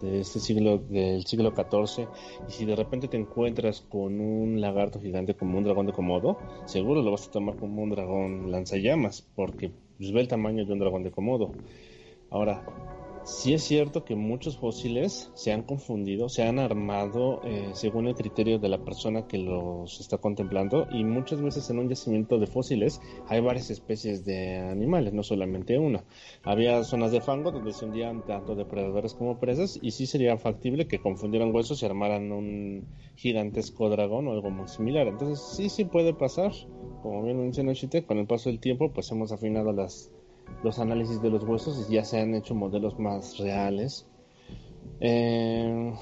de 0.00 0.20
este 0.22 0.40
siglo, 0.40 0.78
del 0.78 1.24
siglo 1.24 1.52
XIV, 1.54 2.08
y 2.48 2.52
si 2.52 2.64
de 2.64 2.74
repente 2.74 3.06
te 3.06 3.16
encuentras 3.16 3.80
con 3.80 4.18
un 4.20 4.60
lagarto 4.60 5.00
gigante 5.00 5.34
como 5.34 5.56
un 5.56 5.62
dragón 5.62 5.86
de 5.86 5.92
Komodo, 5.92 6.36
seguro 6.66 7.00
lo 7.00 7.12
vas 7.12 7.28
a 7.28 7.30
tomar 7.30 7.54
como 7.58 7.84
un 7.84 7.90
dragón 7.90 8.50
lanzallamas, 8.50 9.22
porque 9.36 9.70
pues, 9.96 10.10
ve 10.10 10.20
el 10.20 10.26
tamaño 10.26 10.66
de 10.66 10.72
un 10.72 10.80
dragón 10.80 11.04
de 11.04 11.12
Komodo. 11.12 11.52
Ahora, 12.30 12.60
sí 13.26 13.54
es 13.54 13.64
cierto 13.64 14.04
que 14.04 14.14
muchos 14.14 14.56
fósiles 14.56 15.32
se 15.34 15.52
han 15.52 15.62
confundido, 15.62 16.28
se 16.28 16.44
han 16.44 16.60
armado 16.60 17.40
eh, 17.44 17.70
según 17.74 18.06
el 18.06 18.14
criterio 18.14 18.60
de 18.60 18.68
la 18.68 18.78
persona 18.78 19.26
que 19.26 19.36
los 19.38 20.00
está 20.00 20.18
contemplando 20.18 20.86
y 20.92 21.02
muchas 21.02 21.42
veces 21.42 21.68
en 21.68 21.80
un 21.80 21.88
yacimiento 21.88 22.38
de 22.38 22.46
fósiles 22.46 23.00
hay 23.26 23.40
varias 23.40 23.70
especies 23.70 24.24
de 24.24 24.58
animales, 24.58 25.12
no 25.12 25.24
solamente 25.24 25.76
una. 25.76 26.04
Había 26.44 26.84
zonas 26.84 27.10
de 27.10 27.20
fango 27.20 27.50
donde 27.50 27.72
se 27.72 27.84
hundían 27.84 28.24
tanto 28.24 28.54
depredadores 28.54 29.14
como 29.14 29.40
presas 29.40 29.76
y 29.82 29.90
sí 29.90 30.06
sería 30.06 30.38
factible 30.38 30.86
que 30.86 31.00
confundieran 31.00 31.52
huesos 31.52 31.82
y 31.82 31.86
armaran 31.86 32.30
un 32.30 32.86
gigantesco 33.16 33.90
dragón 33.90 34.28
o 34.28 34.32
algo 34.32 34.50
muy 34.50 34.68
similar. 34.68 35.08
Entonces 35.08 35.40
sí, 35.56 35.68
sí 35.68 35.84
puede 35.84 36.14
pasar. 36.14 36.52
Como 37.02 37.24
bien 37.24 37.38
menciona 37.38 37.74
Chite, 37.74 38.04
con 38.04 38.18
el 38.18 38.26
paso 38.26 38.50
del 38.50 38.60
tiempo 38.60 38.92
pues 38.92 39.10
hemos 39.10 39.32
afinado 39.32 39.72
las 39.72 40.12
los 40.62 40.78
análisis 40.78 41.20
de 41.22 41.30
los 41.30 41.44
huesos 41.44 41.88
y 41.88 41.94
ya 41.94 42.04
se 42.04 42.20
han 42.20 42.34
hecho 42.34 42.54
modelos 42.54 42.98
más 42.98 43.38
reales. 43.38 44.08
Eh, 45.00 45.92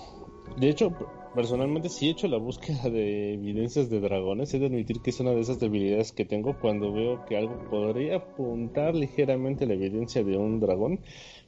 de 0.56 0.68
hecho, 0.68 0.92
personalmente 1.34 1.88
sí 1.88 2.08
he 2.08 2.10
hecho 2.10 2.28
la 2.28 2.38
búsqueda 2.38 2.88
de 2.90 3.34
evidencias 3.34 3.90
de 3.90 4.00
dragones. 4.00 4.54
He 4.54 4.58
de 4.58 4.66
admitir 4.66 5.00
que 5.02 5.10
es 5.10 5.20
una 5.20 5.32
de 5.32 5.40
esas 5.40 5.58
debilidades 5.60 6.12
que 6.12 6.24
tengo 6.24 6.58
cuando 6.58 6.92
veo 6.92 7.24
que 7.24 7.36
algo 7.36 7.64
podría 7.70 8.16
apuntar 8.16 8.94
ligeramente 8.94 9.66
la 9.66 9.74
evidencia 9.74 10.22
de 10.24 10.36
un 10.36 10.60
dragón, 10.60 11.00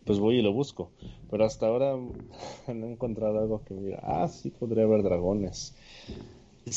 pues 0.05 0.19
voy 0.19 0.39
y 0.39 0.43
lo 0.43 0.53
busco. 0.53 0.93
Pero 1.29 1.45
hasta 1.45 1.66
ahora 1.66 1.97
no 2.68 2.87
he 2.87 2.93
encontrado 2.93 3.39
algo 3.39 3.64
que 3.64 3.75
me 3.75 3.83
diga, 3.83 4.01
ah, 4.03 4.29
sí 4.29 4.51
podría 4.51 4.85
haber 4.85 5.03
dragones. 5.03 5.75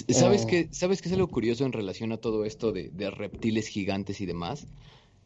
¿Sabes 0.09 0.45
Eh. 0.45 0.45
qué, 0.45 0.69
¿Sabes 0.71 1.01
qué 1.01 1.09
es 1.09 1.13
algo 1.15 1.29
curioso 1.29 1.65
en 1.65 1.73
relación 1.73 2.11
a 2.11 2.17
todo 2.17 2.45
esto 2.45 2.71
de, 2.71 2.89
de 2.91 3.09
reptiles 3.09 3.67
gigantes 3.67 4.21
y 4.21 4.25
demás? 4.27 4.67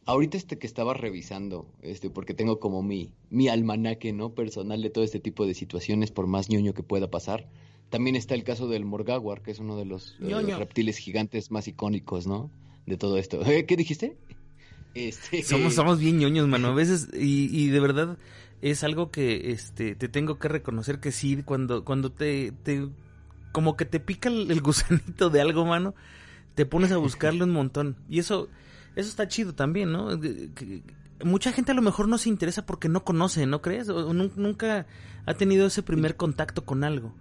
Ahorita 0.06 0.36
este 0.36 0.58
que 0.58 0.66
estaba 0.66 0.94
revisando, 0.94 1.66
este, 1.82 2.10
porque 2.10 2.34
tengo 2.34 2.60
como 2.60 2.82
mi, 2.82 3.10
mi 3.30 3.48
almanaque, 3.48 4.12
¿no? 4.12 4.34
Personal 4.34 4.82
de 4.82 4.90
todo 4.90 5.04
este 5.04 5.20
tipo 5.20 5.46
de 5.46 5.54
situaciones, 5.54 6.10
por 6.10 6.26
más 6.26 6.50
ñoño 6.50 6.74
que 6.74 6.82
pueda 6.82 7.10
pasar. 7.10 7.48
También 7.90 8.16
está 8.16 8.34
el 8.34 8.44
caso 8.44 8.68
del 8.68 8.84
Morgaguar, 8.84 9.42
que 9.42 9.50
es 9.50 9.60
uno 9.60 9.76
de 9.76 9.84
los 9.84 10.16
eh, 10.20 10.56
reptiles 10.56 10.98
gigantes 10.98 11.50
más 11.50 11.68
icónicos, 11.68 12.26
¿no? 12.26 12.50
De 12.86 12.96
todo 12.96 13.18
esto. 13.18 13.44
¿Eh? 13.46 13.64
¿Qué 13.66 13.76
dijiste? 13.76 14.16
Este, 14.94 15.42
Somos, 15.42 15.74
somos 15.74 15.98
bien 15.98 16.18
ñoños, 16.18 16.48
mano. 16.48 16.68
A 16.68 16.74
veces, 16.74 17.08
y, 17.14 17.48
y 17.56 17.68
de 17.68 17.80
verdad, 17.80 18.18
es 18.62 18.84
algo 18.84 19.10
que 19.10 19.50
este 19.50 19.94
te 19.94 20.08
tengo 20.08 20.38
que 20.38 20.48
reconocer 20.48 21.00
que 21.00 21.12
sí, 21.12 21.42
cuando, 21.44 21.84
cuando 21.84 22.10
te, 22.10 22.52
te 22.62 22.88
como 23.52 23.76
que 23.76 23.84
te 23.84 24.00
pica 24.00 24.28
el, 24.28 24.50
el 24.50 24.60
gusanito 24.62 25.30
de 25.30 25.40
algo, 25.40 25.64
mano, 25.64 25.94
te 26.54 26.66
pones 26.66 26.92
a 26.92 26.96
buscarle 26.96 27.44
un 27.44 27.52
montón. 27.52 27.96
Y 28.08 28.18
eso, 28.18 28.48
eso 28.96 29.08
está 29.08 29.28
chido 29.28 29.54
también, 29.54 29.92
¿no? 29.92 30.08
Mucha 31.24 31.52
gente 31.52 31.72
a 31.72 31.74
lo 31.74 31.82
mejor 31.82 32.08
no 32.08 32.18
se 32.18 32.28
interesa 32.28 32.66
porque 32.66 32.88
no 32.88 33.04
conoce, 33.04 33.46
¿no 33.46 33.62
crees? 33.62 33.88
O 33.88 34.12
nun- 34.12 34.32
nunca 34.36 34.86
ha 35.26 35.34
tenido 35.34 35.66
ese 35.66 35.82
primer 35.82 36.16
contacto 36.16 36.64
con 36.64 36.84
algo. 36.84 37.14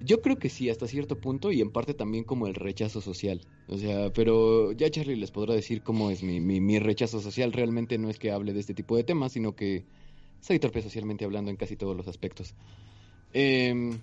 Yo 0.00 0.20
creo 0.20 0.38
que 0.38 0.50
sí, 0.50 0.68
hasta 0.68 0.86
cierto 0.86 1.18
punto, 1.18 1.50
y 1.50 1.62
en 1.62 1.70
parte 1.70 1.94
también 1.94 2.24
como 2.24 2.46
el 2.46 2.54
rechazo 2.54 3.00
social. 3.00 3.40
O 3.68 3.78
sea, 3.78 4.12
pero 4.12 4.72
ya 4.72 4.90
Charlie 4.90 5.16
les 5.16 5.30
podrá 5.30 5.54
decir 5.54 5.82
cómo 5.82 6.10
es 6.10 6.22
mi, 6.22 6.40
mi, 6.40 6.60
mi 6.60 6.78
rechazo 6.78 7.20
social. 7.20 7.52
Realmente 7.52 7.96
no 7.96 8.10
es 8.10 8.18
que 8.18 8.30
hable 8.30 8.52
de 8.52 8.60
este 8.60 8.74
tipo 8.74 8.96
de 8.96 9.04
temas, 9.04 9.32
sino 9.32 9.54
que 9.56 9.86
soy 10.40 10.58
torpe 10.58 10.82
socialmente 10.82 11.24
hablando 11.24 11.50
en 11.50 11.56
casi 11.56 11.76
todos 11.76 11.96
los 11.96 12.06
aspectos. 12.06 12.54
Eh, 13.32 13.98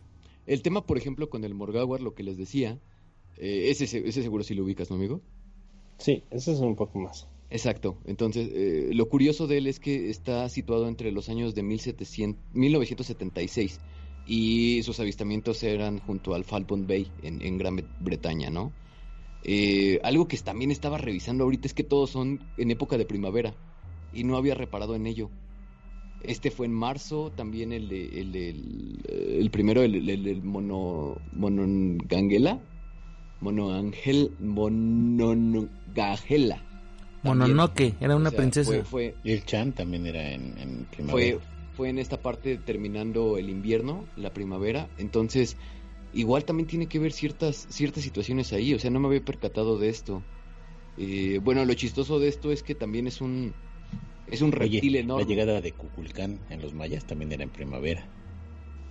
el 0.48 0.62
tema, 0.64 0.86
por 0.88 0.98
ejemplo, 0.98 1.30
con 1.30 1.44
el 1.44 1.54
Morgawar, 1.54 2.02
lo 2.02 2.16
que 2.16 2.24
les 2.24 2.38
decía, 2.38 2.80
eh, 3.38 3.70
ese, 3.70 3.86
se- 3.86 4.08
ese 4.08 4.24
seguro 4.24 4.44
sí 4.44 4.56
lo 4.56 4.64
ubicas, 4.64 4.90
¿no, 4.90 4.96
amigo? 4.96 5.22
Sí, 6.02 6.24
ese 6.32 6.52
es 6.54 6.60
un 6.60 6.76
poco 6.76 7.00
más. 7.00 7.28
Exacto. 7.50 8.00
Entonces, 8.06 8.50
eh, 8.54 8.90
lo 8.94 9.10
curioso 9.10 9.48
de 9.48 9.58
él 9.58 9.68
es 9.68 9.80
que 9.80 10.10
está 10.10 10.48
situado 10.50 10.88
entre 10.88 11.12
los 11.12 11.30
años 11.30 11.54
de 11.54 11.64
1700, 11.64 12.42
1976 12.54 13.82
y 14.24 14.84
sus 14.84 15.00
avistamientos 15.00 15.62
eran 15.64 16.00
junto 16.00 16.34
al 16.34 16.46
Falcon 16.46 16.88
Bay 16.88 17.14
en, 17.22 17.42
en 17.42 17.58
Gran 17.58 17.76
Bretaña, 18.00 18.50
¿no? 18.50 18.74
Eh, 19.44 20.00
algo 20.04 20.28
que 20.28 20.38
también 20.40 20.72
estaba 20.72 20.98
revisando 21.00 21.44
ahorita 21.46 21.68
es 21.68 21.74
que 21.76 21.84
todos 21.84 22.12
son 22.12 22.46
en 22.58 22.72
época 22.72 22.98
de 22.98 23.06
primavera 23.06 23.58
y 24.12 24.24
no 24.26 24.38
había 24.38 24.56
reparado 24.56 24.96
en 24.96 25.08
ello. 25.08 25.32
Este 26.20 26.52
fue 26.52 26.68
en 26.68 26.74
marzo, 26.74 27.32
también 27.34 27.72
el 27.74 27.92
el, 27.92 28.32
del- 28.32 29.02
el 29.08 29.50
primero, 29.52 29.82
el 29.84 30.42
mono, 30.44 31.22
monongangela, 31.32 32.62
monoangel, 33.42 34.32
monongagela. 34.40 36.64
Mononoke, 37.24 37.96
era 38.00 38.16
una 38.16 38.30
O 38.30 38.32
sea, 38.32 38.40
princesa. 38.40 38.72
Fue, 38.72 38.84
fue, 38.84 39.16
Y 39.24 39.32
el 39.32 39.46
Chan 39.46 39.74
también 39.74 40.06
era 40.08 40.32
en, 40.32 40.58
en 40.58 40.88
fue, 40.88 40.98
primavera. 40.98 41.40
fue 41.74 41.90
en 41.90 42.00
esta 42.00 42.22
parte 42.22 42.58
terminando 42.58 43.38
el 43.38 43.50
invierno, 43.50 44.06
la 44.16 44.34
primavera. 44.34 44.90
Entonces, 44.98 45.56
igual 46.14 46.46
también 46.46 46.68
tiene 46.68 46.88
que 46.88 46.98
ver 47.00 47.12
ciertas, 47.12 47.68
ciertas 47.70 48.04
situaciones 48.04 48.54
ahí. 48.54 48.74
O 48.74 48.80
sea, 48.80 48.90
no 48.90 49.00
me 49.00 49.08
había 49.08 49.24
percatado 49.24 49.78
de 49.78 49.90
esto. 49.90 50.24
Eh, 50.98 51.40
bueno, 51.44 51.64
lo 51.66 51.74
chistoso 51.76 52.20
de 52.20 52.28
esto 52.28 52.52
es 52.52 52.64
que 52.64 52.76
también 52.76 53.08
es 53.08 53.22
un, 53.22 53.54
es 54.28 54.42
un 54.42 54.50
Oye, 54.50 54.58
reptil 54.82 54.94
la 54.94 55.00
enorme. 55.00 55.26
llegada 55.26 55.62
de 55.62 55.72
Cuculcán 55.74 56.40
en 56.50 56.62
los 56.62 56.74
mayas 56.74 57.06
también 57.06 57.32
era 57.32 57.44
en 57.44 57.50
primavera. 57.50 58.08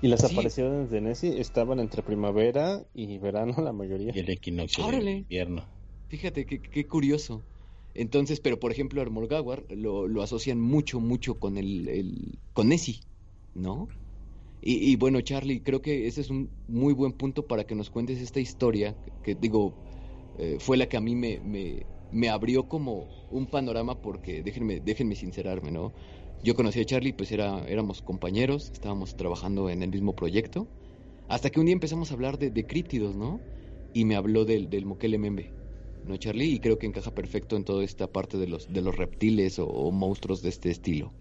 Y 0.01 0.09
las 0.09 0.25
Sí. 0.25 0.25
apariciones 0.25 0.91
de 0.91 1.01
Nessie 1.01 1.41
estaban 1.41 1.79
entre 1.81 2.03
primavera 2.03 2.87
y 2.95 3.19
verano, 3.19 3.55
la 3.63 3.73
mayoría. 3.73 4.13
Y 4.13 4.21
el 4.21 4.31
equinoccio 4.31 4.85
Órale. 4.87 5.27
de 5.31 5.39
invierno. 5.39 5.73
Fíjate, 6.09 6.47
qué, 6.47 6.61
qué 6.63 6.87
curioso. 6.89 7.47
Entonces, 7.95 8.41
pero 8.41 8.59
por 8.61 8.73
ejemplo, 8.73 9.03
el 9.03 9.11
Morgawar 9.11 9.67
lo, 9.71 10.09
lo 10.09 10.23
asocian 10.23 10.61
mucho, 10.61 11.01
mucho 11.01 11.39
con 11.39 11.57
el, 11.59 11.89
el 11.89 12.41
con 12.53 12.69
Nessie, 12.69 13.01
¿no? 13.55 13.95
Y, 14.61 14.93
y 14.93 14.97
bueno, 14.97 15.21
Charlie, 15.23 15.63
creo 15.63 15.83
que 15.83 16.07
ese 16.07 16.21
es 16.23 16.31
un 16.31 16.55
muy 16.67 16.95
buen 16.95 17.13
punto 17.15 17.47
para 17.47 17.65
que 17.67 17.75
nos 17.75 17.91
cuentes 17.91 18.21
esta 18.21 18.41
historia, 18.41 18.99
que, 19.03 19.13
que 19.23 19.35
digo, 19.35 19.79
eh, 20.35 20.59
fue 20.61 20.77
la 20.77 20.89
que 20.89 20.97
a 20.97 21.01
mí 21.01 21.15
me, 21.17 21.41
me, 21.41 21.89
me 22.11 22.29
abrió 22.29 22.69
como 22.69 23.13
un 23.29 23.49
panorama 23.51 24.01
porque, 24.01 24.43
déjenme, 24.43 24.81
déjenme 24.81 25.17
sincerarme, 25.17 25.71
¿no? 25.71 25.95
Yo 26.43 26.55
conocí 26.55 26.81
a 26.81 26.85
Charlie, 26.85 27.13
pues 27.13 27.33
era, 27.33 27.67
éramos 27.69 28.01
compañeros, 28.01 28.71
estábamos 28.73 29.15
trabajando 29.15 29.69
en 29.69 29.83
el 29.83 29.91
mismo 29.91 30.15
proyecto, 30.15 30.67
hasta 31.29 31.51
que 31.51 31.61
un 31.61 31.67
día 31.67 31.75
empezamos 31.75 32.11
a 32.11 32.15
hablar 32.15 32.39
de, 32.39 32.51
de 32.51 32.67
críptidos, 32.67 33.15
¿no? 33.15 33.41
Y 33.93 34.05
me 34.05 34.17
habló 34.17 34.45
del, 34.45 34.69
Mokele 34.87 35.19
Membe. 35.19 35.51
¿no, 36.05 36.17
Charlie? 36.17 36.55
Y 36.55 36.61
creo 36.61 36.79
que 36.79 36.87
encaja 36.87 37.11
perfecto 37.11 37.57
en 37.57 37.65
toda 37.65 37.85
esta 37.85 38.07
parte 38.07 38.39
de 38.39 38.47
los, 38.47 38.73
de 38.73 38.81
los 38.81 38.97
reptiles 38.97 39.59
o, 39.59 39.91
monstruos 39.91 40.43
de 40.43 40.49
este 40.49 40.71
estilo. 40.71 41.13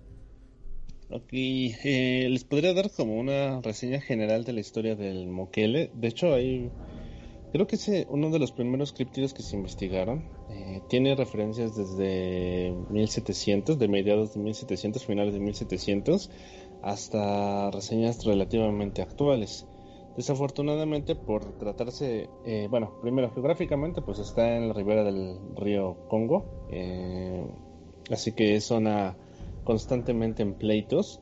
Ok, 1.10 1.30
eh, 1.32 2.28
les 2.30 2.44
podría 2.44 2.74
dar 2.74 2.92
como 2.92 3.20
una 3.20 3.62
reseña 3.62 4.00
general 4.00 4.44
de 4.44 4.54
la 4.54 4.60
historia 4.60 4.96
del 4.96 5.28
Mokele. 5.28 5.90
De 5.94 6.08
hecho, 6.08 6.34
hay, 6.34 6.70
creo 7.52 7.68
que 7.68 7.76
es 7.76 8.08
uno 8.10 8.30
de 8.30 8.40
los 8.40 8.52
primeros 8.52 8.94
críptidos 8.94 9.34
que 9.34 9.42
se 9.42 9.56
investigaron. 9.56 10.30
Eh, 10.50 10.82
tiene 10.88 11.16
referencias 11.16 11.76
desde 11.76 12.74
1700, 12.90 13.78
de 13.78 13.88
mediados 13.88 14.34
de 14.34 14.40
1700, 14.42 15.06
finales 15.06 15.34
de 15.34 15.40
1700, 15.40 16.30
hasta 16.82 17.72
reseñas 17.72 18.26
relativamente 18.26 19.02
actuales. 19.02 19.68
Desafortunadamente, 20.16 21.16
por 21.16 21.58
tratarse, 21.58 22.30
eh, 22.46 22.68
bueno, 22.70 23.00
primero 23.02 23.32
geográficamente, 23.32 24.02
pues 24.02 24.20
está 24.20 24.58
en 24.58 24.68
la 24.68 24.74
ribera 24.74 25.04
del 25.04 25.40
río 25.56 25.96
Congo, 26.10 26.68
eh, 26.72 27.46
así 28.12 28.34
que 28.34 28.56
es 28.56 28.66
zona 28.66 29.16
constantemente 29.64 30.44
en 30.44 30.56
pleitos. 30.56 31.22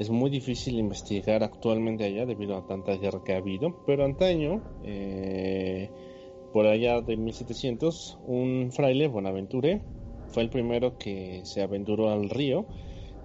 Es 0.00 0.08
muy 0.08 0.30
difícil 0.30 0.78
investigar 0.78 1.44
actualmente 1.44 2.04
allá 2.04 2.24
debido 2.24 2.56
a 2.56 2.66
tanta 2.66 2.96
guerra 2.96 3.22
que 3.22 3.34
ha 3.34 3.36
habido, 3.36 3.84
pero 3.84 4.06
antaño, 4.06 4.62
eh, 4.82 5.90
por 6.54 6.66
allá 6.66 7.02
de 7.02 7.18
1700, 7.18 8.18
un 8.26 8.70
fraile, 8.72 9.08
Bonaventure, 9.08 9.82
fue 10.28 10.42
el 10.42 10.48
primero 10.48 10.96
que 10.96 11.42
se 11.44 11.60
aventuró 11.60 12.08
al 12.08 12.30
río 12.30 12.64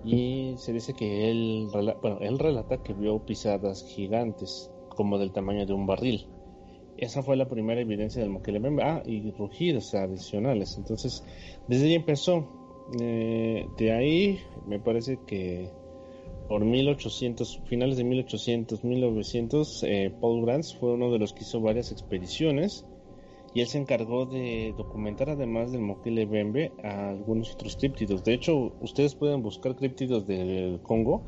y 0.04 0.56
se 0.58 0.74
dice 0.74 0.94
que 0.94 1.32
él, 1.32 1.70
bueno, 2.02 2.18
él 2.20 2.38
relata 2.38 2.84
que 2.84 2.92
vio 2.92 3.20
pisadas 3.20 3.86
gigantes, 3.86 4.70
como 4.90 5.18
del 5.18 5.32
tamaño 5.32 5.66
de 5.66 5.72
un 5.72 5.86
barril. 5.86 6.28
Esa 6.98 7.24
fue 7.24 7.38
la 7.38 7.48
primera 7.48 7.80
evidencia 7.80 8.22
del 8.22 8.32
Mokelebembe. 8.32 8.84
Ah, 8.84 9.02
y 9.06 9.32
rugidos 9.32 9.96
adicionales. 9.96 10.76
Entonces, 10.78 11.24
desde 11.70 11.86
ahí 11.86 11.94
empezó. 11.94 12.50
Eh, 13.00 13.66
de 13.78 13.92
ahí, 13.94 14.40
me 14.68 14.80
parece 14.80 15.20
que 15.26 15.72
por 16.48 16.64
1800, 16.64 17.62
finales 17.66 17.98
de 17.98 18.04
1800, 18.04 18.84
1900, 18.84 19.84
eh, 19.84 20.14
Paul 20.22 20.46
Grants 20.46 20.76
fue 20.76 20.94
uno 20.94 21.12
de 21.12 21.20
los 21.20 21.34
que 21.34 21.44
hizo 21.44 21.60
varias 21.62 21.92
expediciones 21.92 22.86
y 23.56 23.62
él 23.62 23.68
se 23.68 23.78
encargó 23.78 24.26
de 24.26 24.74
documentar 24.78 25.30
además 25.30 25.72
del 25.72 25.82
Mokele 25.82 26.26
Bembe 26.26 26.74
a 26.84 27.10
algunos 27.10 27.54
otros 27.54 27.78
críptidos. 27.78 28.24
De 28.24 28.34
hecho, 28.34 28.74
ustedes 28.82 29.16
pueden 29.16 29.42
buscar 29.42 29.78
críptidos 29.78 30.28
del 30.28 30.82
Congo 30.82 31.24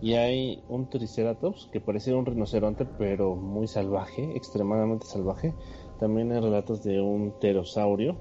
y 0.00 0.14
hay 0.14 0.62
un 0.68 0.88
Triceratops 0.88 1.68
que 1.70 1.80
parece 1.80 2.14
un 2.14 2.24
rinoceronte 2.24 2.86
pero 2.86 3.36
muy 3.36 3.68
salvaje, 3.68 4.36
extremadamente 4.36 5.06
salvaje. 5.06 5.54
También 6.00 6.32
hay 6.32 6.40
relatos 6.40 6.82
de 6.82 7.00
un 7.00 7.38
pterosaurio. 7.38 8.16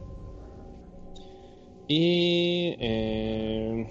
Y 1.88 2.76
eh, 2.80 3.88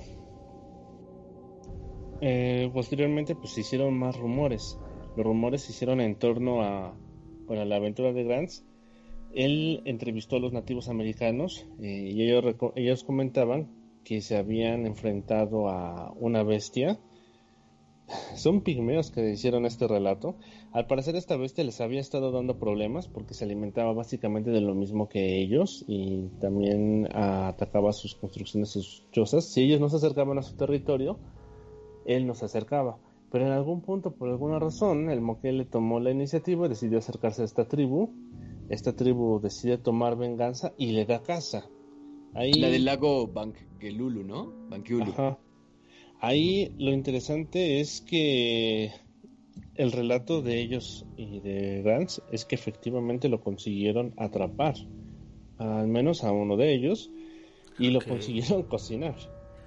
eh, 2.27 2.71
posteriormente 2.73 3.35
pues 3.35 3.51
se 3.51 3.61
hicieron 3.61 3.99
más 3.99 4.17
rumores. 4.17 4.79
Los 5.15 5.27
rumores 5.27 5.61
se 5.61 5.73
hicieron 5.73 6.01
en 6.01 6.19
torno 6.19 6.63
a 6.63 6.97
bueno, 7.45 7.67
la 7.67 7.77
aventura 7.77 8.15
de 8.15 8.25
Grants. 8.25 8.65
Él 9.35 9.83
entrevistó 9.85 10.37
a 10.37 10.41
los 10.41 10.55
nativos 10.55 10.89
americanos 10.89 11.67
eh, 11.83 12.13
y 12.15 12.23
ellos, 12.23 12.57
ellos 12.77 13.05
comentaban 13.05 13.69
que 14.05 14.23
se 14.23 14.39
habían 14.39 14.87
enfrentado 14.87 15.69
a 15.69 16.13
una 16.13 16.43
bestia. 16.43 16.99
Son 18.37 18.63
pigmeos 18.63 19.11
que 19.11 19.31
hicieron 19.31 19.67
este 19.67 19.87
relato. 19.87 20.37
Al 20.73 20.87
parecer 20.87 21.17
esta 21.17 21.37
bestia 21.37 21.63
les 21.63 21.83
había 21.83 22.01
estado 22.01 22.33
dando 22.33 22.59
problemas 22.59 23.07
porque 23.07 23.35
se 23.35 23.45
alimentaba 23.45 23.93
básicamente 23.93 24.51
de 24.51 24.63
lo 24.63 24.75
mismo 24.75 25.11
que 25.11 25.43
ellos 25.43 25.85
y 25.87 26.31
también 26.41 27.07
atacaba 27.15 27.93
sus 27.93 28.15
construcciones, 28.15 28.71
sus 28.71 29.05
chozas. 29.11 29.45
Si 29.45 29.61
ellos 29.61 29.79
no 29.79 29.91
se 29.91 29.97
acercaban 29.97 30.39
a 30.39 30.43
su 30.43 30.57
territorio, 30.57 31.19
él 32.05 32.27
nos 32.27 32.43
acercaba. 32.43 32.99
Pero 33.31 33.47
en 33.47 33.53
algún 33.53 33.81
punto, 33.81 34.13
por 34.13 34.29
alguna 34.29 34.59
razón, 34.59 35.11
el 35.11 35.21
Mokele 35.21 35.65
tomó 35.65 35.99
la 35.99 36.11
iniciativa, 36.11 36.69
decidió 36.69 36.99
acercarse 36.99 37.43
a 37.43 37.45
esta 37.45 37.67
tribu. 37.67 38.11
Esta 38.69 38.95
tribu 38.95 39.41
decide 39.41 39.77
tomar 39.77 40.17
venganza 40.17 40.73
y 40.79 40.93
le 40.93 41.05
da 41.05 41.21
caza. 41.21 41.67
Ahí, 42.35 42.53
La 42.55 42.69
del 42.69 42.85
lago 42.85 43.27
Bangelulu, 43.29 44.25
¿no? 44.25 44.53
Ajá. 45.03 45.39
Ahí 46.21 46.73
lo 46.79 46.93
interesante 46.93 47.81
es 47.81 48.01
que 48.01 48.93
el 49.75 49.93
relato 49.93 50.41
de 50.41 50.61
ellos 50.61 51.05
y 51.17 51.41
de 51.41 51.83
Gantz 51.83 52.21
es 52.31 52.45
que 52.45 52.55
efectivamente 52.55 53.29
lo 53.29 53.41
consiguieron 53.41 54.15
atrapar, 54.17 54.75
al 55.59 55.89
menos 55.89 56.25
a 56.25 56.33
uno 56.33 56.57
de 56.57 56.75
ellos, 56.75 57.11
y 57.79 57.91
lo 57.91 58.01
consiguieron 58.01 58.63
cocinar. 58.63 59.17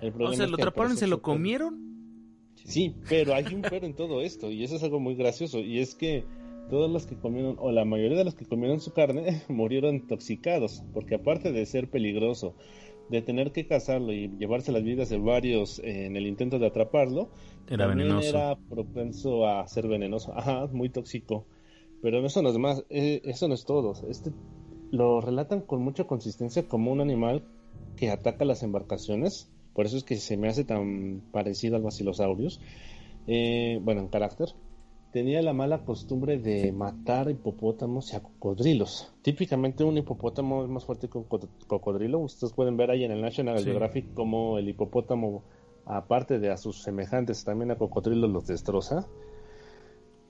El 0.02 0.14
O 0.22 0.34
sea, 0.34 0.48
lo 0.48 0.56
atraparon 0.56 0.94
y 0.94 0.98
se 0.98 1.08
lo 1.08 1.22
comieron. 1.22 1.97
Sí, 2.68 2.94
pero 3.10 3.34
hay 3.34 3.46
un 3.54 3.62
pero 3.62 3.86
en 3.86 3.96
todo 3.96 4.22
esto, 4.22 4.52
y 4.52 4.64
eso 4.64 4.76
es 4.76 4.84
algo 4.84 5.00
muy 5.00 5.16
gracioso, 5.16 5.60
y 5.60 5.80
es 5.80 5.96
que 5.96 6.26
todos 6.70 6.92
los 6.92 7.06
que 7.06 7.16
comieron, 7.16 7.56
o 7.60 7.72
la 7.72 7.86
mayoría 7.86 8.18
de 8.18 8.26
los 8.26 8.36
que 8.36 8.46
comieron 8.46 8.82
su 8.82 8.92
carne, 8.92 9.42
murieron 9.48 9.96
intoxicados, 9.96 10.84
porque 10.94 11.16
aparte 11.16 11.52
de 11.52 11.66
ser 11.66 11.90
peligroso 11.90 12.56
de 13.10 13.22
tener 13.22 13.54
que 13.54 13.66
cazarlo 13.68 14.12
y 14.12 14.30
llevarse 14.38 14.74
las 14.74 14.84
vidas 14.84 15.08
de 15.08 15.18
varios 15.18 15.80
en 15.80 16.18
el 16.18 16.28
intento 16.28 16.60
de 16.60 16.68
atraparlo, 16.68 17.30
Era 17.70 17.88
venenoso. 17.88 18.28
era 18.28 18.58
propenso 18.70 19.48
a 19.48 19.66
ser 19.68 19.88
venenoso. 19.88 20.34
Ajá, 20.36 20.68
muy 20.68 20.90
tóxico. 20.90 21.46
Pero 22.02 22.26
eso 22.26 22.42
no 22.42 22.50
es 22.50 22.58
más, 22.58 22.84
eh, 22.90 23.22
eso 23.24 23.48
no 23.48 23.54
es 23.54 23.64
todo. 23.64 23.94
Este 24.10 24.32
lo 24.92 25.22
relatan 25.22 25.62
con 25.62 25.82
mucha 25.82 26.06
consistencia 26.06 26.68
como 26.68 26.92
un 26.92 27.02
animal 27.02 27.44
que 27.96 28.10
ataca 28.10 28.46
las 28.46 28.64
embarcaciones. 28.64 29.50
Por 29.78 29.86
eso 29.86 29.96
es 29.96 30.04
que 30.04 30.16
se 30.16 30.38
me 30.38 30.48
hace 30.50 30.64
tan 30.64 31.22
parecido 31.32 31.76
al 31.76 31.84
Basilosaurus. 31.84 32.60
Eh, 33.28 33.80
bueno, 33.84 34.02
en 34.02 34.08
carácter. 34.08 34.50
Tenía 35.12 35.40
la 35.44 35.54
mala 35.54 35.86
costumbre 35.86 36.40
de 36.40 36.72
matar 36.72 37.30
hipopótamos 37.30 38.12
y 38.12 38.16
a 38.16 38.24
cocodrilos. 38.24 39.14
Típicamente 39.22 39.84
un 39.84 39.96
hipopótamo 39.96 40.64
es 40.64 40.70
más 40.70 40.84
fuerte 40.84 41.08
que 41.10 41.20
un 41.20 41.26
co- 41.26 41.48
cocodrilo. 41.68 42.18
Ustedes 42.18 42.54
pueden 42.54 42.76
ver 42.76 42.90
ahí 42.90 43.04
en 43.04 43.12
el 43.12 43.22
National 43.22 43.60
Sí. 43.60 43.66
Geographic 43.66 44.16
cómo 44.16 44.58
el 44.58 44.68
hipopótamo, 44.68 45.44
aparte 45.86 46.40
de 46.40 46.50
a 46.50 46.58
sus 46.58 46.82
semejantes, 46.82 47.44
también 47.44 47.70
a 47.70 47.78
cocodrilos 47.78 48.32
los 48.32 48.48
destroza. 48.48 49.08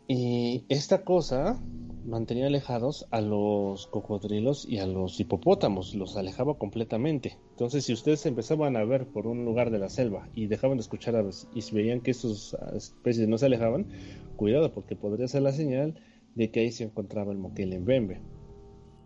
Y 0.08 0.66
esta 0.70 1.04
cosa 1.04 1.62
mantenía 2.06 2.48
alejados 2.48 3.06
a 3.12 3.20
los 3.20 3.88
cocodrilos 3.88 4.66
y 4.66 4.78
a 4.80 4.88
los 4.88 5.20
hipopótamos, 5.20 5.94
los 5.94 6.16
alejaba 6.16 6.58
completamente. 6.58 7.38
Entonces, 7.52 7.84
si 7.86 7.92
ustedes 7.94 8.26
empezaban 8.26 8.78
a 8.78 8.86
ver 8.86 9.08
por 9.08 9.28
un 9.28 9.44
lugar 9.44 9.72
de 9.72 9.80
la 9.80 9.90
selva 9.90 10.30
y 10.34 10.48
dejaban 10.48 10.78
de 10.78 10.84
escuchar 10.84 11.18
aves 11.18 11.48
y 11.54 11.62
si 11.64 11.76
veían 11.76 12.00
que 12.00 12.12
estas 12.12 12.56
especies 12.74 13.28
no 13.28 13.38
se 13.38 13.48
alejaban, 13.48 13.88
cuidado 14.38 14.72
porque 14.72 14.96
podría 14.96 15.28
ser 15.28 15.42
la 15.42 15.52
señal 15.52 16.00
de 16.36 16.52
que 16.52 16.62
ahí 16.62 16.72
se 16.72 16.86
encontraba 16.86 17.34
el 17.34 17.40
moquel 17.40 17.78
Bembe. 17.82 18.22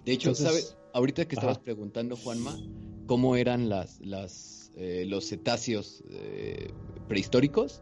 De 0.05 0.11
hecho, 0.11 0.29
Entonces- 0.29 0.45
¿sabes? 0.47 0.77
Ahorita 0.93 1.25
que 1.25 1.35
estabas 1.35 1.57
Ajá. 1.57 1.63
preguntando, 1.63 2.17
Juanma, 2.17 2.55
cómo 3.07 3.37
eran 3.37 3.69
las, 3.69 3.99
las, 4.01 4.71
eh, 4.75 5.05
los 5.07 5.27
cetáceos 5.29 6.03
eh, 6.09 6.69
prehistóricos, 7.07 7.81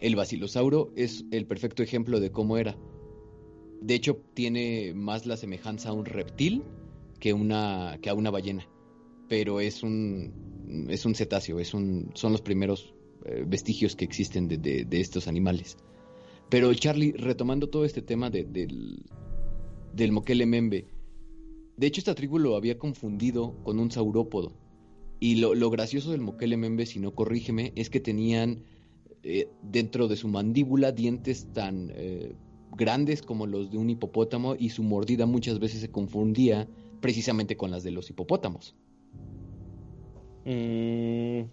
el 0.00 0.16
basilosauro 0.16 0.92
es 0.96 1.24
el 1.30 1.46
perfecto 1.46 1.82
ejemplo 1.82 2.20
de 2.20 2.30
cómo 2.30 2.56
era. 2.58 2.76
De 3.80 3.94
hecho, 3.94 4.22
tiene 4.34 4.92
más 4.94 5.26
la 5.26 5.36
semejanza 5.36 5.90
a 5.90 5.92
un 5.92 6.04
reptil 6.04 6.62
que, 7.20 7.32
una, 7.32 7.98
que 8.00 8.10
a 8.10 8.14
una 8.14 8.30
ballena. 8.30 8.68
Pero 9.28 9.60
es 9.60 9.82
un, 9.82 10.86
es 10.88 11.04
un 11.06 11.14
cetáceo, 11.14 11.58
es 11.60 11.74
un, 11.74 12.10
son 12.14 12.32
los 12.32 12.42
primeros 12.42 12.94
eh, 13.24 13.44
vestigios 13.46 13.96
que 13.96 14.04
existen 14.04 14.48
de, 14.48 14.58
de- 14.58 15.00
estos 15.00 15.28
animales. 15.28 15.76
Pero 16.48 16.72
Charlie, 16.74 17.12
retomando 17.12 17.68
todo 17.68 17.84
este 17.84 18.02
tema 18.02 18.30
de- 18.30 18.44
del, 18.44 19.02
del 19.94 20.12
Moquele 20.12 20.46
Membe, 20.46 20.86
de 21.76 21.86
hecho 21.86 22.00
esta 22.00 22.14
tribu 22.14 22.38
lo 22.38 22.56
había 22.56 22.78
confundido 22.78 23.56
con 23.64 23.78
un 23.78 23.90
saurópodo. 23.90 24.52
Y 25.18 25.36
lo, 25.36 25.54
lo 25.54 25.70
gracioso 25.70 26.12
del 26.12 26.20
Moquele 26.20 26.56
Membe, 26.56 26.86
si 26.86 26.98
no 27.00 27.14
corrígeme, 27.14 27.72
es 27.74 27.90
que 27.90 28.00
tenían 28.00 28.62
eh, 29.28 29.48
dentro 29.62 30.06
de 30.08 30.16
su 30.16 30.28
mandíbula 30.28 30.92
dientes 30.92 31.46
tan 31.52 31.90
eh, 31.94 32.32
grandes 32.76 33.22
como 33.22 33.46
los 33.46 33.70
de 33.70 33.78
un 33.78 33.90
hipopótamo 33.90 34.54
y 34.58 34.70
su 34.70 34.82
mordida 34.82 35.26
muchas 35.26 35.58
veces 35.58 35.80
se 35.80 35.90
confundía 35.90 36.66
precisamente 37.00 37.56
con 37.56 37.70
las 37.70 37.82
de 37.82 37.90
los 37.90 38.08
hipopótamos. 38.10 38.74
Mm, 40.44 41.50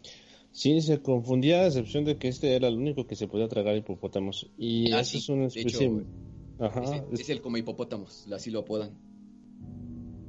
sí, 0.52 0.82
se 0.82 1.02
confundía 1.02 1.62
a 1.62 1.68
excepción 1.68 2.06
de 2.06 2.18
que 2.18 2.28
este 2.28 2.56
era 2.56 2.68
el 2.68 2.78
único 2.78 3.08
que 3.08 3.16
se 3.16 3.28
podía 3.28 3.48
tragar 3.48 3.76
hipopótamos. 3.76 4.48
Y 4.58 4.92
Ah, 4.94 5.00
eso 5.02 5.12
sí, 5.12 5.18
es 5.18 5.30
una 5.30 5.46
especie... 5.48 5.88
hecho, 5.88 6.02
Ajá, 6.60 6.84
es, 6.84 7.14
es- 7.14 7.20
es 7.22 7.30
el 7.30 7.42
come 7.42 7.60
hipopótamos, 7.60 8.26
así 8.32 8.52
lo 8.52 8.60
apodan. 8.60 8.92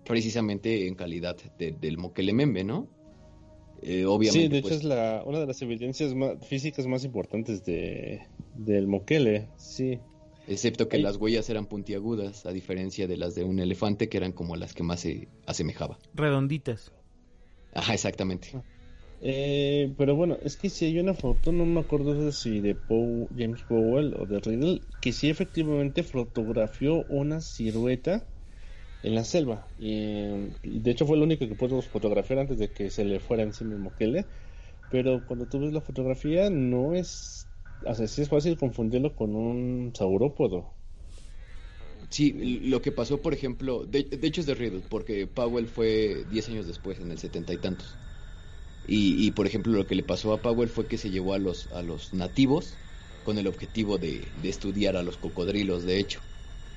Precisamente 0.05 0.87
en 0.87 0.95
calidad 0.95 1.37
de- 1.57 1.71
del 1.71 1.97
Moquele 1.97 2.33
Membe, 2.33 2.63
¿no? 2.63 2.87
Eh, 3.81 4.05
obviamente, 4.05 4.41
sí, 4.45 4.49
de 4.49 4.57
hecho 4.57 4.67
pues, 4.67 4.79
es 4.79 4.83
la, 4.83 5.23
una 5.25 5.39
de 5.39 5.47
las 5.47 5.61
evidencias 5.61 6.13
más, 6.13 6.45
físicas 6.45 6.85
más 6.85 7.05
importantes 7.05 7.63
de, 7.65 8.21
del 8.55 8.87
Moquele, 8.87 9.47
sí. 9.55 9.99
Excepto 10.49 10.89
que 10.89 10.97
las 10.99 11.17
huellas 11.17 11.49
eran 11.49 11.65
puntiagudas, 11.65 12.45
a 12.45 12.51
diferencia 12.51 13.07
de 13.07 13.17
las 13.17 13.35
de 13.35 13.43
un 13.43 13.59
elefante, 13.59 14.09
que 14.09 14.17
eran 14.17 14.31
como 14.33 14.55
las 14.55 14.73
que 14.73 14.83
más 14.83 14.99
se 15.01 15.27
asemejaba. 15.45 15.97
Redonditas. 16.13 16.91
Ajá, 17.73 17.93
exactamente. 17.93 18.49
Eh, 19.21 19.93
pero 19.97 20.15
bueno, 20.15 20.37
es 20.43 20.55
que 20.55 20.69
si 20.69 20.85
hay 20.85 20.99
una 20.99 21.13
foto, 21.13 21.51
no 21.51 21.65
me 21.65 21.81
acuerdo 21.81 22.31
si 22.31 22.61
de 22.61 22.75
Pow- 22.75 23.27
James 23.37 23.63
Powell 23.63 24.13
o 24.17 24.25
de 24.25 24.39
Riddle, 24.39 24.81
que 25.01 25.11
sí 25.11 25.29
efectivamente 25.29 26.03
fotografió 26.03 27.03
una 27.05 27.41
silueta 27.41 28.25
en 29.03 29.15
la 29.15 29.23
selva. 29.25 29.67
Y, 29.77 29.93
eh, 29.93 30.49
y 30.63 30.79
de 30.81 30.91
hecho 30.91 31.05
fue 31.05 31.17
el 31.17 31.23
único 31.23 31.47
que 31.47 31.55
pudo 31.55 31.81
fotografiar 31.81 32.39
antes 32.39 32.59
de 32.59 32.71
que 32.71 32.89
se 32.89 33.05
le 33.05 33.19
fuera 33.19 33.43
encima 33.43 33.73
el 33.73 33.79
moquele. 33.79 34.27
Pero 34.89 35.25
cuando 35.25 35.47
tú 35.47 35.59
ves 35.61 35.73
la 35.73 35.81
fotografía, 35.81 36.49
no 36.49 36.95
es. 36.95 37.48
O 37.85 37.91
es 37.91 38.29
fácil 38.29 38.57
confundirlo 38.57 39.15
con 39.17 39.35
un 39.35 39.91
saurópodo. 39.93 40.59
Sí, 42.09 42.33
lo 42.69 42.81
que 42.81 42.91
pasó, 42.91 43.21
por 43.21 43.33
ejemplo, 43.33 43.85
de, 43.85 44.03
de 44.03 44.27
hecho 44.27 44.41
es 44.41 44.47
de 44.47 44.55
Riddle, 44.55 44.81
porque 44.81 45.27
Powell 45.27 45.67
fue 45.67 46.25
10 46.27 46.47
años 46.49 46.65
después, 46.65 46.99
en 46.99 47.11
el 47.11 47.19
setenta 47.19 47.53
y 47.53 47.57
tantos. 47.59 47.99
Y, 48.83 49.25
y, 49.27 49.31
por 49.31 49.47
ejemplo, 49.47 49.73
lo 49.73 49.87
que 49.87 49.95
le 49.95 50.03
pasó 50.03 50.33
a 50.33 50.41
Powell 50.41 50.69
fue 50.69 50.87
que 50.87 50.97
se 50.97 51.11
llevó 51.11 51.33
a 51.33 51.39
los, 51.39 51.67
a 51.71 51.83
los 51.83 52.13
nativos 52.13 52.81
con 53.23 53.37
el 53.39 53.47
objetivo 53.47 53.97
de, 53.99 54.31
de 54.35 54.49
estudiar 54.49 54.97
a 54.97 55.03
los 55.03 55.17
cocodrilos, 55.17 55.83
de 55.85 55.99
hecho. 55.99 56.21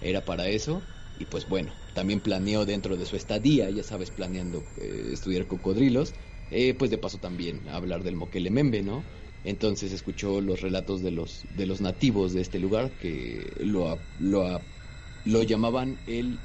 Era 0.00 0.24
para 0.24 0.48
eso, 0.48 0.88
y 1.14 1.26
pues 1.26 1.46
bueno, 1.46 1.78
también 1.94 2.20
planeó 2.22 2.66
dentro 2.66 2.96
de 2.96 3.06
su 3.06 3.16
estadía, 3.16 3.70
ya 3.70 3.84
sabes, 3.84 4.10
planeando 4.12 4.72
eh, 4.76 5.10
estudiar 5.12 5.46
cocodrilos, 5.46 6.14
eh, 6.50 6.74
pues 6.74 6.90
de 6.90 6.98
paso 6.98 7.20
también 7.20 7.68
hablar 7.68 8.04
del 8.04 8.16
Moquele 8.16 8.50
Membe, 8.50 8.82
¿no? 8.82 9.12
Entonces 9.42 9.92
escuchó 9.92 10.40
los 10.40 10.60
relatos 10.60 11.02
de 11.02 11.10
los, 11.10 11.46
de 11.50 11.66
los 11.66 11.80
nativos 11.80 12.32
de 12.32 12.42
este 12.42 12.58
lugar 12.58 12.96
que 12.96 13.54
lo, 13.60 14.08
lo, 14.18 14.68
lo 15.24 15.42
llamaban 15.42 16.02
el 16.06 16.40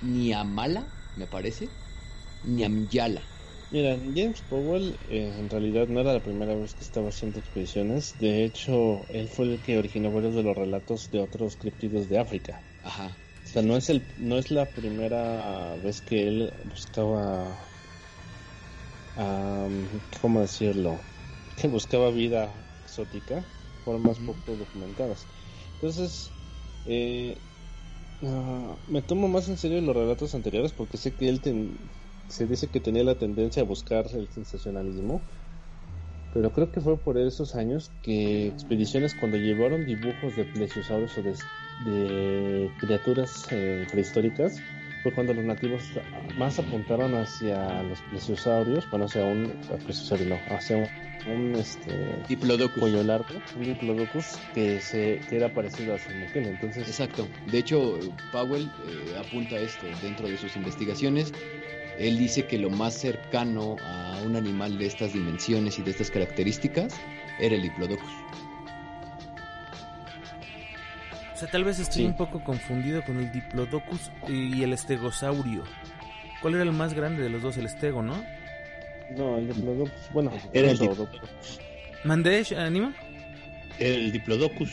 Niamala, 0.00 0.92
me 1.14 1.26
parece. 1.26 1.76
Niamyala. 2.42 3.22
Mira, 3.70 3.98
James 4.14 4.42
Powell 4.42 4.96
eh, 5.08 5.34
en 5.38 5.50
realidad 5.50 5.88
no 5.88 6.00
era 6.00 6.12
la 6.12 6.22
primera 6.22 6.54
vez 6.54 6.74
que 6.74 6.84
estaba 6.84 7.08
haciendo 7.08 7.40
expediciones. 7.40 8.16
De 8.18 8.44
hecho, 8.44 9.08
él 9.08 9.28
fue 9.28 9.46
el 9.46 9.62
que 9.62 9.78
originó 9.78 10.12
varios 10.12 10.34
de 10.34 10.42
los 10.44 10.56
relatos 10.56 11.10
de 11.10 11.20
otros 11.20 11.56
criptidos 11.56 12.08
de 12.08 12.18
África. 12.18 12.64
Ajá. 12.82 13.08
O 13.44 13.48
sea, 13.48 13.62
no 13.62 13.76
es 13.76 13.88
el, 13.90 14.06
no 14.16 14.38
es 14.38 14.50
la 14.50 14.72
primera 14.72 15.76
vez 15.76 16.00
que 16.02 16.28
él 16.28 16.52
buscaba, 16.64 17.72
am, 19.16 20.00
¿cómo 20.20 20.40
decirlo? 20.40 21.15
Que 21.56 21.68
buscaba 21.68 22.10
vida 22.10 22.52
exótica, 22.84 23.44
formas 23.84 24.18
Ujú. 24.18 24.34
poco 24.34 24.56
documentadas. 24.56 25.26
Entonces, 25.74 26.32
eh, 26.84 27.40
ah, 28.22 28.76
me 28.86 29.02
tomo 29.02 29.28
más 29.28 29.48
en 29.48 29.56
serio 29.56 29.80
los 29.80 29.96
relatos 29.96 30.34
anteriores 30.34 30.72
porque 30.72 30.96
sé 30.96 31.14
que 31.14 31.28
él 31.28 31.40
ten- 31.40 31.78
se 32.28 32.46
dice 32.46 32.68
que 32.68 32.80
tenía 32.80 33.04
la 33.04 33.18
tendencia 33.18 33.62
a 33.62 33.66
buscar 33.66 34.06
el 34.12 34.28
sensacionalismo, 34.28 35.22
pero 36.32 36.52
creo 36.52 36.70
que 36.70 36.80
fue 36.80 36.98
por 36.98 37.18
esos 37.18 37.54
años 37.54 37.92
que 38.02 38.48
expediciones 38.48 39.14
cuando 39.14 39.36
llevaron 39.38 39.86
dibujos 39.86 40.36
de 40.36 40.44
plesiosaurios 40.44 41.16
o 41.18 41.22
de, 41.22 41.34
de 41.90 42.70
criaturas 42.78 43.46
eh, 43.52 43.86
prehistóricas, 43.90 44.56
fue 45.06 45.14
cuando 45.14 45.34
los 45.34 45.44
nativos 45.44 45.84
más 46.36 46.58
apuntaron 46.58 47.14
hacia 47.14 47.82
los 47.84 48.00
plesiosaurios, 48.02 48.90
bueno, 48.90 49.04
hacia 49.04 49.24
un, 49.24 49.52
plesiosaurio 49.84 50.30
no, 50.30 50.56
hacia 50.56 50.78
un, 50.78 50.88
un, 51.32 51.54
este, 51.54 51.92
Diplodocus. 52.28 52.80
cuello 52.80 53.04
largo, 53.04 53.28
un 53.56 53.62
diplodocus 53.62 54.36
que, 54.52 54.80
se, 54.80 55.20
que 55.28 55.36
era 55.36 55.48
parecido 55.54 55.94
a 55.94 55.98
Salmoquel, 55.98 56.46
entonces... 56.46 56.88
Exacto. 56.88 57.28
De 57.52 57.58
hecho, 57.58 58.00
Powell 58.32 58.64
eh, 58.64 59.16
apunta 59.16 59.56
esto 59.56 59.86
dentro 60.02 60.26
de 60.26 60.36
sus 60.36 60.56
investigaciones. 60.56 61.32
Él 61.98 62.18
dice 62.18 62.44
que 62.46 62.58
lo 62.58 62.68
más 62.68 62.94
cercano 62.94 63.76
a 63.84 64.20
un 64.24 64.34
animal 64.34 64.76
de 64.76 64.86
estas 64.86 65.12
dimensiones 65.12 65.78
y 65.78 65.82
de 65.82 65.92
estas 65.92 66.10
características 66.10 66.94
era 67.38 67.54
el 67.54 67.62
Diplodocus. 67.62 68.10
O 71.36 71.38
sea, 71.38 71.48
tal 71.50 71.64
vez 71.64 71.78
estoy 71.78 72.02
Sí. 72.02 72.06
un 72.06 72.16
poco 72.16 72.42
confundido 72.42 73.04
con 73.04 73.18
el 73.18 73.30
Diplodocus 73.30 74.10
y 74.26 74.62
el 74.62 74.72
Estegosaurio. 74.72 75.64
¿Cuál 76.40 76.54
era 76.54 76.62
el 76.62 76.72
más 76.72 76.94
grande 76.94 77.22
de 77.22 77.28
los 77.28 77.42
dos? 77.42 77.58
El 77.58 77.66
Estego, 77.66 78.02
¿no? 78.02 78.24
No, 79.14 79.36
el 79.36 79.46
diplodocus, 79.46 79.92
bueno, 80.14 80.32
Era 80.54 80.70
el 80.70 80.78
Diplodocus. 80.78 81.60
¿Mandesh, 82.04 82.54
Anima? 82.54 82.94
El 83.78 84.12
Diplodocus. 84.12 84.70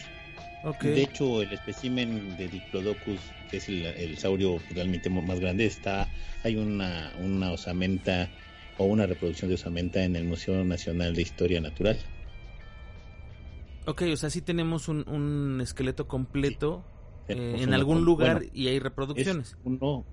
Ok. 0.64 0.84
De 0.84 1.02
hecho, 1.04 1.42
el 1.42 1.52
espécimen 1.52 2.38
de 2.38 2.48
Diplodocus, 2.48 3.20
que 3.52 3.58
es 3.58 3.68
el, 3.68 3.86
el 3.86 4.18
saurio 4.18 4.62
realmente 4.74 5.10
más 5.10 5.42
grande, 5.42 5.66
está 5.66 6.08
hay 6.46 6.56
una, 6.56 7.12
una 7.22 7.52
osamenta 7.52 8.30
o 8.78 8.86
una 8.86 9.06
reproducción 9.06 9.50
de 9.50 9.56
osamenta 9.56 10.02
en 10.02 10.16
el 10.16 10.24
Museo 10.24 10.64
Nacional 10.64 11.14
de 11.14 11.24
Historia 11.24 11.60
Natural. 11.60 11.98
Ok, 13.86 14.04
o 14.14 14.18
sea, 14.18 14.30
sí 14.30 14.42
tenemos 14.42 14.88
un, 14.88 15.08
un 15.10 15.60
esqueleto 15.62 16.08
completo 16.08 16.84
eh, 17.28 17.36
Tenemos 17.36 17.62
en 17.62 17.74
algún 17.74 17.96
con- 17.98 18.06
lugar 18.06 18.38
bueno, 18.38 18.52
y 18.54 18.68
hay 18.68 18.78
es 18.78 18.84
reproducciones. 18.84 19.58
uno, 19.64 20.06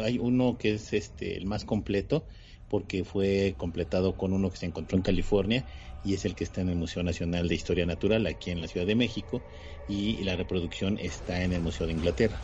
hay 0.00 0.18
uno 0.18 0.56
que 0.58 0.74
es 0.74 0.92
este 0.92 1.36
el 1.36 1.46
más 1.46 1.64
completo 1.64 2.26
porque 2.68 3.04
fue 3.04 3.54
completado 3.58 4.16
con 4.16 4.32
uno 4.32 4.50
que 4.50 4.56
se 4.56 4.66
encontró 4.66 4.96
en 4.96 5.02
California 5.02 5.64
y 6.04 6.14
es 6.14 6.24
el 6.24 6.34
que 6.34 6.42
está 6.44 6.62
en 6.62 6.68
el 6.70 6.76
Museo 6.76 7.02
Nacional 7.02 7.46
de 7.48 7.54
Historia 7.54 7.86
Natural 7.86 8.26
aquí 8.26 8.50
en 8.50 8.60
la 8.60 8.66
Ciudad 8.68 8.86
de 8.86 8.94
México 8.96 9.40
y 9.88 10.22
la 10.24 10.34
reproducción 10.36 10.98
está 10.98 11.42
en 11.42 11.52
el 11.52 11.60
Museo 11.60 11.86
de 11.86 11.92
Inglaterra. 11.92 12.38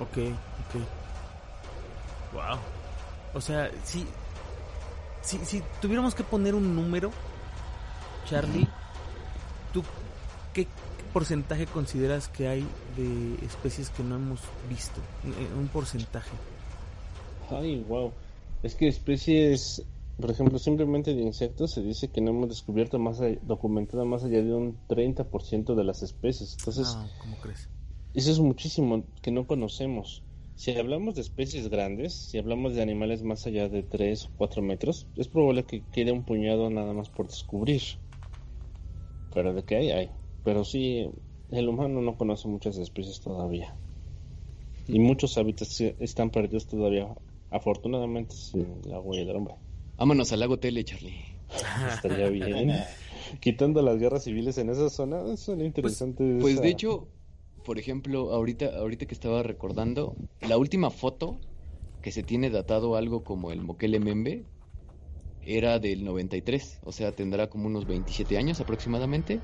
Ok, 0.00 0.18
ok. 0.18 0.82
Wow. 2.34 2.58
O 3.34 3.40
sea, 3.40 3.70
si, 3.84 4.04
si, 5.22 5.38
si 5.44 5.62
tuviéramos 5.80 6.14
que 6.14 6.24
poner 6.24 6.54
un 6.54 6.74
número, 6.74 7.10
Charlie, 8.28 8.66
¿tú 9.72 9.82
qué, 10.52 10.66
porcentaje 11.12 11.66
consideras 11.66 12.28
que 12.28 12.48
hay 12.48 12.66
de 12.96 13.44
especies 13.46 13.90
que 13.90 14.02
no 14.02 14.16
hemos 14.16 14.40
visto? 14.68 15.00
Eh, 15.24 15.58
Un 15.58 15.68
porcentaje. 15.68 16.30
Ay, 17.50 17.84
wow. 17.88 18.12
Es 18.62 18.74
que 18.74 18.88
especies, 18.88 19.84
por 20.18 20.30
ejemplo, 20.30 20.58
simplemente 20.58 21.14
de 21.14 21.22
insectos 21.22 21.72
se 21.72 21.82
dice 21.82 22.08
que 22.08 22.20
no 22.20 22.30
hemos 22.30 22.48
descubierto 22.48 22.98
más, 22.98 23.20
documentado 23.42 24.04
más 24.06 24.24
allá 24.24 24.42
de 24.42 24.54
un 24.54 24.78
30% 24.88 25.74
de 25.74 25.84
las 25.84 26.02
especies. 26.02 26.56
Entonces, 26.58 26.94
No, 26.94 27.08
¿cómo 27.20 27.36
crees? 27.42 27.68
eso 28.14 28.30
es 28.30 28.38
muchísimo 28.40 29.04
que 29.20 29.30
no 29.32 29.46
conocemos. 29.46 30.22
Si 30.54 30.70
hablamos 30.72 31.14
de 31.14 31.22
especies 31.22 31.68
grandes, 31.68 32.12
si 32.14 32.38
hablamos 32.38 32.74
de 32.74 32.82
animales 32.82 33.22
más 33.22 33.46
allá 33.46 33.68
de 33.68 33.82
3 33.82 34.26
o 34.26 34.30
4 34.36 34.62
metros, 34.62 35.06
es 35.16 35.26
probable 35.28 35.64
que 35.64 35.82
quede 35.92 36.12
un 36.12 36.24
puñado 36.24 36.70
nada 36.70 36.92
más 36.92 37.08
por 37.10 37.26
descubrir. 37.26 37.82
Pero 39.34 39.54
de 39.54 39.64
que 39.64 39.76
hay, 39.76 39.90
hay. 39.90 40.10
Pero 40.44 40.64
sí, 40.64 41.08
el 41.50 41.68
humano 41.68 42.00
no 42.00 42.16
conoce 42.16 42.48
muchas 42.48 42.76
especies 42.78 43.20
todavía. 43.20 43.74
Y 44.88 44.98
muchos 44.98 45.38
hábitats 45.38 45.80
están 45.80 46.30
perdidos 46.30 46.66
todavía, 46.66 47.08
afortunadamente, 47.50 48.34
sin 48.34 48.80
la 48.84 49.00
huella 49.00 49.24
del 49.24 49.36
hombre. 49.36 49.54
Vámonos 49.96 50.32
al 50.32 50.40
lago 50.40 50.58
Tele, 50.58 50.84
Charlie. 50.84 51.24
Estaría 51.94 52.28
bien. 52.28 52.72
Quitando 53.40 53.82
las 53.82 53.98
guerras 53.98 54.24
civiles 54.24 54.58
en 54.58 54.70
esa 54.70 54.90
zona, 54.90 55.36
son 55.36 55.60
interesantes. 55.60 56.38
Pues 56.40 56.60
de 56.60 56.68
hecho, 56.68 57.06
por 57.64 57.78
ejemplo, 57.78 58.32
ahorita, 58.32 58.78
ahorita 58.78 59.06
que 59.06 59.14
estaba 59.14 59.42
recordando, 59.42 60.16
la 60.40 60.58
última 60.58 60.90
foto 60.90 61.38
que 62.02 62.10
se 62.10 62.22
tiene 62.22 62.50
datado 62.50 62.96
algo 62.96 63.22
como 63.22 63.52
el 63.52 63.60
Moquele 63.60 64.00
Membe 64.00 64.44
era 65.44 65.78
del 65.78 66.04
93, 66.04 66.80
o 66.84 66.92
sea, 66.92 67.12
tendrá 67.12 67.48
como 67.48 67.66
unos 67.66 67.86
27 67.86 68.38
años 68.38 68.60
aproximadamente. 68.60 69.40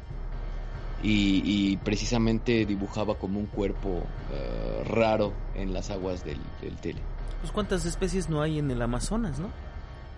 Y, 1.00 1.42
y 1.44 1.76
precisamente 1.76 2.66
dibujaba 2.66 3.14
como 3.14 3.38
un 3.38 3.46
cuerpo 3.46 4.02
eh, 4.32 4.82
raro 4.84 5.32
en 5.54 5.72
las 5.72 5.90
aguas 5.90 6.24
del, 6.24 6.38
del 6.60 6.76
Tele. 6.76 7.00
Pues 7.40 7.52
cuántas 7.52 7.84
especies 7.84 8.28
no 8.28 8.42
hay 8.42 8.58
en 8.58 8.68
el 8.70 8.82
Amazonas, 8.82 9.38
¿no? 9.38 9.48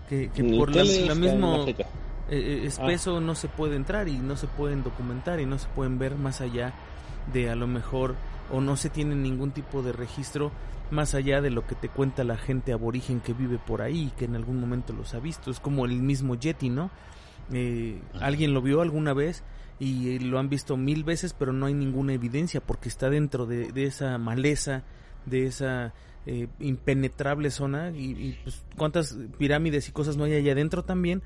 Que, 0.09 0.29
por 0.57 0.75
la, 0.75 0.83
la 0.83 1.15
mismo 1.15 1.65
eh, 1.67 1.75
eh, 2.29 2.61
espeso 2.65 3.21
no 3.21 3.35
se 3.35 3.47
puede 3.47 3.75
entrar 3.75 4.07
y 4.09 4.17
no 4.17 4.35
se 4.35 4.47
pueden 4.47 4.83
documentar 4.83 5.39
y 5.39 5.45
no 5.45 5.57
se 5.59 5.67
pueden 5.69 5.99
ver 5.99 6.15
más 6.15 6.41
allá 6.41 6.73
de 7.31 7.49
a 7.49 7.55
lo 7.55 7.67
mejor 7.67 8.15
o 8.51 8.59
no 8.59 8.75
se 8.75 8.89
tiene 8.89 9.15
ningún 9.15 9.51
tipo 9.51 9.83
de 9.83 9.93
registro 9.93 10.51
más 10.89 11.13
allá 11.13 11.41
de 11.41 11.51
lo 11.51 11.65
que 11.65 11.75
te 11.75 11.87
cuenta 11.87 12.23
la 12.23 12.37
gente 12.37 12.73
aborigen 12.73 13.21
que 13.21 13.33
vive 13.33 13.59
por 13.59 13.81
ahí 13.81 14.11
que 14.17 14.25
en 14.25 14.35
algún 14.35 14.59
momento 14.59 14.93
los 14.93 15.13
ha 15.13 15.19
visto. 15.19 15.51
Es 15.51 15.59
como 15.59 15.85
el 15.85 16.01
mismo 16.01 16.35
Yeti 16.35 16.69
no 16.69 16.89
Eh, 17.53 17.99
alguien 18.21 18.53
lo 18.53 18.61
vio 18.61 18.81
alguna 18.81 19.13
vez 19.13 19.43
y 19.81 20.19
lo 20.19 20.37
han 20.37 20.47
visto 20.47 20.77
mil 20.77 21.03
veces 21.03 21.33
pero 21.33 21.53
no 21.53 21.65
hay 21.65 21.73
ninguna 21.73 22.13
evidencia 22.13 22.61
porque 22.61 22.87
está 22.87 23.09
dentro 23.09 23.47
de, 23.47 23.71
de 23.71 23.85
esa 23.85 24.17
maleza 24.19 24.83
de 25.25 25.47
esa 25.47 25.93
eh, 26.27 26.47
impenetrable 26.59 27.49
zona 27.49 27.89
y, 27.89 28.11
y, 28.11 28.37
pues 28.43 28.63
cuántas 28.77 29.17
pirámides 29.39 29.89
y 29.89 29.91
cosas 29.91 30.17
no 30.17 30.25
hay 30.25 30.35
allá 30.35 30.51
adentro 30.51 30.83
también 30.83 31.23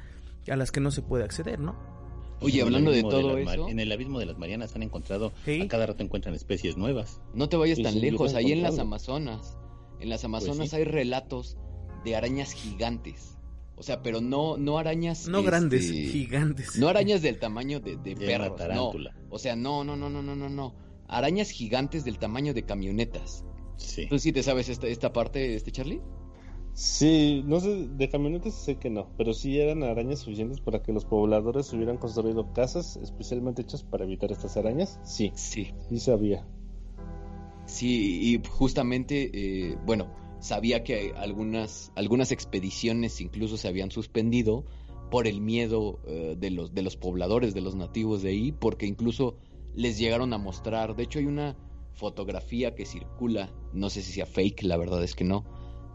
a 0.50 0.56
las 0.56 0.72
que 0.72 0.80
no 0.80 0.92
se 0.92 1.02
puede 1.02 1.26
acceder, 1.26 1.60
¿no? 1.60 1.76
Oye, 2.42 2.62
hablando 2.62 2.92
de 2.92 3.02
todo 3.02 3.38
las 3.38 3.54
eso, 3.54 3.68
En 3.68 3.80
el 3.80 3.92
abismo 3.92 4.20
de 4.20 4.26
las 4.26 4.38
Marianas 4.38 4.76
han 4.76 4.84
encontrado, 4.84 5.34
Sí. 5.44 5.62
a 5.62 5.68
cada 5.68 5.86
rato 5.88 6.04
encuentran 6.04 6.36
especies 6.36 6.78
nuevas. 6.78 7.22
no 7.34 7.50
te 7.50 7.58
vayas 7.58 7.82
tan 7.82 8.00
lejos, 8.00 8.36
ahí 8.36 8.52
en 8.52 8.62
las. 8.62 8.78
Amazonas, 8.80 9.58
en 10.00 10.10
las 10.10 10.24
Amazonas 10.24 10.70
sí. 10.70 10.76
hay 10.78 10.84
relatos 10.84 11.58
de 12.04 12.16
arañas 12.16 12.54
gigantes. 12.54 13.35
O 13.78 13.84
sea, 13.84 14.02
pero 14.02 14.22
no, 14.22 14.58
no 14.58 14.78
arañas... 14.78 15.28
No 15.28 15.40
este, 15.40 15.50
grandes, 15.50 15.92
gigantes. 15.92 16.78
No 16.78 16.88
arañas 16.88 17.22
del 17.22 17.40
tamaño 17.40 17.80
de, 17.80 17.98
de 17.98 18.16
De 18.16 18.26
perros, 18.26 18.60
no. 18.74 18.94
O 19.30 19.38
sea, 19.38 19.56
no, 19.56 19.84
no, 19.84 19.96
no, 19.98 20.10
no, 20.10 20.22
no, 20.22 20.36
no, 20.36 20.50
no. 20.50 20.76
Arañas 21.08 21.50
gigantes 21.50 22.06
del 22.06 22.18
tamaño 22.18 22.54
de 22.54 22.64
camionetas. 22.64 23.44
Sí. 23.78 24.08
¿Tú 24.08 24.18
sí 24.18 24.32
te 24.32 24.44
sabes 24.44 24.70
esta, 24.70 24.88
esta 24.88 25.12
parte, 25.12 25.56
este 25.56 25.72
Charlie? 25.72 26.02
Sí, 26.74 27.42
no 27.46 27.62
sé, 27.62 27.88
de 27.88 28.10
camionetas 28.10 28.54
sé 28.54 28.78
que 28.78 28.90
no, 28.90 29.10
pero 29.18 29.34
sí 29.34 29.58
eran 29.60 29.82
arañas 29.84 30.20
suficientes 30.20 30.60
para 30.60 30.84
que 30.84 30.92
los 30.92 31.06
pobladores 31.06 31.72
hubieran 31.72 31.98
construido 31.98 32.52
casas 32.52 32.98
especialmente 32.98 33.62
hechas 33.62 33.84
para 33.84 34.04
evitar 34.04 34.32
estas 34.32 34.58
arañas. 34.58 35.00
Sí, 35.04 35.32
Sí. 35.36 35.74
sí 35.90 36.00
sabía. 36.00 36.46
Sí, 37.66 38.34
y 38.34 38.42
justamente, 38.48 39.32
eh, 39.34 39.78
bueno, 39.86 40.08
sabía 40.40 40.84
que 40.84 41.14
algunas, 41.16 41.92
algunas 41.96 42.32
expediciones 42.32 43.22
incluso 43.22 43.58
se 43.58 43.68
habían 43.68 43.92
suspendido 43.92 44.66
por 45.10 45.28
el 45.28 45.42
miedo 45.42 46.00
eh, 46.08 46.36
de, 46.38 46.52
los, 46.52 46.74
de 46.74 46.82
los 46.82 46.98
pobladores, 46.98 47.54
de 47.54 47.62
los 47.62 47.76
nativos 47.76 48.22
de 48.22 48.30
ahí, 48.30 48.52
porque 48.52 48.86
incluso 48.86 49.38
les 49.74 49.98
llegaron 49.98 50.34
a 50.34 50.38
mostrar, 50.38 50.96
de 50.96 51.04
hecho 51.04 51.20
hay 51.20 51.26
una 51.26 51.56
fotografía 51.94 52.76
que 52.76 52.86
circula, 52.86 53.54
no 53.74 53.90
sé 53.90 54.02
si 54.02 54.12
sea 54.12 54.26
fake, 54.26 54.64
la 54.64 54.78
verdad 54.78 55.04
es 55.04 55.16
que 55.16 55.24
no, 55.24 55.46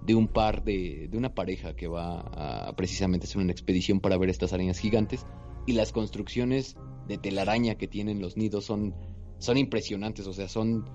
de 0.03 0.15
un 0.15 0.29
par 0.29 0.65
de, 0.65 1.09
de 1.09 1.19
una 1.19 1.35
pareja 1.35 1.75
que 1.77 1.89
va 1.89 2.21
a 2.69 2.75
precisamente 2.77 3.27
hacer 3.27 3.43
una 3.43 3.53
expedición 3.53 4.01
para 4.01 4.17
ver 4.17 4.31
estas 4.31 4.53
arañas 4.53 4.79
gigantes 4.79 5.27
y 5.67 5.73
las 5.73 5.93
construcciones 5.93 6.77
de 7.07 7.19
telaraña 7.19 7.75
que 7.75 7.89
tienen 7.89 8.21
los 8.21 8.37
nidos 8.37 8.65
son, 8.65 8.95
son 9.39 9.59
impresionantes, 9.59 10.27
o 10.27 10.33
sea, 10.33 10.49
son 10.49 10.89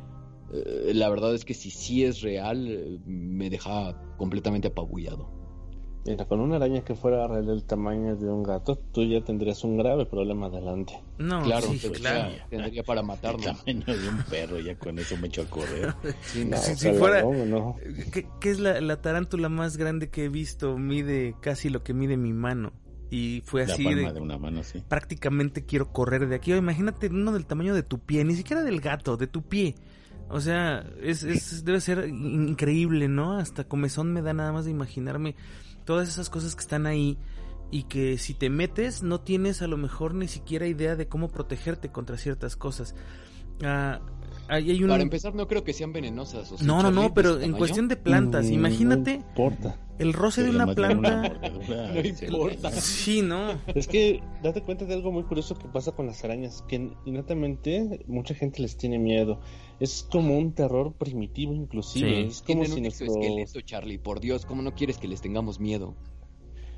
eh, 0.66 0.94
la 0.94 1.10
verdad 1.10 1.34
es 1.34 1.46
que 1.46 1.54
si 1.54 1.72
sí 1.72 2.04
es 2.04 2.22
real, 2.22 2.68
eh, 2.68 3.00
me 3.06 3.50
deja 3.50 3.96
completamente 4.18 4.68
apabullado. 4.70 5.34
Mira, 6.08 6.26
con 6.26 6.40
una 6.40 6.58
araña 6.58 6.84
que 6.84 6.94
fuera 6.94 7.28
del 7.42 7.64
tamaño 7.64 8.16
de 8.16 8.30
un 8.30 8.44
gato, 8.44 8.76
tú 8.76 9.04
ya 9.04 9.22
tendrías 9.24 9.64
un 9.64 9.76
grave 9.78 10.06
problema 10.06 10.46
adelante. 10.48 10.94
No, 11.18 11.42
claro, 11.42 11.66
sí, 11.66 11.80
tendría, 11.80 12.00
claro. 12.12 12.34
tendría 12.48 12.84
para 12.84 13.02
El 13.02 13.08
matarnos. 13.08 13.44
tamaño 13.44 13.86
de 13.88 14.10
un 14.10 14.18
perro, 14.30 14.60
ya 14.60 14.78
con 14.78 15.00
eso 15.00 15.18
me 15.18 15.30
echo 15.30 15.42
a 15.42 15.46
correr. 15.46 15.96
Sí, 16.22 16.46
No, 16.46 16.58
no. 16.58 16.62
Si- 16.62 16.76
si 16.76 16.92
fuera- 16.94 17.24
no, 17.24 17.46
no. 17.48 17.76
¿Qué, 18.12 18.28
qué 18.40 18.52
es 18.52 18.60
la, 18.60 18.80
la 18.82 19.02
tarántula 19.02 19.50
más 19.50 19.78
grande 19.78 20.10
que 20.12 20.26
he 20.26 20.30
visto? 20.30 20.78
Mide 20.78 21.34
casi 21.42 21.70
lo 21.70 21.84
que 21.84 21.96
mide 21.96 22.18
mi 22.18 22.34
mano. 22.34 22.72
Y 23.10 23.42
fue 23.46 23.66
La 23.66 23.74
así 23.74 23.84
palma 23.86 24.08
de, 24.10 24.14
de 24.14 24.20
una 24.22 24.38
mano, 24.38 24.62
sí. 24.64 24.84
prácticamente 24.88 25.66
quiero 25.66 25.92
correr 25.92 26.28
de 26.28 26.36
aquí. 26.36 26.54
O 26.54 26.56
imagínate 26.58 27.08
uno 27.08 27.32
del 27.32 27.48
tamaño 27.48 27.74
de 27.74 27.82
tu 27.82 27.98
pie, 27.98 28.24
ni 28.26 28.36
siquiera 28.36 28.62
del 28.64 28.80
gato, 28.80 29.18
de 29.18 29.26
tu 29.26 29.42
pie. 29.42 29.74
O 30.30 30.42
sea, 30.42 30.86
es, 31.02 31.24
es- 31.24 31.64
debe 31.66 31.80
ser 31.82 32.08
in- 32.08 32.50
increíble, 32.50 33.08
¿no? 33.08 33.38
Hasta 33.38 33.66
comezón 33.66 34.12
me 34.14 34.22
da 34.22 34.34
nada 34.34 34.52
más 34.52 34.66
de 34.66 34.72
imaginarme 34.72 35.36
todas 35.86 36.10
esas 36.10 36.30
cosas 36.30 36.56
que 36.56 36.62
están 36.62 36.86
ahí 36.88 37.18
y 37.72 37.84
que 37.84 38.18
si 38.18 38.34
te 38.34 38.50
metes 38.50 39.04
no 39.04 39.22
tienes 39.22 39.62
a 39.62 39.68
lo 39.68 39.78
mejor 39.78 40.14
ni 40.16 40.28
siquiera 40.28 40.68
idea 40.68 40.96
de 40.96 41.08
cómo 41.08 41.30
protegerte 41.30 41.92
contra 41.92 42.18
ciertas 42.18 42.56
cosas. 42.56 42.96
Ah, 43.64 44.02
ahí 44.48 44.72
hay 44.72 44.84
un... 44.84 44.90
Para 44.90 45.04
empezar, 45.04 45.34
no 45.36 45.48
creo 45.48 45.64
que 45.64 45.74
sean 45.74 45.94
venenosas. 45.94 46.52
o 46.52 46.58
sea, 46.58 46.66
No, 46.68 46.82
no, 46.84 46.92
no, 46.92 47.14
pero 47.14 47.36
en 47.36 47.42
tamaño, 47.42 47.58
cuestión 47.58 47.88
de 47.88 47.96
plantas, 47.98 48.46
Mm, 48.46 48.54
imagínate 48.54 49.18
No 49.18 49.24
importa. 49.28 49.80
el 50.00 50.14
roce 50.14 50.44
de 50.44 50.50
una 50.52 50.74
planta. 50.74 51.34
No 51.68 52.00
importa. 52.02 52.72
Sí, 52.72 53.22
no. 53.22 53.60
Es 53.74 53.88
que 53.88 54.22
date 54.44 54.62
cuenta 54.62 54.86
de 54.86 54.94
algo 54.94 55.12
muy 55.12 55.24
curioso 55.24 55.56
que 55.56 55.68
pasa 55.68 55.92
con 55.94 56.06
las 56.08 56.24
arañas, 56.24 56.64
que 56.68 56.92
innatamente 57.06 58.04
mucha 58.08 58.36
gente 58.36 58.62
les 58.62 58.78
tiene 58.78 59.00
miedo. 59.00 59.40
Es 59.80 60.08
como 60.10 60.38
un 60.38 60.54
terror 60.54 60.94
primitivo 60.94 61.54
inclusive. 61.54 62.10
Sí. 62.10 62.28
Es 62.28 62.42
como 62.42 62.46
Tienen 62.46 62.68
si 62.68 62.74
un 62.78 62.82
nuestro... 62.84 63.06
exoesqueleto, 63.08 63.62
Charlie. 63.62 63.98
Por 63.98 64.20
Dios, 64.20 64.46
¿cómo 64.46 64.62
no 64.62 64.74
quieres 64.76 64.98
que 64.98 65.08
les 65.08 65.22
tengamos 65.22 65.60
miedo? 65.60 65.96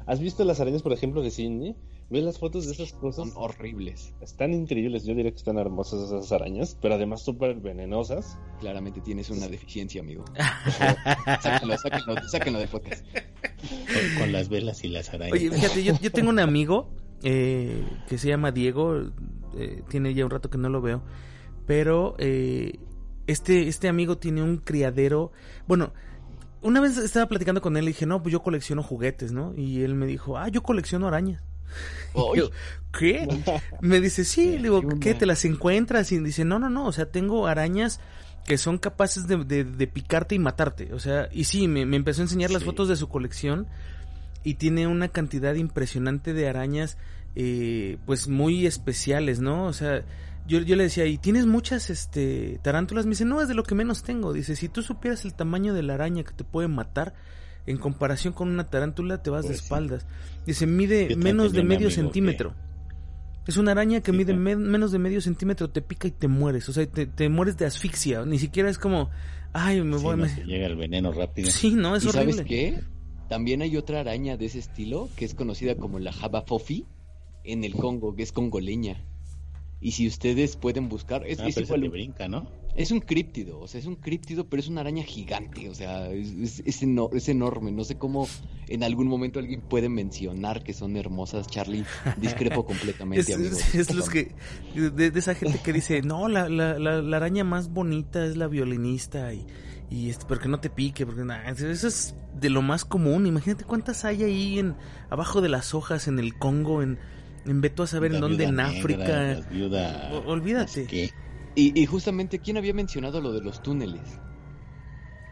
¿Has 0.06 0.20
visto 0.22 0.46
las 0.46 0.60
arañas, 0.62 0.82
por 0.84 0.94
ejemplo, 0.94 1.22
de 1.22 1.32
Sydney? 1.32 1.76
¿Ves 2.10 2.24
las 2.24 2.40
fotos 2.40 2.66
de 2.66 2.72
esas 2.74 2.94
cosas? 2.94 3.30
Son 3.30 3.44
horribles. 3.44 4.14
Están 4.22 4.54
increíbles, 4.54 5.04
yo 5.04 5.14
diría 5.14 5.32
que 5.32 5.38
están 5.38 5.58
hermosas 5.58 6.04
esas 6.04 6.32
arañas, 6.32 6.78
pero 6.82 6.96
además 6.96 7.22
súper 7.22 7.56
venenosas. 7.56 8.38
Claramente 8.62 9.02
tienes 9.02 9.30
una 9.30 9.48
deficiencia, 9.50 10.02
amigo. 10.02 10.24
sáquenlo, 11.42 11.78
sáquenlo, 11.78 12.16
sáquenlo 12.30 12.60
del 12.60 12.70
podcast. 12.70 13.06
Con, 13.12 14.20
con 14.20 14.32
las 14.32 14.48
velas 14.48 14.84
y 14.86 14.88
las 14.88 15.10
arañas. 15.10 15.34
Oye, 15.34 15.52
fíjate, 15.52 15.84
yo, 15.84 16.00
yo 16.00 16.12
tengo 16.12 16.30
un 16.30 16.40
amigo 16.40 16.90
eh, 17.24 17.84
que 18.08 18.18
se 18.18 18.28
llama 18.28 18.52
Diego, 18.52 19.12
eh, 19.58 19.84
tiene 19.90 20.14
ya 20.14 20.24
un 20.24 20.32
rato 20.32 20.50
que 20.50 20.58
no 20.58 20.70
lo 20.70 20.82
veo, 20.82 21.02
pero 21.66 22.16
eh, 22.20 22.80
este, 23.26 23.68
este 23.68 23.88
amigo 23.88 24.18
tiene 24.18 24.44
un 24.44 24.58
criadero, 24.58 25.32
bueno, 25.68 25.94
una 26.62 26.80
vez 26.80 26.98
estaba 26.98 27.28
platicando 27.28 27.62
con 27.62 27.76
él 27.76 27.86
y 27.86 27.88
dije, 27.88 28.06
no, 28.06 28.22
pues 28.22 28.34
yo 28.34 28.44
colecciono 28.44 28.84
juguetes, 28.84 29.32
¿no? 29.32 29.54
Y 29.56 29.82
él 29.82 29.96
me 29.96 30.06
dijo, 30.06 30.38
ah, 30.38 30.48
yo 30.50 30.62
colecciono 30.64 31.08
arañas. 31.08 31.47
Yo, 32.36 32.50
¿Qué? 32.98 33.28
Me 33.82 34.02
dice, 34.02 34.24
sí, 34.26 34.52
le 34.58 34.64
digo, 34.64 34.82
¿Qué. 35.00 35.14
¿Te 35.14 35.26
las 35.26 35.46
encuentras? 35.46 36.12
Y 36.12 36.20
dice, 36.20 36.46
no, 36.46 36.60
no, 36.60 36.70
no, 36.70 36.86
o 36.88 36.92
sea, 36.92 37.06
tengo 37.12 37.48
arañas 37.48 38.00
que 38.46 38.58
son 38.58 38.78
capaces 38.78 39.28
de, 39.28 39.44
de- 39.44 39.64
de 39.66 39.88
picarte 39.88 40.34
y 40.36 40.40
matarte. 40.40 40.94
O 40.94 41.00
sea, 41.00 41.28
y 41.32 41.44
sí, 41.44 41.68
me, 41.68 41.86
me 41.86 41.98
empezó 41.98 42.22
a 42.22 42.26
enseñar 42.26 42.50
las 42.50 42.64
fotos 42.64 42.88
de 42.88 42.96
su 42.96 43.10
colección 43.10 43.68
y 44.44 44.54
tiene 44.56 44.88
una 44.88 45.10
cantidad 45.10 45.54
impresionante 45.56 46.34
de 46.34 46.48
arañas, 46.48 46.98
eh, 47.36 47.98
pues 48.06 48.28
muy 48.30 48.66
especiales, 48.66 49.42
¿no? 49.42 49.66
O 49.66 49.74
sea, 49.74 50.04
yo, 50.48 50.60
yo 50.62 50.78
le 50.78 50.84
decía, 50.84 51.06
¿y 51.06 51.18
tienes 51.18 51.46
muchas 51.46 51.90
este, 51.90 52.58
tarántulas? 52.64 53.06
Me 53.06 53.10
dice, 53.12 53.26
no, 53.26 53.42
es 53.42 53.50
de 53.50 53.54
lo 53.54 53.64
que 53.64 53.76
menos 53.76 54.04
tengo. 54.04 54.32
Dice, 54.32 54.56
si 54.56 54.70
tú 54.70 54.82
supieras 54.82 55.26
el 55.26 55.34
tamaño 55.34 55.74
de 55.74 55.84
la 55.84 55.96
araña 55.96 56.24
que 56.24 56.32
te 56.32 56.46
puede 56.46 56.70
matar, 56.70 57.14
en 57.68 57.78
comparación 57.78 58.34
con 58.34 58.50
una 58.50 58.66
tarántula, 58.70 59.22
te 59.22 59.30
vas 59.30 59.44
de 59.44 59.50
Pues 59.50 59.60
sí. 59.60 59.64
espaldas. 59.66 60.06
Dice, 60.46 60.66
mide 60.66 61.16
menos 61.16 61.52
de 61.54 61.64
medio 61.64 61.90
que- 61.90 61.94
centímetro. 61.96 62.54
Es 63.46 63.56
una 63.58 63.72
araña 63.72 64.02
que 64.02 64.12
Sí, 64.12 64.18
mide 64.18 64.34
me- 64.34 64.56
menos 64.58 64.92
de 64.92 65.00
medio 65.00 65.22
centímetro, 65.22 65.70
te 65.70 65.82
pica 65.82 66.08
y 66.08 66.12
te 66.12 66.28
mueres. 66.28 66.68
O 66.68 66.74
sea, 66.74 66.86
te, 66.86 67.06
te 67.06 67.30
mueres 67.30 67.58
de 67.58 67.66
asfixia. 67.66 68.26
Ni 68.26 68.40
siquiera 68.40 68.70
es 68.70 68.78
como, 68.78 69.10
ay, 69.54 69.82
me 69.84 69.98
Sí, 69.98 70.04
voy. 70.04 70.18
no, 70.18 70.24
me- 70.24 70.30
te 70.30 70.44
llega 70.44 70.66
el 70.68 70.76
veneno 70.76 71.12
rápido. 71.14 71.50
Sí, 71.52 71.72
no, 71.76 71.96
es 71.96 72.04
¿Y 72.04 72.10
horrible. 72.10 72.34
sabes 72.34 72.46
qué? 72.48 72.80
También 73.30 73.62
hay 73.62 73.76
otra 73.78 74.00
araña 74.02 74.36
de 74.38 74.46
ese 74.48 74.60
estilo 74.60 75.10
que 75.16 75.24
es 75.26 75.34
conocida 75.34 75.76
como 75.76 76.00
la 76.00 76.12
Java 76.12 76.42
Fofi 76.42 76.86
en 77.46 77.64
el 77.64 77.74
Congo, 77.74 78.16
que 78.16 78.24
es 78.24 78.32
congoleña. 78.34 79.04
Y 79.80 79.92
si 79.92 80.08
ustedes 80.08 80.56
pueden 80.58 80.90
buscar, 80.90 81.26
es, 81.28 81.40
Ah, 81.40 81.48
es 81.48 81.58
igual 81.58 81.82
que 81.82 81.88
un- 81.88 81.92
brinca, 81.94 82.28
¿no? 82.28 82.50
Es 82.78 82.92
un 82.92 83.00
críptido, 83.02 83.60
o 83.60 83.68
sea, 83.68 83.80
es 83.82 83.86
un 83.88 83.96
críptido, 83.96 84.48
pero 84.48 84.62
es 84.62 84.68
una 84.70 84.82
araña 84.82 85.04
gigante, 85.04 85.68
o 85.68 85.74
sea, 85.76 86.10
es, 86.12 86.32
es- 86.32 86.64
es 86.66 86.84
eno- 86.84 87.10
es 87.12 87.28
enorme. 87.28 87.72
No 87.72 87.84
sé 87.84 87.98
cómo 87.98 88.28
en 88.70 88.84
algún 88.84 89.08
momento 89.08 89.40
alguien 89.40 89.62
puede 89.62 89.90
mencionar 89.90 90.64
que 90.64 90.74
son 90.74 90.96
hermosas, 90.96 91.48
Charlie. 91.48 91.84
Discrepo 92.18 92.66
completamente, 92.66 93.22
Es, 93.32 93.36
amigo. 93.36 93.58
es- 93.74 93.94
los 93.94 94.10
que 94.10 94.32
de, 94.76 95.12
de 95.12 95.20
esa 95.20 95.34
gente 95.36 95.60
que 95.64 95.74
dice 95.74 96.02
no 96.04 96.28
la, 96.30 96.48
la, 96.48 96.78
la, 96.80 97.02
la 97.02 97.18
araña 97.18 97.44
más 97.44 97.70
bonita 97.70 98.24
es 98.26 98.38
la 98.38 98.48
violinista 98.48 99.34
y 99.34 99.46
y 99.90 100.10
este, 100.10 100.26
pero 100.28 100.42
que 100.42 100.50
no 100.50 100.60
te 100.60 100.70
pique 100.70 101.06
porque 101.06 101.24
nah, 101.24 101.44
eso 101.50 101.70
es 101.88 102.14
de 102.40 102.50
lo 102.50 102.62
más 102.62 102.84
común 102.84 103.26
imagínate 103.26 103.64
cuántas 103.64 104.04
hay 104.04 104.22
ahí 104.22 104.60
en 104.60 104.76
abajo 105.10 105.40
de 105.42 105.48
las 105.48 105.74
hojas 105.74 106.10
en 106.10 106.20
el 106.20 106.38
Congo 106.38 106.84
en 106.84 107.00
en 107.46 107.62
Beto 107.62 107.84
a 107.84 107.88
saber 107.88 108.14
en 108.14 108.20
dónde 108.20 108.44
en 108.44 108.56
negra, 108.58 108.80
África 108.80 109.06
O- 110.14 110.30
olvídate. 110.32 110.86
Y, 111.58 111.78
y 111.82 111.86
justamente, 111.88 112.40
¿quién 112.40 112.56
había 112.58 112.74
mencionado 112.74 113.20
lo 113.20 113.34
de 113.34 113.42
los 113.42 113.62
túneles? 113.62 114.22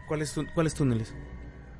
cuáles 0.04 0.32
tú- 0.32 0.46
cuáles 0.54 0.74
túneles 0.74 1.14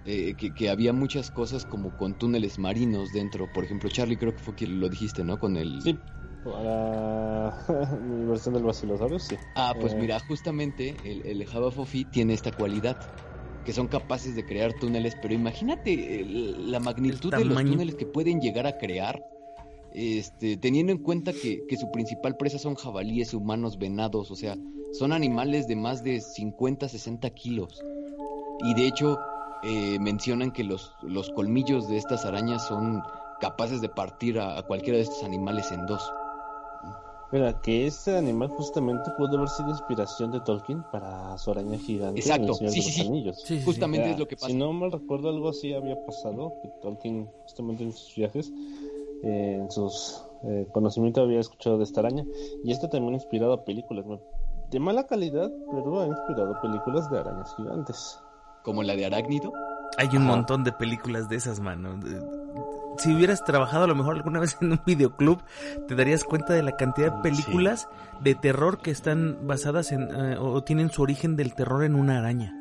Eh, 0.05 0.37
que, 0.37 0.55
que 0.55 0.71
había 0.71 0.93
muchas 0.93 1.31
cosas 1.31 1.65
como 1.67 1.97
con 1.97 2.15
túneles 2.15 2.59
marinos 2.59 3.11
dentro. 3.13 3.49
Por 3.53 3.65
ejemplo, 3.65 3.91
Charlie, 3.91 4.17
creo 4.17 4.35
que 4.35 4.43
fue 4.43 4.55
quien 4.55 4.79
lo 4.79 4.89
dijiste, 4.89 5.25
¿no? 5.25 5.39
Con 5.39 5.57
el... 5.57 5.83
Sí, 5.83 5.99
para 6.45 7.57
mi 8.01 8.25
versión 8.25 8.55
del 8.55 8.63
vacilosaurio, 8.63 9.19
sí. 9.19 9.37
Ah, 9.57 9.77
pues 9.81 9.95
Eh, 9.95 10.01
mira, 10.01 10.21
justamente 10.21 11.01
el, 11.11 11.23
el 11.27 11.45
Java 11.47 11.73
Fofi 11.73 12.05
tiene 12.05 12.35
esta 12.35 12.53
cualidad, 12.53 12.97
que 13.65 13.73
son 13.73 13.89
capaces 13.89 14.37
de 14.37 14.45
crear 14.47 14.73
túneles, 14.75 15.17
pero 15.17 15.35
imagínate 15.35 16.21
el- 16.21 16.71
la 16.71 16.79
magnitud 16.79 17.33
El 17.33 17.39
de 17.41 17.45
los 17.45 17.65
túneles 17.65 17.95
que 17.97 18.07
pueden 18.07 18.41
llegar 18.41 18.67
a 18.69 18.79
crear, 18.79 19.25
este, 19.97 20.59
teniendo 20.59 20.93
en 20.93 20.99
cuenta 20.99 21.33
que, 21.33 21.67
que 21.67 21.79
su 21.79 21.91
principal 21.91 22.37
presa 22.37 22.59
son 22.59 22.75
jabalíes, 22.75 23.33
humanos, 23.33 23.79
venados, 23.79 24.31
o 24.31 24.37
sea, 24.37 24.55
son 24.93 25.15
animales 25.15 25.67
de 25.69 25.77
más 25.77 26.05
de 26.05 26.21
50, 26.21 26.87
60 26.87 27.31
kilos. 27.31 27.83
Y 28.61 28.75
de 28.75 28.87
hecho, 28.87 29.19
eh, 29.63 29.99
mencionan 29.99 30.51
que 30.53 30.65
los, 30.65 30.93
los 31.03 31.31
colmillos 31.31 31.89
de 31.89 31.97
estas 31.97 32.27
arañas 32.27 32.67
son 32.67 33.03
capaces 33.41 33.81
de 33.81 33.89
partir 33.89 34.39
a, 34.39 34.59
a 34.59 34.63
cualquiera 34.65 34.99
de 34.99 35.05
estos 35.05 35.25
animales 35.25 35.73
en 35.73 35.87
dos. 35.87 36.03
Mira, 37.33 37.61
que 37.61 37.87
ese 37.87 38.17
animal 38.17 38.49
justamente 38.51 39.11
pudo 39.19 39.37
haber 39.37 39.49
sido 39.49 39.71
inspiración 39.71 40.31
de 40.31 40.41
Tolkien 40.41 40.85
para 40.93 41.37
su 41.39 41.51
araña 41.51 41.77
gigante 41.77 42.21
en 42.21 42.31
El 42.31 42.49
Señor 42.49 42.57
sí, 42.57 42.65
de 42.65 42.71
sí, 42.71 42.77
los 42.77 42.95
sí. 42.95 43.01
Anillos. 43.01 43.37
Sí, 43.41 43.47
sí, 43.47 43.59
sí. 43.59 43.65
Justamente 43.65 44.11
es 44.13 44.19
lo 44.19 44.29
que 44.29 44.37
pasa. 44.37 44.47
Si 44.47 44.55
no 44.55 44.73
mal 44.73 44.93
recuerdo, 44.93 45.31
algo 45.31 45.49
así 45.49 45.75
había 45.75 45.97
pasado, 46.07 46.53
que 46.63 46.69
Tolkien, 46.81 47.29
justamente 47.43 47.83
en 47.83 47.93
sus 47.93 48.15
viajes, 48.15 48.53
eh, 49.23 49.59
en 49.61 49.71
sus 49.71 50.23
eh, 50.45 50.67
conocimientos 50.73 51.25
había 51.25 51.41
escuchado 51.41 51.79
de 51.79 51.85
esta 51.85 52.01
araña. 52.01 52.25
Y 52.65 52.73
esto 52.73 52.89
también 52.89 53.15
ha 53.15 53.17
inspirado 53.17 53.53
a 53.53 53.65
películas, 53.65 54.07
¿no? 54.07 54.21
de 54.71 54.81
mala 54.81 55.07
calidad, 55.07 55.49
pero 55.71 56.01
ha 56.01 56.07
inspirado 56.09 56.61
películas 56.61 57.09
de 57.11 57.19
arañas 57.21 57.55
gigantes. 57.57 58.21
Como 58.65 58.83
la 58.83 58.97
de 58.97 59.07
Arácnido. 59.07 59.53
Hay 59.97 60.09
un 60.09 60.25
Ajá. 60.25 60.27
montón 60.27 60.65
de 60.65 60.73
películas 60.73 61.29
de 61.29 61.37
esas, 61.37 61.61
mano. 61.61 62.01
Si 62.99 63.15
hubieras 63.15 63.45
trabajado 63.45 63.85
a 63.85 63.87
lo 63.87 63.95
mejor 63.95 64.17
alguna 64.17 64.41
vez 64.41 64.57
en 64.61 64.73
un 64.73 64.81
videoclub, 64.85 65.41
te 65.87 65.95
darías 65.95 66.25
cuenta 66.25 66.53
de 66.53 66.65
la 66.65 66.73
cantidad 66.73 67.13
de 67.13 67.17
Sí. 67.17 67.23
películas 67.45 67.89
de 68.21 68.35
terror 68.35 68.79
que 68.79 68.91
están 68.91 69.47
basadas 69.47 69.93
en 69.93 70.09
eh, 70.13 70.37
o 70.37 70.61
tienen 70.65 70.91
su 70.91 71.03
origen 71.03 71.37
del 71.37 71.55
terror 71.55 71.85
en 71.85 71.95
una 71.95 72.19
araña. 72.19 72.53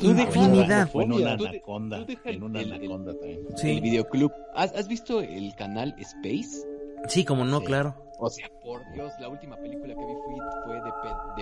Infinidad. 0.00 0.88
Fue 0.88 1.04
en 1.04 1.12
una 1.12 1.36
de- 1.36 1.48
anaconda. 1.48 2.04
En 2.24 2.42
una 2.42 2.60
el- 2.60 2.66
el- 2.72 2.72
anaconda 2.74 3.12
también. 3.12 3.40
Sí, 3.56 3.70
El 3.70 3.80
videoclub. 3.80 4.32
¿Has, 4.54 4.74
has 4.74 4.88
visto 4.88 5.20
el 5.20 5.54
canal 5.54 5.94
Space? 5.98 6.66
sí, 7.08 7.24
como 7.24 7.44
no, 7.44 7.60
Sí. 7.60 7.66
claro. 7.66 7.94
O 8.18 8.30
sea, 8.30 8.48
por 8.62 8.80
Dios, 8.92 9.12
la 9.20 9.28
última 9.28 9.56
película 9.56 9.94
que 9.94 10.00
vi 10.00 10.14
fue, 10.24 10.36
fue 10.64 10.74
de 10.76 10.90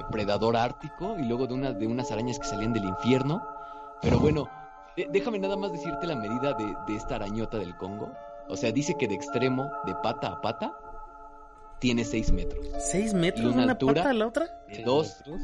Depredador 0.02 0.56
Ártico 0.56 1.16
y 1.18 1.22
luego 1.22 1.46
de, 1.46 1.54
una, 1.54 1.72
de 1.72 1.86
unas 1.86 2.10
arañas 2.10 2.38
que 2.38 2.46
salían 2.46 2.72
del 2.72 2.84
infierno. 2.84 3.42
Pero 4.02 4.18
bueno, 4.18 4.48
de- 4.96 5.08
déjame 5.10 5.38
nada 5.38 5.56
más 5.56 5.70
decirte 5.72 6.06
la 6.06 6.16
medida 6.16 6.52
de, 6.54 6.74
de 6.88 6.96
esta 6.96 7.14
arañota 7.16 7.58
del 7.58 7.76
Congo. 7.76 8.10
O 8.48 8.56
sea, 8.56 8.72
dice 8.72 8.94
que 8.98 9.06
de 9.08 9.14
extremo, 9.14 9.70
de 9.86 9.94
pata 10.02 10.28
a 10.28 10.40
pata, 10.40 10.76
tiene 11.78 12.04
6 12.04 12.32
metros. 12.32 12.66
¿Seis 12.78 13.14
metros 13.14 13.52
una 13.54 13.62
una 13.64 13.72
altura? 13.72 13.94
pata 13.94 14.10
a 14.10 14.14
la 14.14 14.26
otra? 14.26 14.44
De 14.68 14.74
Seis 14.74 14.84
2 14.86 15.16
metros. 15.26 15.40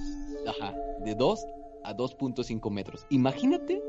Ajá, 0.48 0.74
de 1.00 1.14
2 1.14 1.46
a 1.84 1.94
2.5 1.94 2.70
metros. 2.70 3.06
Imagínate 3.10 3.82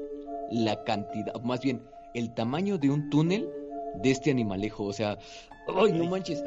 la 0.50 0.84
cantidad, 0.84 1.40
más 1.42 1.62
bien, 1.62 1.82
el 2.14 2.34
tamaño 2.34 2.78
de 2.78 2.90
un 2.90 3.10
túnel 3.10 3.50
de 3.96 4.12
este 4.12 4.32
animalejo. 4.32 4.86
O 4.86 4.94
sea, 4.94 5.18
¡ay, 5.68 5.94
no 5.94 6.06
manches! 6.06 6.44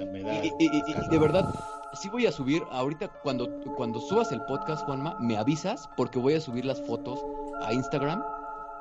Y, 0.58 0.68
de 1.10 1.18
verdad, 1.18 1.54
sí 1.94 2.08
voy 2.08 2.26
a 2.26 2.32
subir, 2.32 2.62
ahorita 2.70 3.08
cuando, 3.22 3.60
cuando 3.76 4.00
subas 4.00 4.32
el 4.32 4.42
podcast, 4.42 4.84
Juanma, 4.84 5.18
me 5.20 5.36
avisas 5.36 5.88
porque 5.96 6.18
voy 6.18 6.34
a 6.34 6.40
subir 6.40 6.64
las 6.64 6.80
fotos 6.82 7.24
a 7.62 7.72
Instagram. 7.72 8.22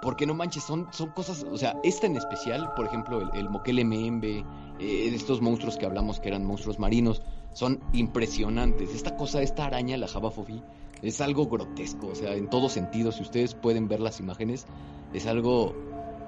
Porque 0.01 0.25
no 0.25 0.33
manches, 0.33 0.63
son, 0.63 0.89
son 0.91 1.11
cosas, 1.11 1.45
o 1.49 1.57
sea, 1.57 1.79
esta 1.81 2.07
en 2.07 2.17
especial, 2.17 2.73
por 2.75 2.85
ejemplo, 2.85 3.21
el, 3.21 3.39
el 3.39 3.49
Moquele 3.49 3.85
Membe, 3.85 4.43
eh, 4.77 5.11
estos 5.13 5.39
monstruos 5.39 5.77
que 5.77 5.85
hablamos 5.85 6.19
que 6.19 6.27
eran 6.27 6.43
monstruos 6.43 6.77
marinos, 6.77 7.21
son 7.53 7.79
impresionantes. 7.93 8.93
Esta 8.93 9.15
cosa, 9.15 9.41
esta 9.41 9.65
araña, 9.65 9.95
la 9.95 10.09
Java 10.09 10.29
Fofi, 10.29 10.61
es 11.03 11.21
algo 11.21 11.45
grotesco, 11.47 12.07
o 12.07 12.15
sea, 12.15 12.33
en 12.33 12.49
todo 12.49 12.69
sentido. 12.69 13.11
Si 13.11 13.21
ustedes 13.21 13.53
pueden 13.53 13.87
ver 13.87 13.99
las 13.99 14.19
imágenes, 14.19 14.65
es 15.13 15.27
algo. 15.27 15.75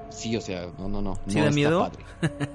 Sí, 0.09 0.35
o 0.37 0.41
sea, 0.41 0.67
no, 0.77 0.87
no, 0.87 1.01
no. 1.01 1.15
¿Sí 1.27 1.37
no 1.37 1.41
da 1.43 1.49
está 1.49 1.55
miedo? 1.55 1.79
padre. 1.79 2.05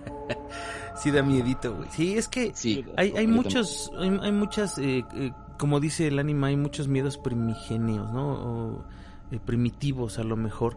Sí, 0.97 1.11
da 1.11 1.23
miedito, 1.23 1.75
güey. 1.75 1.89
Sí, 1.91 2.19
es 2.19 2.29
que 2.29 2.53
Sí, 2.55 2.85
hay, 2.97 3.15
hay 3.17 3.27
muchos, 3.27 3.91
hay, 3.99 4.19
hay 4.21 4.33
muchas, 4.33 4.77
eh, 4.77 5.03
eh, 5.15 5.33
como 5.59 5.81
dice 5.81 6.09
el 6.09 6.19
anime, 6.19 6.49
hay 6.49 6.57
muchos 6.57 6.89
miedos 6.89 7.17
primigenios, 7.17 8.13
¿no? 8.13 8.33
O, 8.33 8.85
eh, 9.31 9.39
primitivos 9.43 10.19
a 10.19 10.25
lo 10.25 10.37
mejor. 10.37 10.77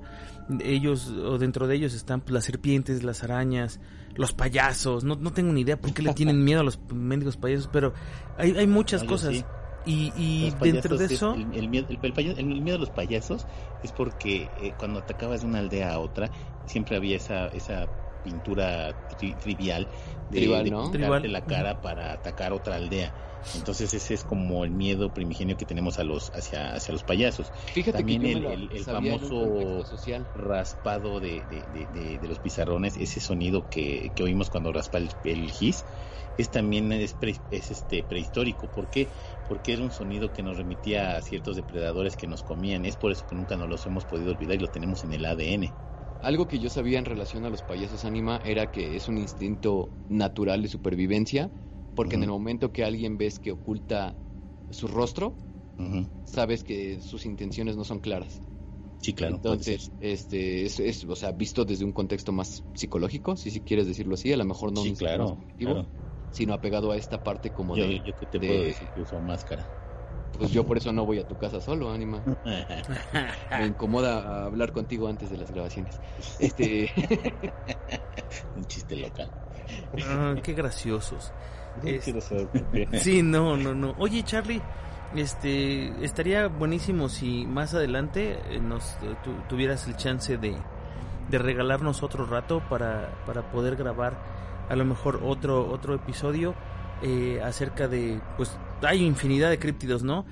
Ellos, 0.64 1.10
o 1.10 1.38
dentro 1.39 1.68
de 1.68 1.76
ellos 1.76 1.94
están 1.94 2.22
pues, 2.22 2.32
las 2.32 2.46
serpientes, 2.46 3.04
las 3.04 3.24
arañas, 3.24 3.82
los 4.16 4.32
payasos. 4.34 5.04
No, 5.04 5.16
no 5.16 5.34
tengo 5.34 5.52
ni 5.52 5.62
idea 5.62 5.78
por 5.82 5.94
qué 5.94 6.02
le 6.04 6.14
tienen 6.14 6.41
miedo 6.44 6.62
a 6.62 6.64
los 6.64 6.80
mendigos 6.94 7.36
payasos, 7.36 7.70
pero 7.74 7.94
hay, 8.38 8.52
hay 8.52 8.68
muchas 8.68 9.04
No, 9.04 9.10
cosas. 9.10 9.36
sí. 9.36 9.44
Y, 9.86 10.14
y 10.16 10.52
dentro 10.62 10.98
de 10.98 11.08
payasos, 11.08 11.12
eso, 11.12 11.34
El, 11.36 11.54
el 11.56 11.68
miedo, 11.70 11.86
el- 11.90 12.00
el 12.02 12.14
payaso- 12.14 12.40
el 12.40 12.62
miedo 12.62 12.78
a 12.78 12.80
los 12.80 12.90
payasos 12.90 13.48
es 13.82 13.92
porque 13.92 14.52
eh, 14.56 14.76
cuando 14.78 15.00
atacabas 15.00 15.42
de 15.42 15.48
una 15.48 15.60
aldea 15.60 15.94
a 15.94 16.00
otra, 16.00 16.32
siempre 16.66 16.96
había 16.96 17.18
esa, 17.18 17.48
esa 17.50 17.90
pintura 18.22 18.96
tri- 19.10 19.38
trivial 19.40 19.90
de, 20.30 20.40
Tribal, 20.40 20.64
de 20.64 20.72
¿no? 20.72 20.84
pintarte 20.84 20.98
Tribal. 20.98 21.32
la 21.32 21.42
cara 21.46 21.82
para 21.82 22.14
atacar 22.14 22.54
otra 22.54 22.76
aldea. 22.76 23.14
Entonces 23.56 23.94
ese 23.94 24.14
es 24.14 24.24
como 24.24 24.64
el 24.64 24.72
miedo 24.72 25.14
primigenio 25.14 25.58
que 25.58 25.66
tenemos 25.66 26.00
a 26.00 26.06
los 26.06 26.32
hacia, 26.34 26.74
hacia 26.74 26.94
los 26.94 27.04
payasos. 27.04 27.52
Fíjate 27.54 27.98
También 27.98 28.22
que 28.22 28.32
el- 28.32 28.72
famoso- 28.86 29.84
social. 29.86 30.26
Raspado 30.34 31.20
de, 31.20 31.46
de, 31.46 31.66
de- 31.68 31.88
de- 31.88 32.20
de 32.20 32.28
los 32.30 32.40
pizarrones, 32.40 32.96
ese 32.96 33.20
sonido 33.20 33.68
que, 33.68 34.14
que 34.16 34.24
oímos 34.24 34.50
cuando 34.50 34.72
raspa 34.72 34.98
el, 35.00 35.12
el 35.26 35.52
gis, 35.52 35.86
es 36.38 36.50
también 36.50 36.92
es, 36.94 37.14
pre- 37.14 37.42
es 37.50 37.70
este 37.70 38.02
prehistórico. 38.04 38.72
¿Por 38.72 38.90
qué? 38.90 39.12
Porque 39.46 39.74
era 39.74 39.84
un 39.84 39.91
sonido 39.91 40.32
que 40.32 40.44
nos 40.44 40.58
remitía 40.58 41.18
a 41.18 41.22
ciertos 41.22 41.56
depredadores 41.56 42.16
que 42.16 42.28
nos 42.28 42.44
comían. 42.44 42.86
Es 42.86 42.98
por 42.98 43.12
eso 43.12 43.26
que 43.26 43.36
nunca 43.36 43.58
nos 43.58 43.70
los 43.70 43.86
hemos 43.86 44.06
podido 44.06 44.32
olvidar 44.32 44.56
y 44.58 44.60
lo 44.60 44.70
tenemos 44.70 45.04
en 45.04 45.14
el 45.14 45.26
ADN. 45.26 45.76
Algo 46.20 46.48
que 46.48 46.60
yo 46.60 46.70
sabía 46.70 47.00
en 47.00 47.06
relación 47.06 47.44
a 47.46 47.50
los 47.50 47.64
payasos 47.64 48.06
anima 48.06 48.39
era 48.44 48.72
que 48.72 48.96
es 48.96 49.08
un 49.10 49.18
instinto 49.18 49.94
natural 50.08 50.62
de 50.62 50.70
supervivencia, 50.70 51.52
porque 51.94 52.16
en 52.16 52.24
el 52.24 52.30
momento 52.30 52.72
que 52.72 52.84
alguien 52.86 53.18
ves 53.18 53.39
que 53.39 53.52
oculta 53.52 54.18
su 54.70 54.88
rostro, 54.88 55.38
sabes 56.24 56.64
que 56.64 57.02
sus 57.02 57.26
intenciones 57.26 57.76
no 57.76 57.84
son 57.84 58.00
claras. 58.00 58.44
Sí, 58.98 59.14
claro. 59.14 59.36
Entonces, 59.36 59.94
este, 60.00 60.66
es, 60.66 60.80
es, 60.80 61.04
o 61.06 61.16
sea, 61.16 61.32
visto 61.34 61.66
desde 61.66 61.86
un 61.86 61.94
contexto 61.94 62.32
más 62.32 62.66
psicológico, 62.74 63.38
si, 63.38 63.52
si 63.52 63.62
quieres 63.64 63.88
decirlo 63.88 64.16
así, 64.16 64.32
a 64.34 64.38
lo 64.38 64.46
mejor 64.46 64.72
no 64.72 64.84
sí, 64.84 64.96
claro. 64.96 65.39
Sino 66.34 66.54
apegado 66.54 66.92
a 66.92 66.98
esta 66.98 67.24
parte 67.24 67.52
como 67.52 67.78
Yo, 67.78 67.86
de, 67.86 68.00
yo 68.02 68.16
que 68.18 68.26
te 68.26 68.38
de- 68.40 68.48
puedo 68.48 68.64
decir 68.64 68.88
que 68.90 69.02
uso 69.02 69.18
máscara. 69.22 69.66
pues 70.38 70.52
yo 70.52 70.66
por 70.66 70.76
eso 70.78 70.92
no 70.92 71.06
voy 71.06 71.20
a 71.20 71.28
tu 71.28 71.38
casa 71.38 71.62
solo, 71.62 71.92
Anima. 71.92 72.22
Me 73.52 73.66
incomoda 73.68 74.46
hablar 74.46 74.72
contigo 74.74 75.08
antes 75.08 75.30
de 75.30 75.38
las 75.38 75.52
grabaciones. 75.52 76.00
Este, 76.40 76.92
un 78.56 78.66
chiste 78.66 78.96
local. 78.98 79.30
ah, 80.08 80.36
qué 80.44 80.54
graciosos. 80.54 81.32
No 81.82 81.90
Es- 81.90 82.04
quiero 82.04 82.22
saber 82.22 82.48
por 82.48 82.66
qué. 82.72 82.88
Sí, 83.00 83.22
no, 83.24 83.56
no, 83.58 83.74
no. 83.74 83.96
Oye, 84.00 84.24
Charlie, 84.24 84.62
este, 85.16 86.04
estaría 86.04 86.48
buenísimo 86.48 87.10
si 87.10 87.46
más 87.46 87.74
adelante 87.76 88.40
eh, 88.50 88.60
nos 88.60 88.94
eh, 89.04 89.16
tu- 89.24 89.36
tuvieras 89.48 89.88
el 89.88 89.96
chance 89.98 90.38
de, 90.38 90.56
de 91.30 91.38
regalarnos 91.38 92.02
otro 92.04 92.26
rato 92.26 92.62
para, 92.70 93.12
para 93.26 93.44
poder 93.52 93.76
grabar 93.76 94.33
a 94.70 94.76
lo 94.76 94.86
mejor 94.86 95.22
otro 95.24 95.68
otro 95.70 95.95
episodio 95.95 96.55
eh, 97.01 97.41
acerca 97.43 97.88
de, 97.88 98.22
pues, 98.38 98.57
hay 98.82 99.03
infinidad 99.03 99.49
de 99.49 99.59
críptidos, 99.59 100.03
¿no? 100.03 100.26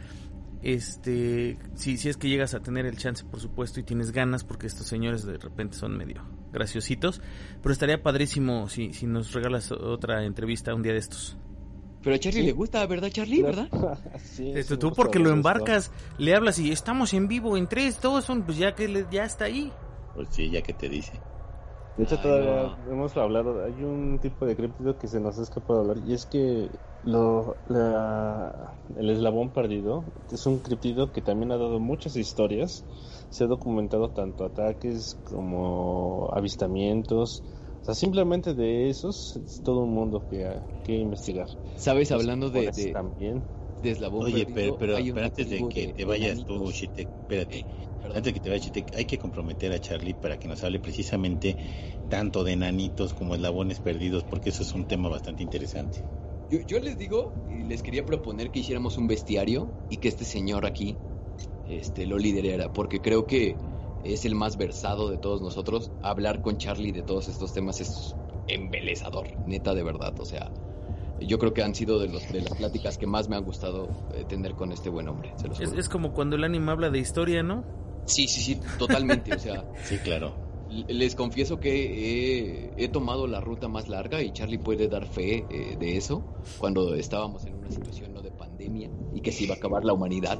Este, 0.63 1.57
si, 1.73 1.97
si 1.97 2.09
es 2.09 2.17
que 2.17 2.29
llegas 2.29 2.53
a 2.53 2.59
tener 2.61 2.85
el 2.85 2.95
chance, 2.97 3.25
por 3.25 3.39
supuesto, 3.39 3.79
y 3.79 3.83
tienes 3.83 4.11
ganas, 4.11 4.43
porque 4.43 4.67
estos 4.67 4.85
señores 4.87 5.25
de 5.25 5.37
repente 5.37 5.75
son 5.75 5.97
medio 5.97 6.23
graciositos, 6.53 7.21
pero 7.63 7.73
estaría 7.73 8.01
padrísimo 8.03 8.69
si, 8.69 8.93
si 8.93 9.07
nos 9.07 9.33
regalas 9.33 9.71
otra 9.71 10.23
entrevista 10.23 10.75
un 10.75 10.83
día 10.83 10.93
de 10.93 10.99
estos. 10.99 11.35
pero 12.03 12.15
a 12.15 12.19
Charlie 12.19 12.41
Sí. 12.41 12.45
le 12.45 12.51
gusta, 12.51 12.85
¿verdad, 12.85 13.09
Charlie? 13.09 13.41
¿Verdad? 13.41 13.69
Sí, 14.19 14.53
sí 14.63 14.71
me 14.73 14.77
tú 14.77 14.93
porque 14.93 15.17
lo 15.19 15.25
esto. 15.25 15.35
embarcas, 15.35 15.91
le 16.19 16.35
hablas 16.35 16.59
y 16.59 16.71
estamos 16.71 17.13
en 17.13 17.27
vivo 17.27 17.57
en 17.57 17.67
3, 17.67 17.99
2, 18.01 18.29
1, 18.29 18.45
pues 18.45 18.57
ya 18.57 18.75
que 18.75 18.87
le- 18.87 19.07
ya 19.11 19.23
está 19.25 19.45
ahí. 19.45 19.71
Pues 20.13 20.27
sí, 20.31 20.49
ya 20.51 20.61
que 20.61 20.73
te 20.73 20.87
dice. 20.89 21.13
De 22.01 22.05
hecho, 22.05 22.19
Ay, 22.19 22.19
todavía 22.19 22.75
hemos 22.91 23.15
hablado, 23.17 23.63
hay 23.63 23.83
un 23.83 24.19
tipo 24.19 24.45
de 24.45 24.55
críptido 24.55 24.97
que 24.97 25.07
se 25.07 25.19
nos 25.19 25.37
ha 25.37 25.43
escapado 25.43 25.81
hablar, 25.81 25.97
y 25.99 26.13
es 26.13 26.25
que 26.25 26.79
lo, 27.03 27.61
la- 27.65 28.79
el 28.95 29.09
eslabón 29.11 29.53
perdido 29.53 30.05
es 30.31 30.45
un 30.47 30.61
críptido 30.61 31.11
que 31.11 31.21
también 31.21 31.51
ha 31.51 31.57
dado 31.57 31.79
muchas 31.79 32.15
historias, 32.15 32.87
se 33.29 33.43
ha 33.43 33.47
documentado 33.47 34.11
tanto 34.13 34.45
ataques 34.45 35.19
como 35.23 36.29
avistamientos, 36.33 37.43
o 37.81 37.85
sea, 37.85 37.93
simplemente 37.93 38.53
de 38.55 38.89
esos 38.89 39.35
es 39.35 39.61
todo 39.63 39.83
un 39.83 39.93
mundo 39.93 40.25
que, 40.27 40.59
que 40.83 40.93
investigar. 40.95 41.49
Sabes, 41.75 42.11
hablando 42.11 42.49
de, 42.49 42.71
de, 42.71 42.91
también. 42.91 43.47
de 43.81 43.91
eslabón 43.91 44.23
Oye, 44.23 44.43
perdido, 44.45 44.77
pero, 44.77 44.77
pero, 44.77 44.97
pero 45.13 45.25
antes 45.27 45.49
de 45.49 45.67
que 45.67 45.87
de 45.87 45.93
te 45.93 46.05
vayas 46.05 46.43
tú. 46.45 46.71
Shitek, 46.71 47.09
espérate. 47.21 47.67
Perdón. 48.01 48.17
Antes 48.17 48.33
de 48.33 48.33
que 48.33 48.39
te 48.39 48.49
vayas, 48.49 48.71
hay 48.95 49.05
que 49.05 49.17
comprometer 49.17 49.71
a 49.71 49.79
Charlie 49.79 50.13
para 50.13 50.39
que 50.39 50.47
nos 50.47 50.63
hable 50.63 50.79
precisamente 50.79 51.55
tanto 52.09 52.43
de 52.43 52.53
enanitos 52.53 53.13
como 53.13 53.35
eslabones 53.35 53.79
perdidos, 53.79 54.23
porque 54.23 54.49
eso 54.49 54.63
es 54.63 54.73
un 54.73 54.85
tema 54.85 55.09
bastante 55.09 55.43
interesante. 55.43 56.03
Yo, 56.49 56.59
yo 56.67 56.79
les 56.79 56.97
digo 56.97 57.33
y 57.49 57.63
les 57.63 57.81
quería 57.81 58.05
proponer 58.05 58.51
que 58.51 58.59
hiciéramos 58.59 58.97
un 58.97 59.07
bestiario 59.07 59.71
y 59.89 59.97
que 59.97 60.09
este 60.09 60.25
señor 60.25 60.65
aquí 60.65 60.97
este, 61.69 62.05
lo 62.05 62.17
liderara, 62.17 62.73
porque 62.73 62.99
creo 62.99 63.25
que 63.25 63.55
es 64.03 64.25
el 64.25 64.35
más 64.35 64.57
versado 64.57 65.09
de 65.09 65.17
todos 65.17 65.41
nosotros. 65.41 65.91
Hablar 66.01 66.41
con 66.41 66.57
Charlie 66.57 66.91
de 66.91 67.03
todos 67.03 67.27
estos 67.27 67.53
temas 67.53 67.79
es 67.79 68.15
embelezador, 68.47 69.27
neta 69.47 69.73
de 69.73 69.83
verdad. 69.83 70.19
O 70.19 70.25
sea, 70.25 70.51
yo 71.19 71.39
creo 71.39 71.53
que 71.53 71.63
han 71.63 71.75
sido 71.75 71.99
de, 71.99 72.09
los, 72.09 72.29
de 72.31 72.41
las 72.41 72.55
pláticas 72.55 72.97
que 72.97 73.07
más 73.07 73.29
me 73.29 73.35
han 73.35 73.43
gustado 73.43 73.89
eh, 74.13 74.25
tener 74.27 74.55
con 74.55 74.71
este 74.71 74.89
buen 74.89 75.07
hombre. 75.07 75.31
Se 75.37 75.47
los 75.47 75.59
Es, 75.59 75.71
es 75.73 75.89
como 75.89 76.13
cuando 76.13 76.35
el 76.35 76.43
anime 76.43 76.71
habla 76.71 76.89
de 76.89 76.99
historia, 76.99 77.43
¿no? 77.43 77.63
Sí, 78.05 78.27
sí, 78.27 78.41
sí, 78.41 78.61
totalmente. 78.77 79.33
O 79.33 79.39
sea, 79.39 79.65
Sí, 79.83 79.97
claro. 79.99 80.33
les 80.67 81.15
confieso 81.15 81.59
que 81.59 81.71
he, 82.75 82.83
he 82.83 82.87
tomado 82.89 83.27
la 83.27 83.41
ruta 83.41 83.67
más 83.67 83.87
larga 83.89 84.21
y 84.21 84.31
Charlie 84.31 84.57
puede 84.57 84.87
dar 84.87 85.05
fe 85.05 85.45
eh, 85.49 85.75
de 85.79 85.97
eso 85.97 86.23
cuando 86.57 86.95
estábamos 86.95 87.45
en 87.45 87.55
una 87.55 87.69
situación 87.71 88.13
no 88.13 88.21
de 88.21 88.31
pandemia 88.31 88.89
y 89.13 89.21
que 89.21 89.31
se 89.31 89.43
iba 89.45 89.55
a 89.55 89.57
acabar 89.57 89.83
la 89.85 89.93
humanidad. 89.93 90.39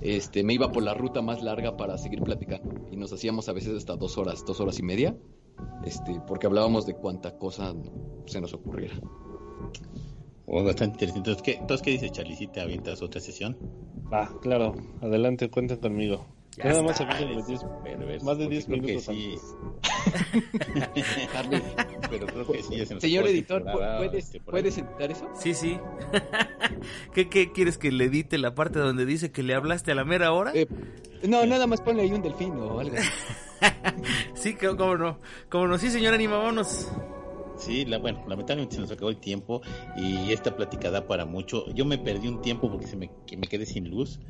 Este, 0.00 0.42
me 0.42 0.52
iba 0.54 0.70
por 0.70 0.82
la 0.82 0.92
ruta 0.94 1.22
más 1.22 1.42
larga 1.42 1.76
para 1.76 1.96
seguir 1.96 2.22
platicando 2.22 2.88
y 2.90 2.96
nos 2.96 3.12
hacíamos 3.12 3.48
a 3.48 3.52
veces 3.52 3.74
hasta 3.76 3.96
dos 3.96 4.18
horas, 4.18 4.44
dos 4.46 4.60
horas 4.60 4.78
y 4.78 4.82
media, 4.82 5.16
este, 5.84 6.20
porque 6.26 6.46
hablábamos 6.46 6.84
de 6.86 6.94
cuánta 6.94 7.36
cosa 7.38 7.74
se 8.26 8.40
nos 8.40 8.52
ocurriera. 8.52 8.94
Oh, 10.46 10.62
bastante 10.62 11.04
interesante. 11.04 11.30
Entonces, 11.30 11.42
¿qué, 11.42 11.52
entonces, 11.60 11.82
¿qué 11.82 11.90
dices, 11.92 12.12
Charlie? 12.12 12.36
¿Sí 12.36 12.48
te 12.48 12.60
avientas 12.60 13.00
otra 13.02 13.20
sesión? 13.20 13.56
Va, 14.12 14.30
claro, 14.40 14.74
adelante, 15.00 15.48
cuenten 15.50 15.78
conmigo. 15.78 16.26
Ya 16.56 16.64
Nada 16.66 16.82
más 16.82 16.98
10 16.98 17.08
perverso, 17.82 18.24
más 18.24 18.38
de 18.38 18.44
porque 18.44 18.54
10 18.54 18.64
creo 18.66 18.80
que 18.80 18.86
minutos 18.86 19.04
sí. 19.04 19.36
antes. 21.36 21.62
Pero 22.10 22.26
creo 22.26 22.46
que 22.46 22.62
sí, 22.62 22.76
ya 22.76 22.86
se 22.86 22.94
nos 22.94 23.02
señor 23.02 23.26
editor, 23.26 23.64
¿puedes, 23.64 24.24
este. 24.26 24.40
¿puedes 24.40 24.78
editar 24.78 25.10
eso? 25.10 25.28
Sí, 25.34 25.54
sí. 25.54 25.78
¿Qué, 27.14 27.28
¿Qué 27.28 27.52
quieres 27.52 27.78
que 27.78 27.90
le 27.90 28.04
edite 28.04 28.38
la 28.38 28.54
parte 28.54 28.78
donde 28.78 29.04
dice 29.04 29.32
que 29.32 29.42
le 29.42 29.54
hablaste 29.54 29.92
a 29.92 29.94
la 29.96 30.04
mera 30.04 30.32
hora? 30.32 30.52
Eh, 30.54 30.68
no, 31.26 31.44
nada 31.44 31.66
más 31.66 31.80
ponle 31.80 32.02
ahí 32.02 32.12
un 32.12 32.22
delfín 32.22 32.52
o 32.56 32.78
algo. 32.78 32.96
Sí, 34.34 34.54
cómo 34.54 34.96
no. 34.96 35.18
Cómo 35.48 35.66
no, 35.66 35.78
sí, 35.78 35.90
señor 35.90 36.14
Anima, 36.14 36.36
vámonos. 36.36 36.88
Sí, 37.56 37.84
la, 37.84 37.98
bueno, 37.98 38.24
lamentablemente 38.28 38.74
se 38.74 38.80
nos 38.80 38.90
acabó 38.90 39.10
el 39.10 39.18
tiempo 39.18 39.62
y 39.96 40.32
esta 40.32 40.54
plática 40.54 40.90
da 40.90 41.06
para 41.06 41.24
mucho. 41.24 41.66
Yo 41.72 41.84
me 41.84 41.98
perdí 41.98 42.28
un 42.28 42.42
tiempo 42.42 42.70
porque 42.70 42.86
se 42.86 42.96
me, 42.96 43.10
que 43.26 43.36
me 43.36 43.46
quedé 43.46 43.64
sin 43.64 43.88
luz 43.88 44.20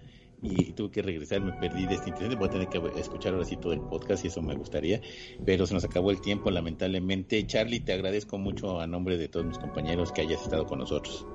y 0.43 0.72
tuve 0.72 0.91
que 0.91 1.03
regresar, 1.03 1.41
me 1.41 1.53
perdí 1.53 1.87
de 1.87 1.95
este 1.95 2.11
internet. 2.11 2.39
Voy 2.39 2.49
a 2.49 2.51
tener 2.51 2.68
que 2.68 2.78
escuchar 2.99 3.32
ahora 3.32 3.45
sí 3.47 3.57
todo 3.57 3.72
el 3.72 3.80
podcast 3.80 4.24
y 4.24 4.28
eso 4.28 4.43
me 4.43 4.55
gustaría, 4.55 5.01
pero 5.45 5.66
se 5.66 5.74
nos 5.74 5.85
acabó 5.85 6.11
el 6.11 6.20
tiempo, 6.20 6.51
lamentablemente. 6.51 7.47
Charlie, 7.47 7.80
te 7.80 7.93
agradezco 7.93 8.39
mucho 8.39 8.80
a 8.80 8.87
nombre 8.87 9.16
de 9.16 9.28
todos 9.28 9.47
mis 9.47 9.59
compañeros 9.59 10.12
que 10.12 10.20
hayas 10.22 10.43
estado 10.43 10.66
con 10.66 10.78
nosotros. 10.80 11.26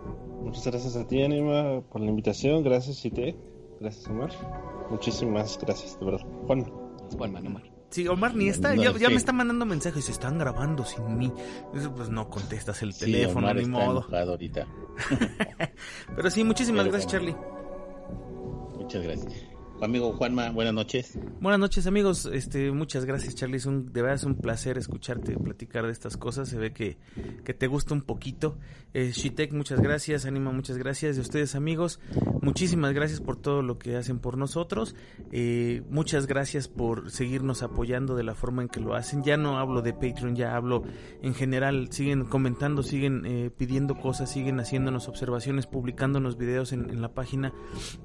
Muchas 0.42 0.66
gracias 0.68 0.96
a 0.96 1.08
ti, 1.08 1.22
Anima, 1.22 1.82
por 1.82 2.02
la 2.02 2.08
invitación. 2.10 2.64
Gracias, 2.64 3.02
Chite. 3.02 3.36
Gracias, 3.80 4.08
Omar. 4.08 4.30
Muchísimas 4.90 5.58
gracias, 5.62 6.00
de 6.00 6.06
verdad. 6.06 6.26
Juan. 6.48 6.64
Juan 7.18 7.36
Omar. 7.48 7.64
Sí, 7.92 8.08
Omar 8.08 8.36
ni 8.36 8.50
está, 8.50 8.76
No, 8.76 8.84
ya, 8.84 8.92
ya 8.94 9.08
sí. 9.08 9.14
me 9.14 9.16
está 9.16 9.34
mandando 9.34 9.66
mensajes, 9.66 10.06
se 10.06 10.12
están 10.12 10.38
grabando 10.38 10.86
sin 10.86 11.18
mí. 11.18 11.32
Eso, 11.74 11.94
pues 11.96 12.10
no 12.10 12.30
contestas 12.30 12.84
el 12.84 12.94
Sí, 12.94 13.06
teléfono, 13.06 13.48
Omar 13.48 13.56
ni 13.56 13.62
está 13.64 13.72
modo. 13.86 14.06
ahorita. 14.12 14.68
Pero 16.16 16.30
sí, 16.30 16.44
muchísimas 16.44 16.84
Pero 16.84 16.92
gracias. 16.94 17.12
Charlie. 17.12 17.36
Muchas 18.90 19.04
gracias. 19.04 19.49
Amigo 19.82 20.12
Juanma, 20.12 20.52
buenas 20.52 20.74
noches. 20.74 21.18
Buenas 21.40 21.60
noches 21.60 21.88
amigos, 21.88 22.30
este, 22.34 22.72
muchas 22.72 23.06
gracias 23.06 23.36
Charlie, 23.36 23.58
es 23.58 23.66
un, 23.66 23.94
de 23.94 24.02
verdad 24.02 24.16
es 24.16 24.26
un 24.26 24.36
placer 24.36 24.78
escucharte 24.78 25.38
platicar 25.38 25.86
de 25.86 25.92
estas 25.92 26.18
cosas, 26.18 26.50
se 26.50 26.58
ve 26.58 26.74
que, 26.74 26.98
que 27.46 27.54
te 27.54 27.68
gusta 27.68 27.94
un 27.94 28.02
poquito. 28.02 28.58
Eh, 28.94 29.14
muchas 29.52 29.82
gracias, 29.82 30.26
Anima, 30.26 30.52
muchas 30.52 30.78
gracias. 30.78 31.18
Y 31.18 31.20
ustedes 31.20 31.54
amigos, 31.54 32.00
muchísimas 32.42 32.94
gracias 32.94 33.22
por 33.22 33.38
todo 33.38 33.62
lo 33.62 33.78
que 33.78 33.96
hacen 33.96 34.20
por 34.20 34.38
nosotros, 34.38 34.96
Eh, 35.32 35.84
muchas 35.90 36.26
gracias 36.26 36.68
por 36.68 37.12
seguirnos 37.12 37.62
apoyando 37.62 38.16
de 38.16 38.24
la 38.24 38.34
forma 38.34 38.64
en 38.64 38.68
que 38.68 38.80
lo 38.80 38.96
hacen. 38.96 39.24
Ya 39.24 39.38
no 39.38 39.60
hablo 39.60 39.82
de 39.82 39.94
Patreon, 39.94 40.36
ya 40.36 40.56
hablo 40.56 40.84
en 41.22 41.36
general, 41.36 41.90
siguen 41.92 42.26
comentando, 42.26 42.82
siguen 42.82 43.26
eh, 43.26 43.52
pidiendo 43.56 43.96
cosas, 43.96 44.32
siguen 44.32 44.60
haciéndonos 44.60 45.08
observaciones, 45.08 45.68
publicándonos 45.68 46.38
videos 46.38 46.74
en, 46.74 47.00
la 47.00 47.14
página 47.14 47.54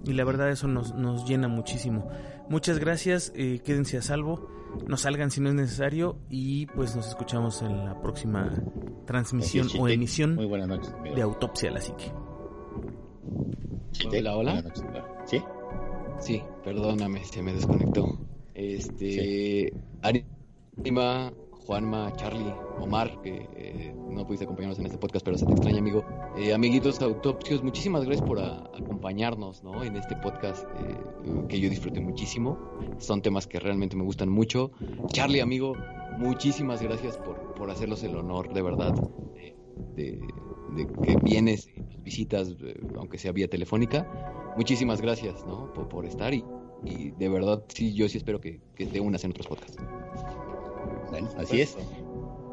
y 0.04 0.12
la 0.12 0.24
verdad 0.24 0.50
eso 0.50 0.68
nos, 0.68 0.94
nos 0.94 1.26
llena 1.26 1.48
muchísimo. 1.68 2.06
Muchas 2.50 2.78
gracias, 2.78 3.32
eh, 3.34 3.60
quédense 3.64 3.96
a 3.96 4.02
salvo, 4.02 4.50
no 4.86 4.98
salgan 4.98 5.30
si 5.30 5.40
no 5.40 5.48
es 5.48 5.54
necesario 5.54 6.18
y 6.28 6.66
pues 6.66 6.94
nos 6.94 7.08
escuchamos 7.08 7.62
en 7.62 7.86
la 7.86 7.98
próxima 8.02 8.52
transmisión 9.06 9.68
o 9.78 9.88
emisión 9.88 10.34
Muy 10.34 10.44
buenas 10.44 10.68
noches. 10.68 10.92
amigo. 10.92 11.16
de 11.16 11.22
Autopsia 11.22 11.70
a 11.70 11.72
la 11.72 11.80
Psique. 11.80 12.12
Chitec, 13.92 14.20
Hola, 14.20 14.36
hola. 14.36 14.52
buenas 14.52 14.64
noches, 14.64 14.82
amigo. 14.84 15.06
¿Sí? 15.24 15.42
Sí, 16.20 16.42
perdóname, 16.62 17.24
se 17.24 17.42
me 17.42 17.54
desconectó. 17.54 18.18
Este, 18.52 19.72
Anima, 20.02 21.32
Juanma, 21.66 22.12
Charlie, 22.16 22.52
Omar, 22.78 23.20
que 23.22 23.48
eh, 23.56 23.94
no 24.10 24.26
pudiste 24.26 24.44
acompañarnos 24.44 24.78
en 24.78 24.86
este 24.86 24.98
podcast, 24.98 25.24
pero 25.24 25.38
se 25.38 25.46
te 25.46 25.52
extraña, 25.52 25.78
amigo. 25.78 26.04
Eh, 26.36 26.52
amiguitos 26.52 27.00
autopsios, 27.00 27.62
muchísimas 27.62 28.04
gracias 28.04 28.26
por 28.26 28.38
acompañarnos, 28.38 29.64
¿no? 29.64 29.82
En 29.82 29.96
este 29.96 30.14
podcast 30.16 30.64
eh, 30.78 31.46
que 31.48 31.58
yo 31.60 31.70
disfruté 31.70 32.00
muchísimo. 32.00 32.58
Son 32.98 33.22
temas 33.22 33.46
que 33.46 33.58
realmente 33.58 33.96
me 33.96 34.04
gustan 34.04 34.28
mucho. 34.28 34.72
Charlie, 35.08 35.40
amigo, 35.40 35.74
muchísimas 36.18 36.82
gracias 36.82 37.16
por, 37.16 37.54
por 37.54 37.70
hacerlos 37.70 38.02
el 38.04 38.14
honor, 38.16 38.52
de 38.52 38.62
verdad, 38.62 38.94
de, 39.96 40.20
que 41.02 41.16
vienes 41.22 41.68
y 41.68 41.96
visitas, 42.02 42.54
eh, 42.62 42.80
aunque 42.96 43.16
sea 43.16 43.32
vía 43.32 43.48
telefónica. 43.48 44.52
Muchísimas 44.56 45.00
gracias, 45.00 45.46
¿no? 45.46 45.72
Por, 45.72 45.88
por 45.88 46.04
estar 46.04 46.34
y, 46.34 46.44
y 46.84 47.10
de 47.12 47.28
verdad, 47.28 47.64
sí, 47.68 47.94
yo 47.94 48.06
sí 48.08 48.18
espero 48.18 48.40
que, 48.40 48.60
que 48.74 48.86
te 48.86 49.00
unas 49.00 49.24
en 49.24 49.30
otros 49.30 49.46
podcasts. 49.46 49.78
Bueno, 51.14 51.30
así 51.38 51.60
es. 51.60 51.76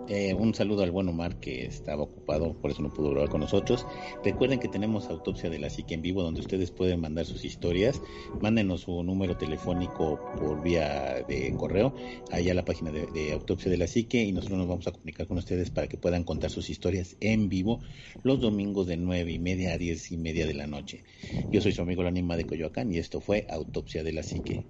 Eh, 0.07 0.36
un 0.36 0.53
saludo 0.53 0.84
al 0.84 0.91
buen 0.91 1.07
Omar 1.07 1.39
que 1.39 1.66
estaba 1.66 2.03
ocupado, 2.03 2.53
por 2.53 2.70
eso 2.70 2.84
no 2.84 2.93
pudo 2.93 3.09
grabar 3.09 3.28
con 3.28 3.41
nosotros. 3.41 3.88
Recuerden 4.24 4.59
que 4.59 4.68
tenemos 4.68 5.07
Autopsia 5.07 5.49
de 5.49 5.57
la 5.57 5.72
Psique 5.72 5.95
en 5.95 6.03
vivo 6.03 6.22
donde 6.22 6.41
ustedes 6.41 6.70
pueden 6.70 7.01
mandar 7.01 7.26
sus 7.26 7.43
historias. 7.43 7.99
Mándenos 8.39 8.82
su 8.82 9.01
número 9.01 9.36
telefónico 9.36 10.20
por 10.38 10.62
vía 10.62 11.26
de 11.28 11.51
correo 11.57 11.95
allá 12.32 12.51
a 12.51 12.55
la 12.55 12.64
página 12.64 12.91
de, 12.91 13.07
de 13.07 13.32
Autopsia 13.32 13.72
de 13.72 13.78
la 13.78 13.88
Psique 13.88 14.22
y 14.22 14.32
nosotros 14.32 14.59
nos 14.59 14.68
vamos 14.68 14.86
a 14.86 14.91
comunicar 14.91 15.26
con 15.26 15.39
ustedes 15.39 15.72
para 15.72 15.88
que 15.88 15.97
puedan 15.97 16.24
contar 16.24 16.51
sus 16.51 16.70
historias 16.70 17.18
en 17.20 17.49
vivo 17.49 17.80
los 18.22 18.39
domingos 18.39 18.86
de 18.86 18.97
nueve 18.97 19.32
y 19.32 19.39
media 19.39 19.74
a 19.74 19.80
diez 19.80 20.12
y 20.12 20.18
media 20.18 20.45
de 20.45 20.53
la 20.53 20.68
noche. 20.68 21.03
Yo 21.49 21.62
soy 21.62 21.72
su 21.72 21.82
amigo 21.82 22.03
el 22.03 22.09
Anima 22.09 22.38
de 22.38 22.45
Coyoacán 22.45 22.93
y 22.93 22.99
esto 22.99 23.22
fue 23.22 23.47
Autopsia 23.49 24.03
de 24.03 24.14
la 24.14 24.22
Psique. 24.22 24.66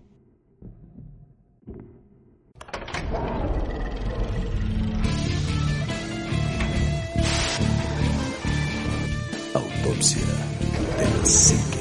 Autopsia 10.02 10.26
de 10.98 11.04
la 11.04 11.24
psique. 11.24 11.81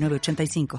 906985. 0.00 0.78